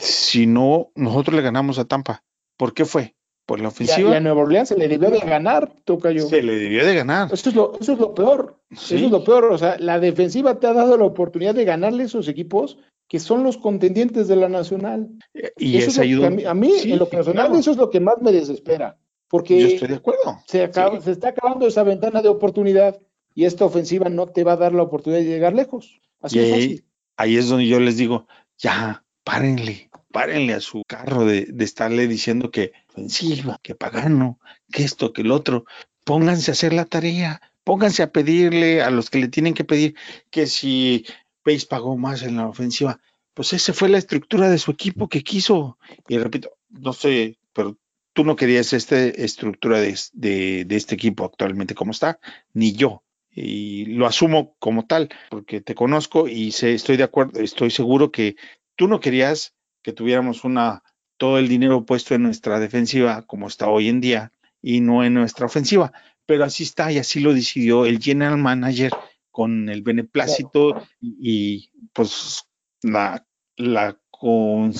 Si 0.00 0.46
no, 0.46 0.90
nosotros 0.96 1.36
le 1.36 1.42
ganamos 1.42 1.78
a 1.78 1.84
Tampa. 1.84 2.24
¿Por 2.56 2.74
qué 2.74 2.84
fue? 2.84 3.14
Por 3.48 3.60
la 3.60 3.64
Y 3.64 3.64
a, 3.64 3.68
ofensiva. 3.68 4.10
y 4.10 4.14
a 4.14 4.20
Nueva 4.20 4.42
Orleans 4.42 4.68
se 4.68 4.76
le 4.76 4.88
debió 4.88 5.10
de 5.10 5.20
ganar, 5.20 5.72
Tocayo. 5.86 6.28
Se 6.28 6.42
le 6.42 6.54
debió 6.58 6.84
de 6.84 6.94
ganar. 6.94 7.32
Eso 7.32 7.48
es 7.48 7.54
lo, 7.56 7.72
eso 7.80 7.94
es 7.94 7.98
lo 7.98 8.12
peor. 8.14 8.58
Sí. 8.76 8.96
Eso 8.96 9.06
es 9.06 9.10
lo 9.10 9.24
peor. 9.24 9.44
O 9.46 9.56
sea, 9.56 9.76
la 9.78 9.98
defensiva 9.98 10.60
te 10.60 10.66
ha 10.66 10.74
dado 10.74 10.98
la 10.98 11.06
oportunidad 11.06 11.54
de 11.54 11.64
ganarle 11.64 12.02
a 12.02 12.06
esos 12.06 12.28
equipos 12.28 12.76
que 13.08 13.18
son 13.18 13.42
los 13.44 13.56
contendientes 13.56 14.28
de 14.28 14.36
la 14.36 14.50
nacional. 14.50 15.08
Y 15.56 15.78
Eso 15.78 15.88
es 15.88 15.98
ayuda. 15.98 16.26
a 16.26 16.30
mí, 16.30 16.44
a 16.44 16.52
mí, 16.52 16.72
Sí, 16.78 16.92
en 16.92 16.98
lo 16.98 17.08
personal, 17.08 17.46
claro. 17.46 17.58
eso 17.58 17.70
es 17.70 17.78
lo 17.78 17.88
que 17.88 18.00
más 18.00 18.20
me 18.20 18.32
desespera. 18.32 18.98
Yo 18.98 19.04
Porque 19.30 19.74
estoy 19.76 19.88
de 19.88 19.94
acuerdo. 19.94 20.40
se, 20.46 20.62
acaba- 20.64 20.98
Sí. 20.98 21.04
se 21.04 21.12
está 21.12 21.28
acabando 21.30 21.66
esa 21.66 21.82
ventana 21.84 22.20
de 22.20 22.28
oportunidad 22.28 22.98
y 23.34 23.46
esta 23.46 23.64
ofensiva 23.64 24.10
no 24.10 24.26
te 24.26 24.44
va 24.44 24.52
a 24.52 24.56
dar 24.58 24.74
la 24.74 24.82
oportunidad 24.82 25.20
de 25.22 25.26
llegar 25.26 25.54
lejos. 25.54 26.02
Así 26.20 26.36
Y 26.38 26.42
ahí, 26.42 26.50
fácil. 26.52 26.84
ahí 27.16 27.36
es 27.38 27.48
donde 27.48 27.66
yo 27.66 27.80
les 27.80 27.96
digo, 27.96 28.26
ya, 28.58 29.04
párenle, 29.24 29.88
párenle 30.12 30.52
a 30.54 30.60
su 30.60 30.82
carro 30.86 31.24
de, 31.24 31.46
de 31.46 31.64
estarle 31.64 32.08
diciendo 32.08 32.50
que 32.50 32.72
ofensiva, 32.98 33.58
que 33.62 33.74
pagano, 33.74 34.38
que 34.72 34.84
esto, 34.84 35.12
que 35.12 35.22
el 35.22 35.30
otro. 35.30 35.64
Pónganse 36.04 36.50
a 36.50 36.52
hacer 36.52 36.72
la 36.72 36.84
tarea, 36.84 37.40
pónganse 37.64 38.02
a 38.02 38.12
pedirle 38.12 38.82
a 38.82 38.90
los 38.90 39.10
que 39.10 39.18
le 39.18 39.28
tienen 39.28 39.54
que 39.54 39.64
pedir 39.64 39.94
que 40.30 40.46
si 40.46 41.06
Pace 41.44 41.66
pagó 41.68 41.96
más 41.96 42.22
en 42.22 42.36
la 42.36 42.48
ofensiva, 42.48 43.00
pues 43.34 43.52
esa 43.52 43.72
fue 43.72 43.88
la 43.88 43.98
estructura 43.98 44.50
de 44.50 44.58
su 44.58 44.70
equipo 44.70 45.08
que 45.08 45.22
quiso. 45.22 45.78
Y 46.08 46.18
repito, 46.18 46.50
no 46.70 46.92
sé, 46.92 47.38
pero 47.52 47.76
tú 48.12 48.24
no 48.24 48.36
querías 48.36 48.72
esta 48.72 48.98
estructura 48.98 49.80
de, 49.80 49.96
de, 50.12 50.64
de 50.64 50.76
este 50.76 50.94
equipo 50.94 51.24
actualmente 51.24 51.74
como 51.74 51.92
está, 51.92 52.18
ni 52.52 52.72
yo 52.72 53.02
y 53.30 53.84
lo 53.84 54.06
asumo 54.06 54.56
como 54.58 54.86
tal, 54.86 55.10
porque 55.30 55.60
te 55.60 55.76
conozco 55.76 56.26
y 56.26 56.50
sé, 56.50 56.74
estoy 56.74 56.96
de 56.96 57.04
acuerdo, 57.04 57.38
estoy 57.40 57.70
seguro 57.70 58.10
que 58.10 58.34
tú 58.74 58.88
no 58.88 58.98
querías 58.98 59.54
que 59.82 59.92
tuviéramos 59.92 60.42
una 60.42 60.82
todo 61.18 61.38
el 61.38 61.48
dinero 61.48 61.84
puesto 61.84 62.14
en 62.14 62.22
nuestra 62.22 62.58
defensiva 62.58 63.22
como 63.26 63.48
está 63.48 63.68
hoy 63.68 63.88
en 63.88 64.00
día 64.00 64.32
y 64.62 64.80
no 64.80 65.04
en 65.04 65.14
nuestra 65.14 65.46
ofensiva, 65.46 65.92
pero 66.24 66.44
así 66.44 66.62
está 66.62 66.90
y 66.90 66.98
así 66.98 67.20
lo 67.20 67.34
decidió 67.34 67.84
el 67.84 68.00
general 68.00 68.38
manager 68.38 68.92
con 69.30 69.68
el 69.68 69.82
beneplácito 69.82 70.82
y, 71.00 71.16
y, 71.20 71.70
pues 71.92 72.44
la 72.82 73.24
la 73.56 73.98
con 74.10 74.72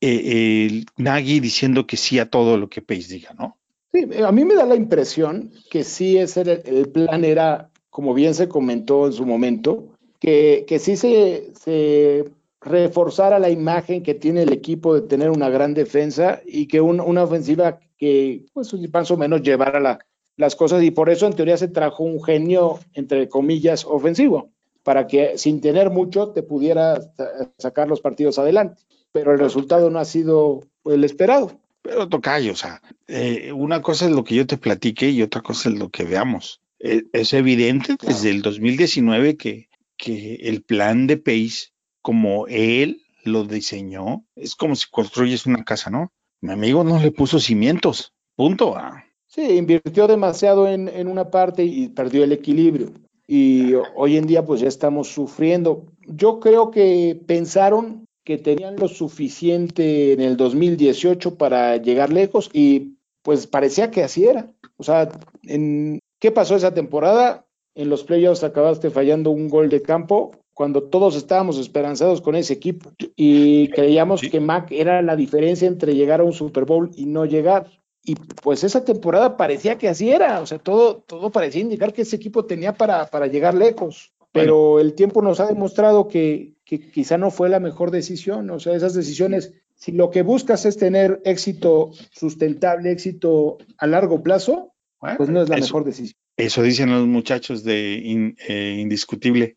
eh, 0.00 0.66
el 0.66 0.86
Nagy 0.96 1.40
diciendo 1.40 1.86
que 1.86 1.96
sí 1.96 2.18
a 2.18 2.28
todo 2.28 2.58
lo 2.58 2.68
que 2.68 2.82
Pace 2.82 3.14
diga, 3.14 3.34
¿no? 3.38 3.56
Sí, 3.92 4.06
a 4.22 4.32
mí 4.32 4.44
me 4.44 4.54
da 4.54 4.66
la 4.66 4.74
impresión 4.74 5.52
que 5.70 5.84
sí 5.84 6.18
ese 6.18 6.42
era 6.42 6.52
el 6.52 6.88
plan 6.88 7.24
era, 7.24 7.70
como 7.90 8.12
bien 8.12 8.34
se 8.34 8.48
comentó 8.48 9.06
en 9.06 9.12
su 9.12 9.24
momento, 9.24 9.96
que, 10.18 10.64
que 10.66 10.78
sí 10.78 10.96
se, 10.96 11.52
se 11.54 12.24
reforzara 12.64 13.38
la 13.38 13.50
imagen 13.50 14.02
que 14.02 14.14
tiene 14.14 14.42
el 14.42 14.52
equipo 14.52 14.94
de 14.94 15.02
tener 15.02 15.30
una 15.30 15.48
gran 15.50 15.74
defensa 15.74 16.40
y 16.46 16.66
que 16.66 16.80
un- 16.80 17.00
una 17.00 17.22
ofensiva 17.24 17.78
que 17.98 18.46
pues 18.52 18.74
más 18.92 19.10
o 19.10 19.16
menos 19.16 19.42
llevara 19.42 19.78
la- 19.80 19.98
las 20.36 20.56
cosas 20.56 20.82
y 20.82 20.90
por 20.90 21.10
eso 21.10 21.26
en 21.26 21.34
teoría 21.34 21.56
se 21.56 21.68
trajo 21.68 22.02
un 22.02 22.22
genio, 22.22 22.80
entre 22.94 23.28
comillas, 23.28 23.84
ofensivo, 23.84 24.50
para 24.82 25.06
que 25.06 25.38
sin 25.38 25.60
tener 25.60 25.90
mucho 25.90 26.30
te 26.30 26.42
pudiera 26.42 27.00
sa- 27.00 27.52
sacar 27.58 27.86
los 27.88 28.00
partidos 28.00 28.38
adelante. 28.38 28.82
Pero 29.12 29.32
el 29.32 29.38
resultado 29.38 29.90
no 29.90 30.00
ha 30.00 30.04
sido 30.04 30.62
el 30.86 31.04
esperado. 31.04 31.60
Pero 31.82 32.08
tocayo, 32.08 32.52
o 32.52 32.56
sea, 32.56 32.80
eh, 33.06 33.52
una 33.52 33.80
cosa 33.82 34.06
es 34.06 34.10
lo 34.10 34.24
que 34.24 34.34
yo 34.34 34.46
te 34.46 34.56
platique 34.56 35.10
y 35.10 35.22
otra 35.22 35.42
cosa 35.42 35.68
es 35.68 35.78
lo 35.78 35.90
que 35.90 36.04
veamos. 36.04 36.60
Eh, 36.80 37.04
es 37.12 37.32
evidente 37.32 37.96
Claro. 37.96 38.14
desde 38.14 38.30
el 38.30 38.42
2019 38.42 39.36
que, 39.36 39.68
que 39.96 40.36
el 40.42 40.62
plan 40.62 41.06
de 41.06 41.18
Pace, 41.18 41.68
como 42.04 42.46
él 42.48 43.00
lo 43.24 43.44
diseñó, 43.44 44.26
es 44.36 44.54
como 44.54 44.76
si 44.76 44.90
construyes 44.90 45.46
una 45.46 45.64
casa, 45.64 45.88
¿no? 45.88 46.12
Mi 46.42 46.52
amigo 46.52 46.84
no 46.84 47.00
le 47.00 47.10
puso 47.10 47.40
cimientos, 47.40 48.12
punto. 48.36 48.76
ah. 48.76 49.06
Sí, 49.26 49.56
invirtió 49.56 50.06
demasiado 50.06 50.68
en, 50.68 50.88
en 50.88 51.08
una 51.08 51.30
parte 51.30 51.64
y 51.64 51.88
perdió 51.88 52.22
el 52.22 52.32
equilibrio. 52.32 52.90
Y 53.26 53.72
hoy 53.96 54.18
en 54.18 54.26
día 54.26 54.44
pues 54.44 54.60
ya 54.60 54.68
estamos 54.68 55.08
sufriendo. 55.08 55.86
Yo 56.06 56.40
creo 56.40 56.70
que 56.70 57.18
pensaron 57.26 58.04
que 58.22 58.36
tenían 58.36 58.76
lo 58.76 58.88
suficiente 58.88 60.12
en 60.12 60.20
el 60.20 60.36
2018 60.36 61.36
para 61.36 61.78
llegar 61.78 62.12
lejos 62.12 62.50
y 62.52 62.98
pues 63.22 63.46
parecía 63.46 63.90
que 63.90 64.02
así 64.02 64.26
era. 64.26 64.52
O 64.76 64.82
sea, 64.82 65.08
en, 65.44 66.00
¿qué 66.20 66.30
pasó 66.30 66.54
esa 66.54 66.74
temporada? 66.74 67.46
En 67.74 67.88
los 67.88 68.04
playoffs 68.04 68.44
acabaste 68.44 68.90
fallando 68.90 69.30
un 69.30 69.48
gol 69.48 69.70
de 69.70 69.80
campo 69.80 70.32
cuando 70.54 70.84
todos 70.84 71.16
estábamos 71.16 71.58
esperanzados 71.58 72.20
con 72.20 72.36
ese 72.36 72.52
equipo 72.54 72.92
y 73.16 73.68
creíamos 73.68 74.20
Sí. 74.20 74.30
que 74.30 74.40
Mac 74.40 74.68
era 74.70 75.02
la 75.02 75.16
diferencia 75.16 75.66
entre 75.68 75.94
llegar 75.94 76.20
a 76.20 76.24
un 76.24 76.32
Super 76.32 76.64
Bowl 76.64 76.90
y 76.96 77.06
no 77.06 77.24
llegar. 77.26 77.66
Y 78.04 78.14
pues 78.16 78.64
esa 78.64 78.84
temporada 78.84 79.36
parecía 79.36 79.76
que 79.78 79.88
así 79.88 80.10
era, 80.10 80.40
o 80.40 80.46
sea, 80.46 80.58
todo, 80.58 80.96
todo 81.06 81.30
parecía 81.30 81.62
indicar 81.62 81.92
que 81.92 82.02
ese 82.02 82.16
equipo 82.16 82.44
tenía 82.44 82.74
para, 82.74 83.06
para 83.06 83.26
llegar 83.26 83.54
lejos, 83.54 84.12
pero 84.30 84.78
el 84.80 84.94
tiempo 84.94 85.22
nos 85.22 85.40
ha 85.40 85.46
demostrado 85.46 86.06
que, 86.08 86.52
que 86.64 86.78
quizá 86.90 87.18
no 87.18 87.30
fue 87.30 87.48
la 87.48 87.60
mejor 87.60 87.90
decisión, 87.90 88.50
o 88.50 88.60
sea, 88.60 88.74
esas 88.74 88.92
decisiones, 88.94 89.54
si 89.74 89.92
lo 89.92 90.10
que 90.10 90.22
buscas 90.22 90.66
es 90.66 90.76
tener 90.76 91.20
éxito 91.24 91.90
sustentable, 92.12 92.90
éxito 92.92 93.58
a 93.78 93.86
largo 93.86 94.22
plazo, 94.22 94.72
Bueno, 95.00 95.16
pues 95.16 95.30
no 95.30 95.42
es 95.42 95.48
la 95.48 95.56
eso, 95.56 95.66
mejor 95.66 95.84
decisión. 95.84 96.16
eso 96.36 96.62
dicen 96.62 96.90
los 96.90 97.06
muchachos 97.06 97.64
de 97.64 97.94
in- 98.04 98.36
eh, 98.48 98.76
Indiscutible. 98.80 99.56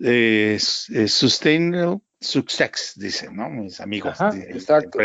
Eh, 0.00 0.58
sustainable 0.58 2.00
success, 2.20 2.94
dicen, 2.96 3.36
¿no? 3.36 3.48
Mis 3.50 3.80
amigos 3.80 4.20
Ajá, 4.20 4.30
de- 4.30 4.50
exacto. 4.50 4.98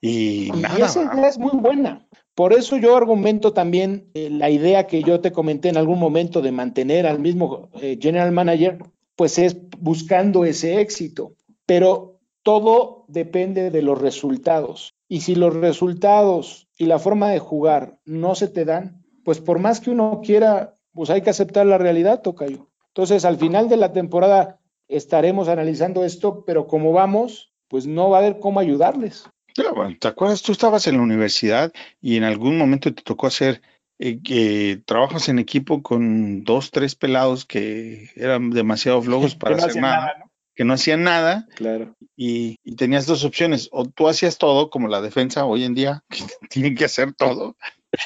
Y, 0.00 0.48
Y 0.48 0.50
nada, 0.52 0.86
esa 0.86 1.02
idea 1.14 1.28
es 1.28 1.38
muy 1.38 1.52
buena. 1.58 2.06
Por 2.34 2.52
eso 2.52 2.76
yo 2.76 2.96
argumento 2.96 3.52
también 3.52 4.10
eh, 4.14 4.28
la 4.30 4.50
idea 4.50 4.86
que 4.86 5.02
yo 5.02 5.20
te 5.20 5.32
comenté 5.32 5.68
en 5.68 5.76
algún 5.76 5.98
momento 5.98 6.42
de 6.42 6.52
mantener 6.52 7.06
al 7.06 7.20
mismo 7.20 7.70
eh, 7.80 7.98
general 8.00 8.32
manager, 8.32 8.78
pues 9.16 9.38
es 9.38 9.56
buscando 9.78 10.44
ese 10.44 10.80
éxito. 10.80 11.34
Pero 11.64 12.20
todo 12.42 13.04
depende 13.08 13.70
de 13.70 13.82
los 13.82 14.00
resultados. 14.00 14.94
Y 15.08 15.20
si 15.20 15.34
los 15.34 15.54
resultados 15.54 16.68
y 16.76 16.86
la 16.86 16.98
forma 16.98 17.30
de 17.30 17.38
jugar 17.38 17.98
no 18.04 18.34
se 18.34 18.48
te 18.48 18.64
dan, 18.64 19.04
pues 19.24 19.40
por 19.40 19.58
más 19.58 19.80
que 19.80 19.90
uno 19.90 20.20
quiera, 20.22 20.74
pues 20.92 21.10
hay 21.10 21.22
que 21.22 21.30
aceptar 21.30 21.66
la 21.66 21.78
realidad, 21.78 22.20
Tocayo. 22.20 22.68
Entonces, 22.94 23.24
al 23.24 23.38
final 23.38 23.68
de 23.68 23.76
la 23.76 23.92
temporada 23.92 24.60
estaremos 24.86 25.48
analizando 25.48 26.04
esto, 26.04 26.44
pero 26.46 26.68
como 26.68 26.92
vamos, 26.92 27.52
pues 27.66 27.88
no 27.88 28.10
va 28.10 28.18
a 28.18 28.20
haber 28.20 28.38
cómo 28.38 28.60
ayudarles. 28.60 29.28
Claro, 29.52 29.88
¿te 29.98 30.06
acuerdas? 30.06 30.42
Tú 30.42 30.52
estabas 30.52 30.86
en 30.86 30.96
la 30.98 31.02
universidad 31.02 31.72
y 32.00 32.16
en 32.16 32.22
algún 32.22 32.56
momento 32.56 32.94
te 32.94 33.02
tocó 33.02 33.26
hacer 33.26 33.62
eh, 33.98 34.20
que 34.22 34.80
trabajas 34.86 35.28
en 35.28 35.40
equipo 35.40 35.82
con 35.82 36.44
dos, 36.44 36.70
tres 36.70 36.94
pelados 36.94 37.44
que 37.44 38.10
eran 38.14 38.50
demasiado 38.50 39.02
flojos 39.02 39.34
para 39.34 39.56
Que 39.56 39.60
no 39.60 39.66
hacer 39.66 39.82
nada, 39.82 39.96
nada, 39.96 40.18
¿no? 40.20 40.30
que 40.54 40.64
no 40.64 40.74
hacían 40.74 41.02
nada 41.02 41.48
Claro. 41.56 41.96
y, 42.16 42.58
y 42.62 42.76
tenías 42.76 43.06
dos 43.06 43.24
opciones, 43.24 43.68
o 43.72 43.86
tú 43.86 44.08
hacías 44.08 44.38
todo 44.38 44.70
como 44.70 44.86
la 44.86 45.00
defensa 45.00 45.46
hoy 45.46 45.64
en 45.64 45.74
día, 45.74 46.04
que 46.08 46.24
tienen 46.48 46.76
que 46.76 46.84
hacer 46.84 47.12
todo, 47.12 47.56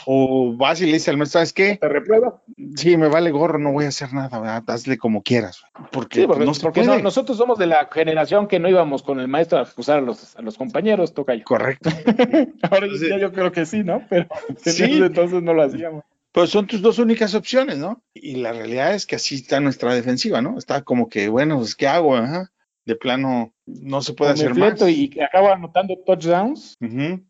o 0.07 0.55
vas 0.57 0.81
y 0.81 0.87
le 0.87 0.93
dices 0.95 1.09
al 1.09 1.17
maestro, 1.17 1.39
¿sabes 1.39 1.53
qué? 1.53 1.77
¿Te 1.77 1.89
reprueba? 1.89 2.43
Sí, 2.77 2.97
me 2.97 3.09
vale 3.09 3.31
gorro, 3.31 3.59
no 3.59 3.73
voy 3.73 3.85
a 3.85 3.89
hacer 3.89 4.13
nada, 4.13 4.39
¿verdad? 4.39 4.63
hazle 4.69 4.99
como 4.99 5.23
quieras, 5.23 5.63
porque, 5.93 6.21
Sí, 6.23 6.27
porque, 6.27 6.45
no 6.45 6.55
se 6.55 6.63
porque 6.63 6.81
no- 6.81 6.87
puede. 6.93 7.03
nosotros 7.03 7.37
somos 7.39 7.59
de 7.59 7.67
la 7.67 7.89
generación 7.93 8.47
que 8.49 8.59
no 8.59 8.69
íbamos 8.69 9.03
con 9.03 9.21
el 9.21 9.29
maestro 9.29 9.59
a 9.59 9.63
acusar 9.63 9.99
a 9.99 10.01
los, 10.03 10.37
a 10.37 10.43
los 10.43 10.57
compañeros, 10.57 11.15
Tocayo. 11.15 11.45
Correcto. 11.45 11.91
Ahora 12.71 12.87
Sí. 12.99 13.09
ya 13.09 13.19
yo 13.19 13.33
creo 13.33 13.53
que 13.53 13.67
sí, 13.67 13.83
¿no? 13.85 14.03
Pero 14.09 14.27
Sí. 14.65 14.85
entonces 14.85 15.43
no 15.43 15.55
lo 15.55 15.63
hacíamos. 15.63 16.05
Pero 16.33 16.47
son 16.47 16.67
tus 16.67 16.83
dos 16.83 16.99
únicas 16.99 17.35
opciones, 17.35 17.79
¿no? 17.79 18.03
Y 18.15 18.37
la 18.37 18.53
realidad 18.53 18.95
es 18.95 19.07
que 19.07 19.17
así 19.17 19.37
está 19.37 19.61
nuestra 19.61 19.95
defensiva, 19.95 20.43
¿no? 20.43 20.59
Está 20.59 20.83
como 20.83 21.09
que, 21.09 21.29
bueno, 21.29 21.59
pues, 21.59 21.75
¿qué 21.75 21.89
hago? 21.89 22.15
Ajá. 22.17 22.51
De 22.89 22.97
plano, 22.97 23.53
no 23.67 24.01
se 24.01 24.15
puede 24.15 24.31
hacer 24.33 24.55
más. 24.55 24.81
y 24.89 25.11
que 25.11 25.23
acabo 25.23 25.49
anotando 25.53 25.95
touchdowns 26.07 26.75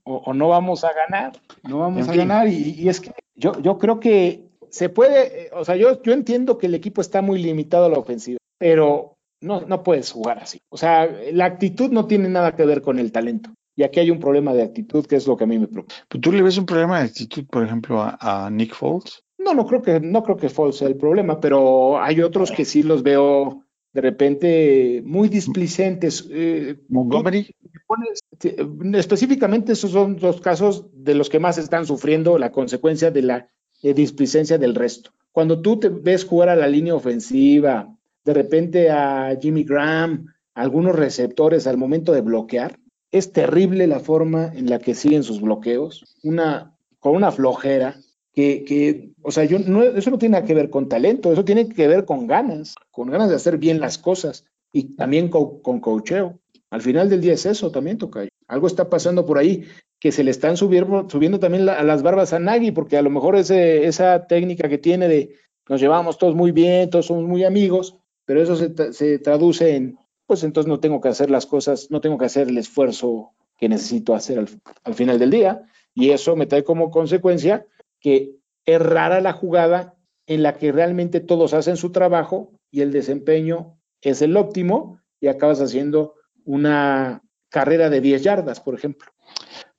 o, 0.04 0.14
o 0.14 0.32
no 0.32 0.48
vamos 0.48 0.84
a 0.84 0.92
ganar. 0.92 1.32
No 1.68 1.78
vamos 1.80 2.04
En 2.04 2.10
a 2.10 2.12
fin. 2.12 2.18
ganar. 2.20 2.46
Y, 2.46 2.76
y 2.78 2.88
es 2.88 3.00
que 3.00 3.10
yo, 3.34 3.60
yo 3.60 3.76
creo 3.76 3.98
que 3.98 4.44
se 4.70 4.88
puede, 4.88 5.46
eh, 5.46 5.50
o 5.52 5.64
sea, 5.64 5.74
yo, 5.74 6.00
yo 6.02 6.12
entiendo 6.12 6.58
que 6.58 6.66
el 6.66 6.74
equipo 6.76 7.00
está 7.00 7.22
muy 7.22 7.42
limitado 7.42 7.86
a 7.86 7.88
la 7.88 7.98
ofensiva, 7.98 8.38
pero 8.56 9.16
no, 9.40 9.62
no 9.62 9.82
puedes 9.82 10.12
jugar 10.12 10.38
así. 10.38 10.60
O 10.70 10.76
sea, 10.76 11.10
la 11.32 11.46
actitud 11.46 11.90
no 11.90 12.06
tiene 12.06 12.28
nada 12.28 12.54
que 12.54 12.64
ver 12.64 12.80
con 12.80 13.00
el 13.00 13.10
talento. 13.10 13.50
Y 13.76 13.82
aquí 13.82 13.98
hay 13.98 14.12
un 14.12 14.20
problema 14.20 14.54
de 14.54 14.62
actitud 14.62 15.06
que 15.06 15.16
es 15.16 15.26
lo 15.26 15.36
que 15.36 15.42
a 15.42 15.46
mí 15.48 15.58
me 15.58 15.66
preocupa. 15.66 15.94
Pues, 16.08 16.20
¿Tú 16.20 16.30
le 16.30 16.42
ves 16.42 16.56
un 16.58 16.66
problema 16.66 16.98
de 17.00 17.06
actitud, 17.06 17.44
por 17.50 17.64
ejemplo, 17.64 18.00
a, 18.00 18.16
a 18.20 18.48
Nick 18.50 18.74
Foles? 18.74 19.24
No, 19.38 19.54
no 19.54 19.66
creo 19.66 19.82
que, 19.82 19.98
no 19.98 20.22
creo 20.22 20.36
que 20.36 20.48
Foles 20.48 20.76
sea 20.76 20.86
el 20.88 20.96
problema, 20.96 21.40
pero 21.40 22.00
hay 22.00 22.20
otros 22.22 22.52
que 22.52 22.64
sí 22.64 22.82
los 22.84 23.02
veo 23.02 23.64
de 23.98 24.02
repente 24.02 25.02
muy 25.04 25.28
displicentes. 25.28 26.24
Eh, 26.30 26.76
Montgomery. 26.88 27.42
te 27.46 27.80
pones- 27.84 28.20
te- 28.38 28.56
específicamente 28.96 29.72
esos 29.72 29.90
son 29.90 30.18
los 30.20 30.40
casos 30.40 30.86
de 30.92 31.16
los 31.16 31.28
que 31.28 31.40
más 31.40 31.58
están 31.58 31.84
sufriendo 31.84 32.38
la 32.38 32.52
consecuencia 32.52 33.10
de 33.10 33.22
la 33.22 33.48
eh, 33.82 33.94
displicencia 33.94 34.56
del 34.56 34.76
resto. 34.76 35.10
Cuando 35.32 35.60
tú 35.62 35.80
te 35.80 35.88
ves 35.88 36.24
jugar 36.24 36.48
a 36.48 36.54
la 36.54 36.68
línea 36.68 36.94
ofensiva, 36.94 37.92
de 38.24 38.34
repente 38.34 38.88
a 38.90 39.36
Jimmy 39.40 39.64
Graham, 39.64 40.26
a 40.54 40.60
algunos 40.62 40.94
receptores 40.94 41.66
al 41.66 41.76
momento 41.76 42.12
de 42.12 42.20
bloquear, 42.20 42.78
es 43.10 43.32
terrible 43.32 43.88
la 43.88 43.98
forma 43.98 44.52
en 44.54 44.70
la 44.70 44.78
que 44.78 44.94
siguen 44.94 45.24
sus 45.24 45.40
bloqueos, 45.40 46.04
una, 46.22 46.76
con 47.00 47.16
una 47.16 47.32
flojera 47.32 47.96
que, 48.34 48.64
que, 48.64 49.10
o 49.22 49.30
sea, 49.30 49.44
yo 49.44 49.58
no, 49.58 49.82
eso 49.82 50.10
no 50.10 50.18
tiene 50.18 50.34
nada 50.34 50.46
que 50.46 50.54
ver 50.54 50.70
con 50.70 50.88
talento, 50.88 51.32
eso 51.32 51.44
tiene 51.44 51.68
que 51.68 51.88
ver 51.88 52.04
con 52.04 52.26
ganas, 52.26 52.74
con 52.90 53.10
ganas 53.10 53.28
de 53.28 53.36
hacer 53.36 53.58
bien 53.58 53.80
las 53.80 53.98
cosas 53.98 54.44
y 54.72 54.94
también 54.96 55.28
con, 55.28 55.60
con 55.60 55.80
coacheo. 55.80 56.38
Al 56.70 56.82
final 56.82 57.08
del 57.08 57.20
día 57.20 57.32
es 57.32 57.46
eso 57.46 57.70
también, 57.70 57.98
Tocayo. 57.98 58.28
Algo 58.46 58.66
está 58.66 58.88
pasando 58.88 59.26
por 59.26 59.38
ahí 59.38 59.64
que 59.98 60.12
se 60.12 60.22
le 60.22 60.30
están 60.30 60.56
subiendo, 60.56 61.08
subiendo 61.08 61.40
también 61.40 61.66
la- 61.66 61.74
a 61.74 61.82
las 61.82 62.02
barbas 62.02 62.32
a 62.32 62.38
Nagy, 62.38 62.70
porque 62.72 62.96
a 62.96 63.02
lo 63.02 63.10
mejor 63.10 63.36
ese, 63.36 63.86
esa 63.86 64.26
técnica 64.26 64.68
que 64.68 64.78
tiene 64.78 65.08
de 65.08 65.34
nos 65.68 65.80
llevamos 65.80 66.16
todos 66.18 66.34
muy 66.34 66.50
bien, 66.52 66.88
todos 66.88 67.06
somos 67.06 67.24
muy 67.24 67.44
amigos, 67.44 67.96
pero 68.24 68.40
eso 68.42 68.56
se, 68.56 68.92
se 68.92 69.18
traduce 69.18 69.74
en, 69.76 69.98
pues 70.26 70.42
entonces 70.44 70.68
no 70.68 70.80
tengo 70.80 71.00
que 71.00 71.08
hacer 71.08 71.30
las 71.30 71.44
cosas, 71.46 71.90
no 71.90 72.00
tengo 72.00 72.16
que 72.16 72.24
hacer 72.26 72.48
el 72.48 72.56
esfuerzo 72.58 73.32
que 73.58 73.68
necesito 73.68 74.14
hacer 74.14 74.38
al, 74.38 74.48
al 74.84 74.94
final 74.94 75.18
del 75.18 75.30
día, 75.30 75.62
y 75.94 76.10
eso 76.10 76.36
me 76.36 76.46
trae 76.46 76.64
como 76.64 76.90
consecuencia 76.90 77.66
que 78.00 78.36
es 78.66 78.80
rara 78.80 79.20
la 79.20 79.32
jugada 79.32 79.96
en 80.26 80.42
la 80.42 80.58
que 80.58 80.72
realmente 80.72 81.20
todos 81.20 81.54
hacen 81.54 81.76
su 81.76 81.90
trabajo 81.90 82.52
y 82.70 82.82
el 82.82 82.92
desempeño 82.92 83.78
es 84.02 84.22
el 84.22 84.36
óptimo 84.36 85.00
y 85.20 85.28
acabas 85.28 85.60
haciendo 85.60 86.14
una 86.44 87.22
carrera 87.48 87.90
de 87.90 88.00
10 88.00 88.22
yardas, 88.22 88.60
por 88.60 88.74
ejemplo. 88.74 89.10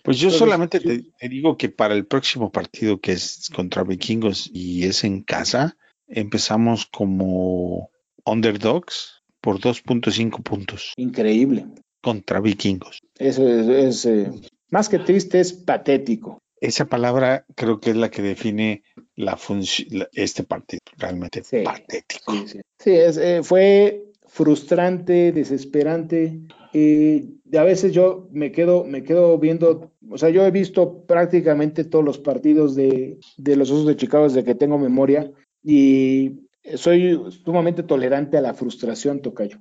Pues 0.03 0.17
yo 0.17 0.27
Entonces, 0.27 0.39
solamente 0.39 0.79
te, 0.79 1.03
te 1.17 1.29
digo 1.29 1.57
que 1.57 1.69
para 1.69 1.93
el 1.93 2.05
próximo 2.05 2.51
partido 2.51 2.99
que 2.99 3.11
es 3.11 3.49
contra 3.53 3.83
Vikingos 3.83 4.49
y 4.51 4.85
es 4.85 5.03
en 5.03 5.21
casa, 5.21 5.77
empezamos 6.07 6.85
como 6.85 7.91
underdogs 8.25 9.21
por 9.41 9.59
2.5 9.59 10.43
puntos 10.43 10.93
Increíble. 10.97 11.67
contra 12.01 12.39
Vikingos. 12.39 12.99
Eso 13.17 13.47
es, 13.47 13.67
es, 13.67 14.05
eh, 14.05 14.31
más 14.69 14.89
que 14.89 14.99
triste, 14.99 15.39
es 15.39 15.53
patético. 15.53 16.39
Esa 16.61 16.85
palabra 16.85 17.45
creo 17.55 17.79
que 17.79 17.91
es 17.91 17.95
la 17.95 18.09
que 18.09 18.21
define 18.21 18.83
la 19.15 19.37
función, 19.37 20.07
este 20.13 20.43
partido, 20.43 20.81
realmente 20.97 21.43
Sí. 21.43 21.61
patético. 21.63 22.33
Sí, 22.33 22.47
sí. 22.47 22.59
Sí, 22.79 22.91
es, 22.91 23.17
eh, 23.17 23.41
fue 23.43 24.05
frustrante, 24.27 25.31
desesperante. 25.31 26.39
Eh, 26.73 27.25
a 27.57 27.63
veces 27.63 27.93
yo 27.93 28.27
me 28.31 28.51
quedo, 28.51 28.83
me 28.83 29.03
quedo 29.03 29.37
viendo, 29.39 29.91
o 30.09 30.17
sea, 30.17 30.29
yo 30.29 30.45
he 30.45 30.51
visto 30.51 31.03
prácticamente 31.05 31.83
todos 31.83 32.05
los 32.05 32.19
partidos 32.19 32.75
de, 32.75 33.19
de 33.37 33.55
los 33.55 33.71
Osos 33.71 33.87
de 33.87 33.95
Chicago 33.95 34.25
desde 34.25 34.43
que 34.43 34.55
tengo 34.55 34.77
memoria 34.77 35.31
y 35.63 36.41
soy 36.75 37.19
sumamente 37.43 37.83
tolerante 37.83 38.37
a 38.37 38.41
la 38.41 38.53
frustración, 38.53 39.21
Tocayo. 39.21 39.57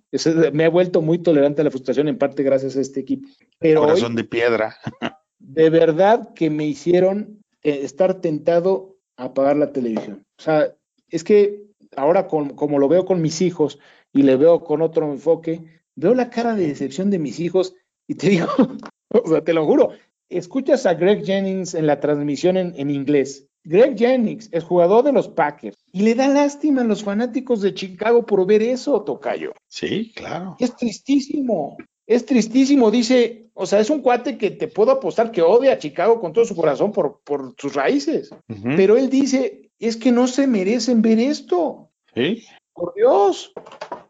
Me 0.52 0.64
he 0.64 0.68
vuelto 0.68 1.00
muy 1.00 1.18
tolerante 1.18 1.62
a 1.62 1.64
la 1.64 1.70
frustración 1.70 2.08
en 2.08 2.18
parte 2.18 2.42
gracias 2.42 2.76
a 2.76 2.80
este 2.80 3.00
equipo. 3.00 3.28
Pero 3.58 3.80
hoy, 3.80 3.86
Corazón 3.88 4.14
de 4.14 4.24
piedra. 4.24 4.76
De 5.38 5.70
verdad 5.70 6.32
que 6.34 6.50
me 6.50 6.66
hicieron 6.66 7.42
eh, 7.62 7.80
estar 7.82 8.20
tentado 8.20 8.96
a 9.16 9.24
apagar 9.24 9.56
la 9.56 9.72
televisión. 9.72 10.24
O 10.38 10.42
sea, 10.42 10.74
es 11.10 11.24
que 11.24 11.64
ahora 11.96 12.26
con- 12.26 12.50
como 12.50 12.78
lo 12.78 12.88
veo 12.88 13.04
con 13.04 13.22
mis 13.22 13.40
hijos 13.40 13.78
y 14.12 14.22
le 14.22 14.36
veo 14.36 14.60
con 14.64 14.82
otro 14.82 15.10
enfoque, 15.12 15.82
veo 15.96 16.14
la 16.14 16.30
cara 16.30 16.54
de 16.54 16.68
decepción 16.68 17.10
de 17.10 17.18
mis 17.18 17.40
hijos 17.40 17.74
y 18.06 18.14
te 18.14 18.28
digo, 18.30 18.48
o 19.10 19.28
sea, 19.28 19.42
te 19.42 19.52
lo 19.52 19.64
juro, 19.66 19.90
escuchas 20.28 20.86
a 20.86 20.94
Greg 20.94 21.24
Jennings 21.24 21.74
en 21.74 21.86
la 21.86 22.00
transmisión 22.00 22.56
en, 22.56 22.74
en 22.76 22.90
inglés. 22.90 23.46
Greg 23.64 23.98
Jennings 23.98 24.48
es 24.52 24.64
jugador 24.64 25.04
de 25.04 25.12
los 25.12 25.28
Packers 25.28 25.76
y 25.92 26.02
le 26.02 26.14
da 26.14 26.28
lástima 26.28 26.82
a 26.82 26.84
los 26.84 27.02
fanáticos 27.02 27.60
de 27.60 27.74
Chicago 27.74 28.24
por 28.24 28.46
ver 28.46 28.62
eso, 28.62 29.02
Tocayo. 29.02 29.52
Sí, 29.68 30.12
claro. 30.14 30.56
Es 30.58 30.74
tristísimo, 30.76 31.76
es 32.08 32.26
tristísimo, 32.26 32.90
dice, 32.90 33.50
o 33.54 33.66
sea, 33.66 33.78
es 33.78 33.90
un 33.90 34.00
cuate 34.02 34.36
que 34.38 34.50
te 34.50 34.66
puedo 34.66 34.90
apostar 34.90 35.30
que 35.30 35.42
odia 35.42 35.74
a 35.74 35.78
Chicago 35.78 36.20
con 36.20 36.32
todo 36.32 36.44
su 36.44 36.56
corazón 36.56 36.90
por, 36.90 37.20
por 37.22 37.54
sus 37.58 37.74
raíces, 37.74 38.30
pero 38.76 38.96
él 38.96 39.08
dice, 39.10 39.70
es 39.78 39.96
que 39.96 40.10
no 40.10 40.26
se 40.26 40.46
merecen 40.48 41.02
ver 41.02 41.20
esto, 41.20 41.90
Sí. 42.14 42.42
por 42.72 42.94
Dios. 42.94 43.52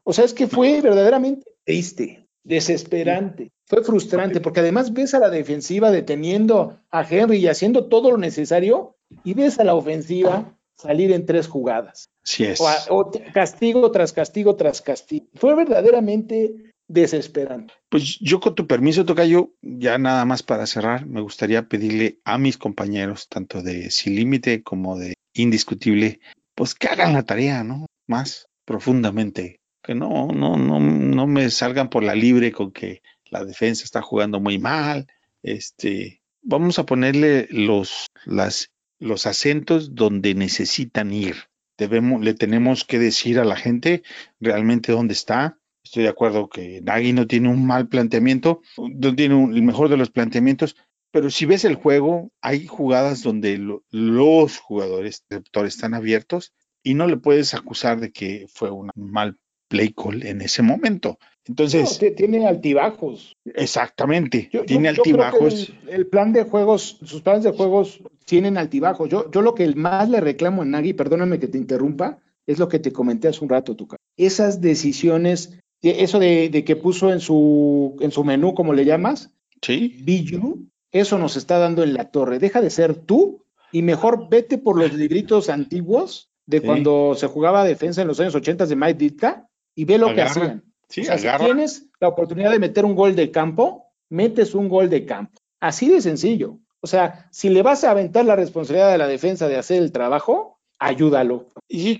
O 0.04 0.12
sea, 0.14 0.24
es 0.24 0.32
que 0.32 0.46
fue 0.46 0.80
verdaderamente 0.80 1.44
triste, 1.64 2.26
desesperante, 2.44 3.50
fue 3.66 3.82
frustrante, 3.82 4.40
porque 4.40 4.60
además 4.60 4.92
ves 4.92 5.12
a 5.14 5.18
la 5.18 5.28
defensiva 5.30 5.90
deteniendo 5.90 6.78
a 6.90 7.02
Henry 7.08 7.38
y 7.38 7.48
haciendo 7.48 7.86
todo 7.88 8.10
lo 8.12 8.16
necesario, 8.18 8.96
y 9.24 9.34
ves 9.34 9.58
a 9.58 9.64
la 9.64 9.74
ofensiva 9.74 10.56
salir 10.76 11.10
en 11.12 11.26
tres 11.26 11.48
jugadas. 11.48 12.08
Sí 12.22 12.44
es. 12.44 12.60
O, 12.60 12.68
a- 12.68 12.76
o 12.90 13.10
t- 13.10 13.24
castigo 13.34 13.90
tras 13.90 14.12
castigo 14.12 14.54
tras 14.56 14.80
castigo. 14.82 15.26
Fue 15.34 15.54
verdaderamente 15.54 16.72
desesperante. 16.88 17.74
Pues 17.88 18.18
yo 18.18 18.40
con 18.40 18.54
tu 18.54 18.66
permiso, 18.66 19.04
Tocayo, 19.04 19.52
ya 19.62 19.98
nada 19.98 20.24
más 20.24 20.42
para 20.42 20.66
cerrar, 20.66 21.06
me 21.06 21.20
gustaría 21.20 21.68
pedirle 21.68 22.18
a 22.24 22.38
mis 22.38 22.58
compañeros, 22.58 23.28
tanto 23.28 23.62
de 23.62 23.90
Sin 23.90 24.16
Límite 24.16 24.62
como 24.62 24.98
de 24.98 25.14
Indiscutible, 25.34 26.20
pues 26.54 26.74
que 26.74 26.88
hagan 26.88 27.12
la 27.12 27.22
tarea, 27.22 27.62
¿no? 27.62 27.86
Más 28.06 28.48
profundamente. 28.64 29.60
Que 29.82 29.94
no, 29.94 30.28
no, 30.28 30.56
no, 30.56 30.80
no 30.80 31.26
me 31.26 31.48
salgan 31.50 31.88
por 31.88 32.02
la 32.02 32.14
libre 32.14 32.50
con 32.50 32.72
que 32.72 33.02
la 33.30 33.44
defensa 33.44 33.84
está 33.84 34.02
jugando 34.02 34.40
muy 34.40 34.58
mal. 34.58 35.06
Este, 35.42 36.22
vamos 36.42 36.78
a 36.78 36.86
ponerle 36.86 37.46
los, 37.50 38.06
las, 38.24 38.70
los 38.98 39.26
acentos 39.26 39.94
donde 39.94 40.34
necesitan 40.34 41.12
ir. 41.12 41.36
Debemos, 41.76 42.22
le 42.22 42.34
tenemos 42.34 42.84
que 42.84 42.98
decir 42.98 43.38
a 43.38 43.44
la 43.44 43.54
gente 43.54 44.02
realmente 44.40 44.90
dónde 44.92 45.14
está, 45.14 45.58
Estoy 45.88 46.02
de 46.02 46.10
acuerdo 46.10 46.50
que 46.50 46.82
Nagy 46.82 47.14
no 47.14 47.26
tiene 47.26 47.48
un 47.48 47.64
mal 47.66 47.88
planteamiento, 47.88 48.60
no 48.76 49.14
tiene 49.16 49.34
un- 49.34 49.54
el 49.54 49.62
mejor 49.62 49.88
de 49.88 49.96
los 49.96 50.10
planteamientos, 50.10 50.76
pero 51.10 51.30
si 51.30 51.46
ves 51.46 51.64
el 51.64 51.76
juego, 51.76 52.30
hay 52.42 52.66
jugadas 52.66 53.22
donde 53.22 53.56
lo- 53.56 53.82
los 53.90 54.58
jugadores 54.58 55.24
receptores 55.30 55.74
están 55.76 55.94
abiertos 55.94 56.52
y 56.82 56.92
no 56.92 57.06
le 57.06 57.16
puedes 57.16 57.54
acusar 57.54 58.00
de 58.00 58.12
que 58.12 58.44
fue 58.52 58.70
un 58.70 58.90
mal 58.94 59.38
play 59.68 59.94
call 59.94 60.26
en 60.26 60.42
ese 60.42 60.60
momento. 60.60 61.18
Entonces, 61.46 61.98
No, 62.02 62.14
tiene 62.14 62.46
altibajos. 62.46 63.34
exactamente, 63.54 64.50
Yo- 64.52 64.60
yo- 64.60 64.66
tiene 64.66 64.92
yo 64.92 65.02
creo 65.02 65.16
que 65.16 65.22
altibajos. 65.22 65.72
El, 65.86 65.88
el 65.94 66.06
plan 66.06 66.34
de 66.34 66.42
juegos, 66.42 66.98
sus 67.02 67.22
planes 67.22 67.44
de 67.44 67.52
juegos 67.52 68.02
tienen 68.26 68.58
altibajos. 68.58 69.08
Yo, 69.08 69.30
yo 69.30 69.40
lo 69.40 69.54
que 69.54 69.66
más 69.74 70.10
le 70.10 70.20
reclamo 70.20 70.60
a 70.60 70.64
Nagy, 70.66 70.92
perdóname 70.92 71.38
que 71.38 71.48
te 71.48 71.56
interrumpa, 71.56 72.18
es 72.46 72.58
lo 72.58 72.68
que 72.68 72.78
te 72.78 72.92
comenté 72.92 73.28
hace 73.28 73.42
un 73.42 73.48
rato, 73.48 73.74
Tuca. 73.74 73.96
Esas 74.18 74.60
decisiones, 74.60 75.50
de- 75.50 75.60
eso 75.82 76.18
de, 76.18 76.48
de 76.48 76.64
que 76.64 76.76
puso 76.76 77.12
en 77.12 77.20
su, 77.20 77.96
en 78.00 78.10
su 78.10 78.24
menú, 78.24 78.54
como 78.54 78.72
le 78.72 78.84
llamas, 78.84 79.30
Sí, 79.62 80.02
You, 80.06 80.68
eso 80.92 81.18
nos 81.18 81.36
está 81.36 81.58
dando 81.58 81.82
en 81.82 81.92
la 81.94 82.10
torre. 82.10 82.38
Deja 82.38 82.60
de 82.60 82.70
ser 82.70 82.94
tú 82.94 83.44
y 83.72 83.82
mejor 83.82 84.28
vete 84.28 84.56
por 84.58 84.78
los 84.78 84.92
libritos 84.94 85.48
antiguos 85.50 86.30
de 86.46 86.60
Sí. 86.60 86.66
cuando 86.66 87.14
se 87.16 87.26
jugaba 87.26 87.64
defensa 87.64 88.00
en 88.02 88.08
los 88.08 88.20
años 88.20 88.34
80 88.36 88.66
de 88.66 88.76
Mike 88.76 88.94
Ditka 88.98 89.48
y 89.74 89.84
ve 89.84 89.98
lo 89.98 90.14
que 90.14 90.22
hacían. 90.22 90.64
sí, 90.88 91.02
O 91.02 91.04
sea, 91.18 91.38
si 91.38 91.44
tienes 91.44 91.86
la 92.00 92.08
oportunidad 92.08 92.50
de 92.52 92.58
meter 92.60 92.84
un 92.84 92.94
gol 92.94 93.14
de 93.16 93.30
campo, 93.30 93.86
metes 94.08 94.54
un 94.54 94.68
gol 94.68 94.88
de 94.88 95.04
campo. 95.04 95.40
Así 95.60 95.88
de 95.88 96.00
sencillo. 96.00 96.58
O 96.80 96.86
sea, 96.86 97.28
si 97.32 97.48
le 97.50 97.62
vas 97.62 97.82
a 97.84 97.90
aventar 97.90 98.24
la 98.24 98.36
responsabilidad 98.36 98.92
de 98.92 98.98
la 98.98 99.08
defensa 99.08 99.48
de 99.48 99.56
hacer 99.56 99.82
el 99.82 99.90
trabajo, 99.92 100.60
ayúdalo. 100.78 101.48
Y 101.68 101.98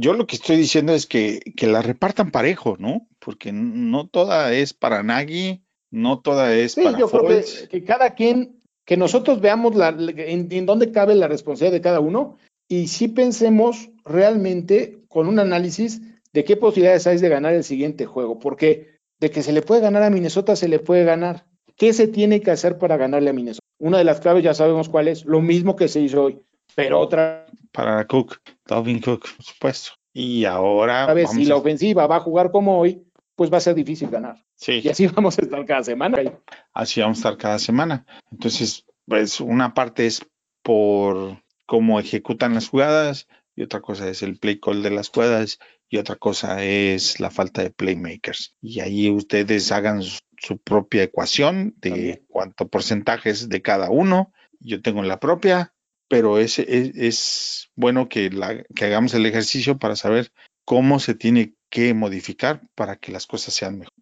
yo 0.00 0.14
lo 0.14 0.26
que 0.26 0.36
estoy 0.36 0.56
diciendo 0.56 0.92
es 0.94 1.06
que, 1.06 1.40
que 1.56 1.66
la 1.66 1.82
repartan 1.82 2.30
parejo, 2.30 2.76
¿no? 2.78 3.06
Porque 3.18 3.52
no 3.52 4.08
toda 4.08 4.52
es 4.52 4.72
para 4.72 5.02
Nagy, 5.02 5.62
no 5.90 6.20
toda 6.20 6.54
es 6.54 6.72
Sí, 6.72 6.82
para 6.82 6.98
yo 6.98 7.08
creo 7.08 7.42
que 7.70 7.84
cada 7.84 8.14
quien, 8.14 8.62
que 8.86 8.96
nosotros 8.96 9.40
veamos 9.40 9.74
la- 9.76 9.90
en, 9.90 10.48
en 10.50 10.66
dónde 10.66 10.90
cabe 10.90 11.14
la 11.14 11.28
responsabilidad 11.28 11.76
de 11.76 11.82
cada 11.82 12.00
uno 12.00 12.38
y 12.68 12.88
sí 12.88 13.08
pensemos 13.08 13.90
realmente 14.04 14.98
con 15.08 15.26
un 15.26 15.38
análisis 15.38 16.00
de 16.32 16.44
qué 16.44 16.56
posibilidades 16.56 17.06
hay 17.06 17.18
de 17.18 17.28
ganar 17.28 17.52
el 17.54 17.64
siguiente 17.64 18.06
juego, 18.06 18.38
porque 18.38 18.96
de 19.20 19.30
que 19.30 19.42
se 19.42 19.52
le 19.52 19.62
puede 19.62 19.80
ganar 19.82 20.02
a 20.02 20.10
Minnesota, 20.10 20.56
se 20.56 20.68
le 20.68 20.78
puede 20.78 21.04
ganar. 21.04 21.44
¿Qué 21.76 21.92
se 21.92 22.08
tiene 22.08 22.40
que 22.40 22.50
hacer 22.50 22.78
para 22.78 22.96
ganarle 22.96 23.30
a 23.30 23.32
Minnesota? 23.32 23.66
Una 23.78 23.98
de 23.98 24.04
las 24.04 24.20
claves 24.20 24.44
ya 24.44 24.54
sabemos 24.54 24.88
cuál 24.88 25.08
es, 25.08 25.24
lo 25.24 25.40
mismo 25.40 25.76
que 25.76 25.88
se 25.88 26.00
hizo 26.00 26.24
hoy, 26.24 26.40
pero 26.74 27.00
otra 27.00 27.46
Para 27.72 28.06
Cook, 28.06 28.38
Dalvin 28.66 29.00
Cook, 29.00 29.26
por 29.36 29.44
supuesto. 29.44 29.90
Y 30.12 30.44
ahora 30.44 31.12
vez, 31.14 31.26
vamos 31.28 31.42
si 31.42 31.48
la 31.48 31.54
a- 31.54 31.58
ofensiva 31.58 32.06
va 32.06 32.16
a 32.16 32.20
jugar 32.20 32.50
como 32.50 32.78
hoy, 32.80 33.04
pues 33.36 33.52
va 33.52 33.58
a 33.58 33.60
ser 33.60 33.74
difícil 33.74 34.10
ganar. 34.10 34.36
sí, 34.56 34.80
Y 34.84 34.88
así 34.88 35.06
vamos 35.14 35.38
a 35.38 35.42
estar 35.42 35.64
cada 35.66 35.82
semana. 35.84 36.18
así 36.74 37.00
vamos 37.00 37.18
a 37.18 37.20
estar 37.20 37.36
cada 37.36 37.58
semana. 37.58 38.04
Entonces, 38.30 38.84
pues 39.06 39.40
una 39.40 39.72
parte 39.74 40.06
es 40.06 40.22
por 40.62 41.42
cómo 41.66 42.00
ejecutan 42.00 42.54
las 42.54 42.68
jugadas 42.68 43.26
y 43.56 43.62
otra 43.62 43.80
cosa 43.80 44.08
es 44.08 44.22
el 44.22 44.38
play 44.38 44.58
call 44.60 44.82
de 44.82 44.90
las 44.90 45.08
jugadas 45.08 45.58
y 45.88 45.96
otra 45.98 46.16
cosa 46.16 46.62
es 46.64 47.18
la 47.20 47.30
falta 47.30 47.62
de 47.62 47.70
playmakers. 47.70 48.56
Y 48.60 48.80
ahí 48.80 49.10
ustedes 49.10 49.72
hagan 49.72 50.02
su, 50.02 50.20
su 50.38 50.58
propia 50.58 51.02
ecuación 51.02 51.74
de 51.78 51.90
También. 51.90 52.24
cuánto 52.28 52.68
porcentajes 52.68 53.48
de 53.48 53.62
cada 53.62 53.90
uno. 53.90 54.32
Yo 54.60 54.82
tengo 54.82 55.02
la 55.02 55.18
propia, 55.18 55.72
pero 56.10 56.38
es, 56.40 56.58
es, 56.58 56.90
es 56.96 57.70
bueno 57.76 58.08
que, 58.08 58.30
la, 58.30 58.64
que 58.74 58.84
hagamos 58.84 59.14
el 59.14 59.24
ejercicio 59.26 59.78
para 59.78 59.94
saber 59.94 60.32
cómo 60.64 60.98
se 60.98 61.14
tiene 61.14 61.54
que 61.70 61.94
modificar 61.94 62.62
para 62.74 62.96
que 62.96 63.12
las 63.12 63.28
cosas 63.28 63.54
sean 63.54 63.78
mejor. 63.78 63.92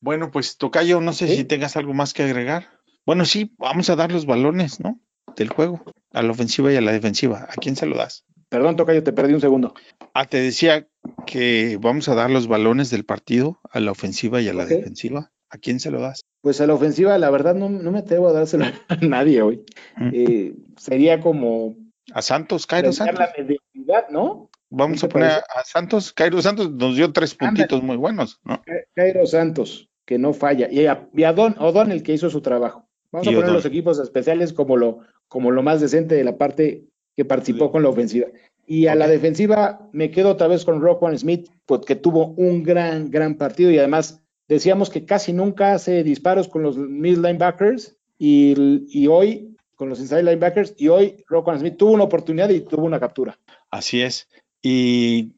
Bueno, 0.00 0.30
pues 0.30 0.58
Tocayo, 0.58 1.00
no 1.00 1.14
sé 1.14 1.28
Sí. 1.28 1.36
si 1.36 1.44
tengas 1.44 1.76
algo 1.78 1.94
más 1.94 2.12
que 2.12 2.22
agregar. 2.24 2.68
Bueno, 3.06 3.24
sí, 3.24 3.54
vamos 3.58 3.88
a 3.88 3.96
dar 3.96 4.12
los 4.12 4.26
balones, 4.26 4.80
¿no? 4.80 5.00
Del 5.34 5.48
juego, 5.48 5.82
a 6.12 6.22
la 6.22 6.30
ofensiva 6.32 6.70
y 6.72 6.76
a 6.76 6.82
la 6.82 6.92
defensiva. 6.92 7.48
¿A 7.50 7.54
quién 7.54 7.74
se 7.74 7.86
lo 7.86 7.96
das? 7.96 8.24
Perdón, 8.50 8.76
Tocayo, 8.76 9.02
te 9.02 9.12
perdí 9.14 9.32
un 9.32 9.40
segundo. 9.40 9.74
Ah, 10.12 10.26
te 10.26 10.36
decía 10.42 10.86
que 11.26 11.78
vamos 11.80 12.08
a 12.10 12.14
dar 12.14 12.30
los 12.30 12.46
balones 12.48 12.90
del 12.90 13.04
partido 13.06 13.60
a 13.70 13.80
la 13.80 13.92
ofensiva 13.92 14.42
y 14.42 14.48
a 14.48 14.54
la 14.54 14.66
defensiva. 14.66 15.32
¿A 15.54 15.58
quién 15.58 15.78
se 15.78 15.90
lo 15.92 16.00
das? 16.00 16.20
Pues 16.42 16.60
a 16.60 16.66
la 16.66 16.74
ofensiva, 16.74 17.16
la 17.16 17.30
verdad, 17.30 17.54
no, 17.54 17.70
no 17.70 17.92
me 17.92 18.00
atrevo 18.00 18.28
a 18.28 18.32
dárselo 18.32 18.64
a 18.88 18.96
nadie 18.96 19.40
hoy. 19.40 19.62
Mm. 19.96 20.10
Eh, 20.12 20.54
sería 20.76 21.20
como 21.20 21.76
¿A 22.12 22.20
Santos, 22.22 22.66
Cairo 22.66 22.92
Santos? 22.92 23.18
la 23.20 23.32
mediocridad, 23.38 24.08
¿no? 24.10 24.50
Vamos 24.70 25.00
¿qué 25.00 25.06
a 25.06 25.08
poner 25.08 25.28
parece? 25.28 25.46
a 25.56 25.64
Santos. 25.64 26.12
Cairo 26.12 26.42
Santos 26.42 26.70
nos 26.72 26.96
dio 26.96 27.12
tres 27.12 27.36
Ándale. 27.38 27.50
puntitos 27.56 27.82
muy 27.84 27.96
buenos, 27.96 28.40
¿no? 28.44 28.60
Ca- 28.62 28.72
Cairo 28.94 29.24
Santos, 29.26 29.88
que 30.04 30.18
no 30.18 30.32
falla. 30.32 30.68
Y 30.70 30.86
a, 30.86 31.08
y 31.14 31.22
a 31.22 31.32
Don, 31.32 31.54
O'Donnell, 31.58 32.02
que 32.02 32.12
hizo 32.14 32.28
su 32.30 32.40
trabajo. 32.40 32.88
Vamos 33.12 33.26
Y 33.26 33.30
a 33.30 33.32
poner 33.32 33.44
O'Donnell. 33.44 33.54
los 33.54 33.66
equipos 33.66 33.98
especiales 34.00 34.52
como 34.52 34.76
lo, 34.76 34.98
como 35.28 35.52
lo 35.52 35.62
más 35.62 35.80
decente 35.80 36.16
de 36.16 36.24
la 36.24 36.36
parte 36.36 36.84
que 37.16 37.24
participó 37.24 37.70
con 37.70 37.84
la 37.84 37.88
ofensiva. 37.90 38.26
Y 38.66 38.88
a 38.88 38.96
la 38.96 39.06
defensiva 39.06 39.88
me 39.92 40.10
quedo 40.10 40.30
otra 40.30 40.48
vez 40.48 40.64
con 40.64 40.80
Roquan 40.80 41.16
Smith, 41.16 41.48
porque 41.64 41.94
tuvo 41.94 42.28
un 42.36 42.64
gran, 42.64 43.10
gran 43.10 43.36
partido 43.36 43.70
y 43.70 43.78
además 43.78 44.20
decíamos 44.48 44.90
que 44.90 45.04
casi 45.04 45.32
nunca 45.32 45.74
hace 45.74 46.02
disparos 46.02 46.48
con 46.48 46.62
los 46.62 46.76
mid 46.76 47.16
linebackers 47.16 47.96
y, 48.18 48.54
y 48.88 49.06
hoy 49.06 49.56
con 49.74 49.88
los 49.88 50.00
inside 50.00 50.22
linebackers 50.22 50.74
y 50.76 50.88
hoy 50.88 51.24
Roquan 51.28 51.58
Smith 51.58 51.76
tuvo 51.76 51.92
una 51.92 52.04
oportunidad 52.04 52.48
y 52.50 52.60
tuvo 52.60 52.84
una 52.84 53.00
captura. 53.00 53.38
Así 53.70 54.02
es. 54.02 54.28
Y 54.62 55.32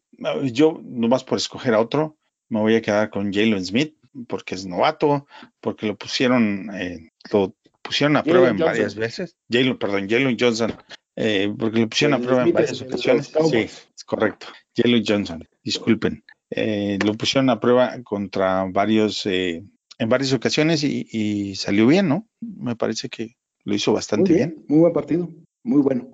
yo, 0.52 0.80
nomás 0.84 1.24
por 1.24 1.38
escoger 1.38 1.74
a 1.74 1.80
otro, 1.80 2.16
me 2.48 2.60
voy 2.60 2.76
a 2.76 2.82
quedar 2.82 3.10
con 3.10 3.32
Jalen 3.32 3.64
Smith, 3.64 3.96
porque 4.28 4.54
es 4.54 4.66
novato, 4.66 5.26
porque 5.60 5.86
lo 5.86 5.96
pusieron, 5.96 6.70
eh, 6.74 7.10
lo 7.32 7.54
pusieron 7.82 8.16
a 8.16 8.20
Jalen 8.20 8.32
prueba 8.32 8.48
en 8.48 8.58
Johnson. 8.58 8.66
varias 8.66 8.94
veces. 8.94 9.36
Jalen, 9.50 9.78
perdón, 9.78 10.08
Jalen 10.08 10.36
Johnson, 10.38 10.74
eh, 11.16 11.52
porque 11.58 11.80
lo 11.80 11.88
pusieron 11.88 12.20
a 12.20 12.24
prueba 12.24 12.42
en 12.44 12.52
varias 12.52 12.80
ocasiones. 12.82 13.32
Sí, 13.50 13.56
es 13.58 14.04
correcto. 14.04 14.46
Jalen 14.76 15.02
Johnson, 15.06 15.48
disculpen. 15.62 16.22
Eh, 16.50 16.98
lo 17.04 17.14
pusieron 17.14 17.50
a 17.50 17.58
prueba 17.60 18.02
contra 18.04 18.64
varios, 18.70 19.26
eh, 19.26 19.64
en 19.98 20.08
varias 20.08 20.32
ocasiones 20.32 20.84
y, 20.84 21.06
y 21.10 21.54
salió 21.56 21.86
bien, 21.86 22.08
¿no? 22.08 22.26
Me 22.40 22.76
parece 22.76 23.08
que 23.08 23.36
lo 23.64 23.74
hizo 23.74 23.90
Muy 23.90 23.96
bastante 23.96 24.32
bien. 24.34 24.50
bien, 24.50 24.64
muy 24.68 24.78
buen 24.80 24.92
partido, 24.92 25.28
muy 25.64 25.82
bueno. 25.82 26.08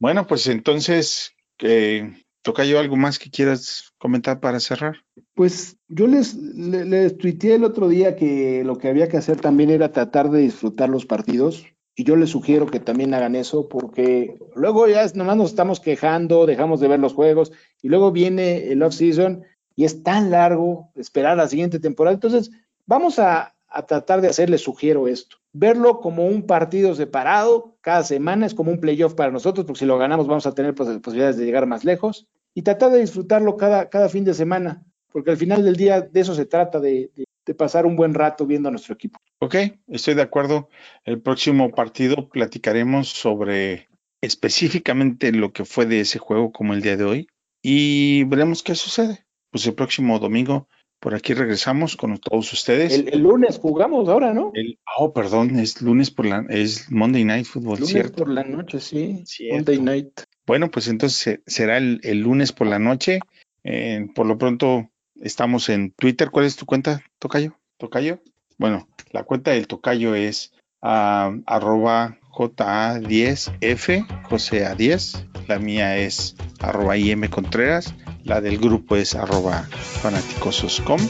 Bueno, 0.00 0.26
pues 0.26 0.46
entonces, 0.48 1.32
eh, 1.60 2.10
toca 2.42 2.64
yo 2.64 2.80
algo 2.80 2.96
más 2.96 3.18
que 3.18 3.30
quieras 3.30 3.92
comentar 3.98 4.40
para 4.40 4.58
cerrar. 4.60 4.96
Pues 5.34 5.76
yo 5.88 6.06
les, 6.06 6.34
le- 6.34 6.84
les 6.86 7.16
tuiteé 7.18 7.54
el 7.56 7.64
otro 7.64 7.88
día 7.88 8.16
que 8.16 8.64
lo 8.64 8.76
que 8.78 8.88
había 8.88 9.08
que 9.08 9.18
hacer 9.18 9.40
también 9.40 9.70
era 9.70 9.92
tratar 9.92 10.30
de 10.30 10.40
disfrutar 10.40 10.88
los 10.88 11.06
partidos 11.06 11.66
y 11.94 12.04
yo 12.04 12.16
les 12.16 12.30
sugiero 12.30 12.66
que 12.66 12.80
también 12.80 13.12
hagan 13.14 13.36
eso 13.36 13.68
porque 13.68 14.38
luego 14.56 14.88
ya 14.88 15.06
nomás 15.14 15.36
nos 15.36 15.50
estamos 15.50 15.80
quejando, 15.80 16.46
dejamos 16.46 16.80
de 16.80 16.88
ver 16.88 17.00
los 17.00 17.12
juegos 17.14 17.52
y 17.82 17.88
luego 17.88 18.10
viene 18.12 18.72
el 18.72 18.82
off-season 18.82 19.42
y 19.76 19.84
es 19.84 20.02
tan 20.02 20.30
largo 20.30 20.90
esperar 20.94 21.36
la 21.36 21.48
siguiente 21.48 21.78
temporada. 21.80 22.14
Entonces, 22.14 22.50
vamos 22.86 23.18
a, 23.18 23.54
tratar 23.86 24.20
de 24.20 24.28
hacer, 24.28 24.50
les 24.50 24.62
sugiero 24.62 25.06
esto, 25.06 25.36
verlo 25.52 26.00
como 26.00 26.26
un 26.26 26.42
partido 26.46 26.94
separado 26.94 27.76
cada 27.80 28.02
semana, 28.02 28.46
es 28.46 28.54
como 28.54 28.72
un 28.72 28.80
playoff 28.80 29.14
para 29.14 29.30
nosotros 29.30 29.64
porque 29.64 29.78
si 29.78 29.86
lo 29.86 29.96
ganamos 29.96 30.26
vamos 30.26 30.46
a 30.46 30.54
tener 30.54 30.74
pos- 30.74 30.98
posibilidades 30.98 31.36
de 31.36 31.44
llegar 31.44 31.66
más 31.66 31.84
lejos 31.84 32.26
y 32.52 32.62
tratar 32.62 32.90
de 32.90 33.00
disfrutarlo 33.00 33.56
cada, 33.56 34.08
fin 34.08 34.24
de 34.24 34.34
semana 34.34 34.82
porque 35.12 35.30
al 35.30 35.36
final 35.36 35.64
del 35.64 35.76
día 35.76 36.00
de 36.00 36.20
eso 36.20 36.34
se 36.34 36.46
trata, 36.46 36.80
de, 36.80 37.10
de- 37.14 37.24
de 37.46 37.54
pasar 37.54 37.86
un 37.86 37.96
buen 37.96 38.12
rato 38.14 38.44
viendo 38.46 38.68
a 38.68 38.72
nuestro 38.72 38.94
equipo. 38.94 39.18
Ok, 39.40 39.56
estoy 39.88 40.14
de 40.14 40.22
acuerdo. 40.22 40.68
El 41.04 41.20
próximo 41.20 41.70
partido 41.70 42.28
platicaremos 42.28 43.08
sobre 43.08 43.88
específicamente 44.20 45.32
lo 45.32 45.52
que 45.52 45.64
fue 45.64 45.86
de 45.86 46.00
ese 46.00 46.18
juego 46.18 46.52
como 46.52 46.74
el 46.74 46.82
día 46.82 46.96
de 46.96 47.04
hoy 47.04 47.28
y 47.62 48.24
veremos 48.24 48.62
qué 48.62 48.74
sucede. 48.74 49.24
Pues 49.50 49.66
el 49.66 49.74
próximo 49.74 50.18
domingo 50.18 50.68
por 51.00 51.14
aquí 51.14 51.32
regresamos 51.34 51.96
con 51.96 52.18
todos 52.18 52.52
ustedes. 52.52 52.92
El, 52.92 53.08
el 53.14 53.20
lunes 53.20 53.58
jugamos 53.58 54.08
ahora, 54.08 54.34
¿no? 54.34 54.50
El- 54.54 54.78
oh, 54.98 55.12
perdón, 55.12 55.58
es 55.58 55.80
lunes 55.80 56.10
por 56.10 56.26
la, 56.26 56.44
es 56.50 56.90
Monday 56.90 57.24
Night 57.24 57.46
Football, 57.46 57.76
lunes 57.78 57.88
¿cierto? 57.90 58.16
por 58.24 58.28
la 58.30 58.44
noche, 58.44 58.80
sí. 58.80 59.22
Cierto. 59.24 59.56
Monday 59.72 59.78
night. 59.80 60.20
Bueno, 60.46 60.70
pues 60.70 60.88
entonces 60.88 61.18
se- 61.18 61.42
será 61.46 61.78
el, 61.78 62.00
el 62.02 62.20
lunes 62.20 62.52
por 62.52 62.66
la 62.66 62.78
noche. 62.78 63.20
Eh, 63.64 64.06
por 64.14 64.26
lo 64.26 64.36
pronto 64.38 64.90
estamos 65.20 65.68
en 65.68 65.92
Twitter. 65.92 66.30
¿Cuál 66.30 66.46
es 66.46 66.56
tu 66.56 66.66
cuenta, 66.66 67.02
Tocayo? 67.18 67.56
¿Tocayo? 67.78 68.20
Bueno, 68.58 68.88
la 69.12 69.24
cuenta 69.24 69.52
del 69.52 69.66
Tocayo 69.68 70.14
es 70.14 70.52
ah, 70.82 71.34
arroba 71.46 72.18
JA10F, 72.32 74.06
José 74.24 74.66
A10. 74.66 75.26
La 75.48 75.58
mía 75.58 75.96
es 75.98 76.36
arroba 76.60 76.96
IM 76.96 77.28
Contreras. 77.28 77.94
La 78.24 78.40
del 78.40 78.58
grupo 78.58 78.96
es 78.96 79.14
arroba 79.14 79.62
fanáticososcom. 80.02 81.00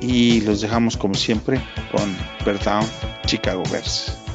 Y 0.00 0.42
los 0.42 0.60
dejamos 0.60 0.96
como 0.96 1.14
siempre 1.14 1.60
con 1.90 2.16
Bertown 2.44 2.86
Chicago 3.26 3.64
Bears. 3.70 4.27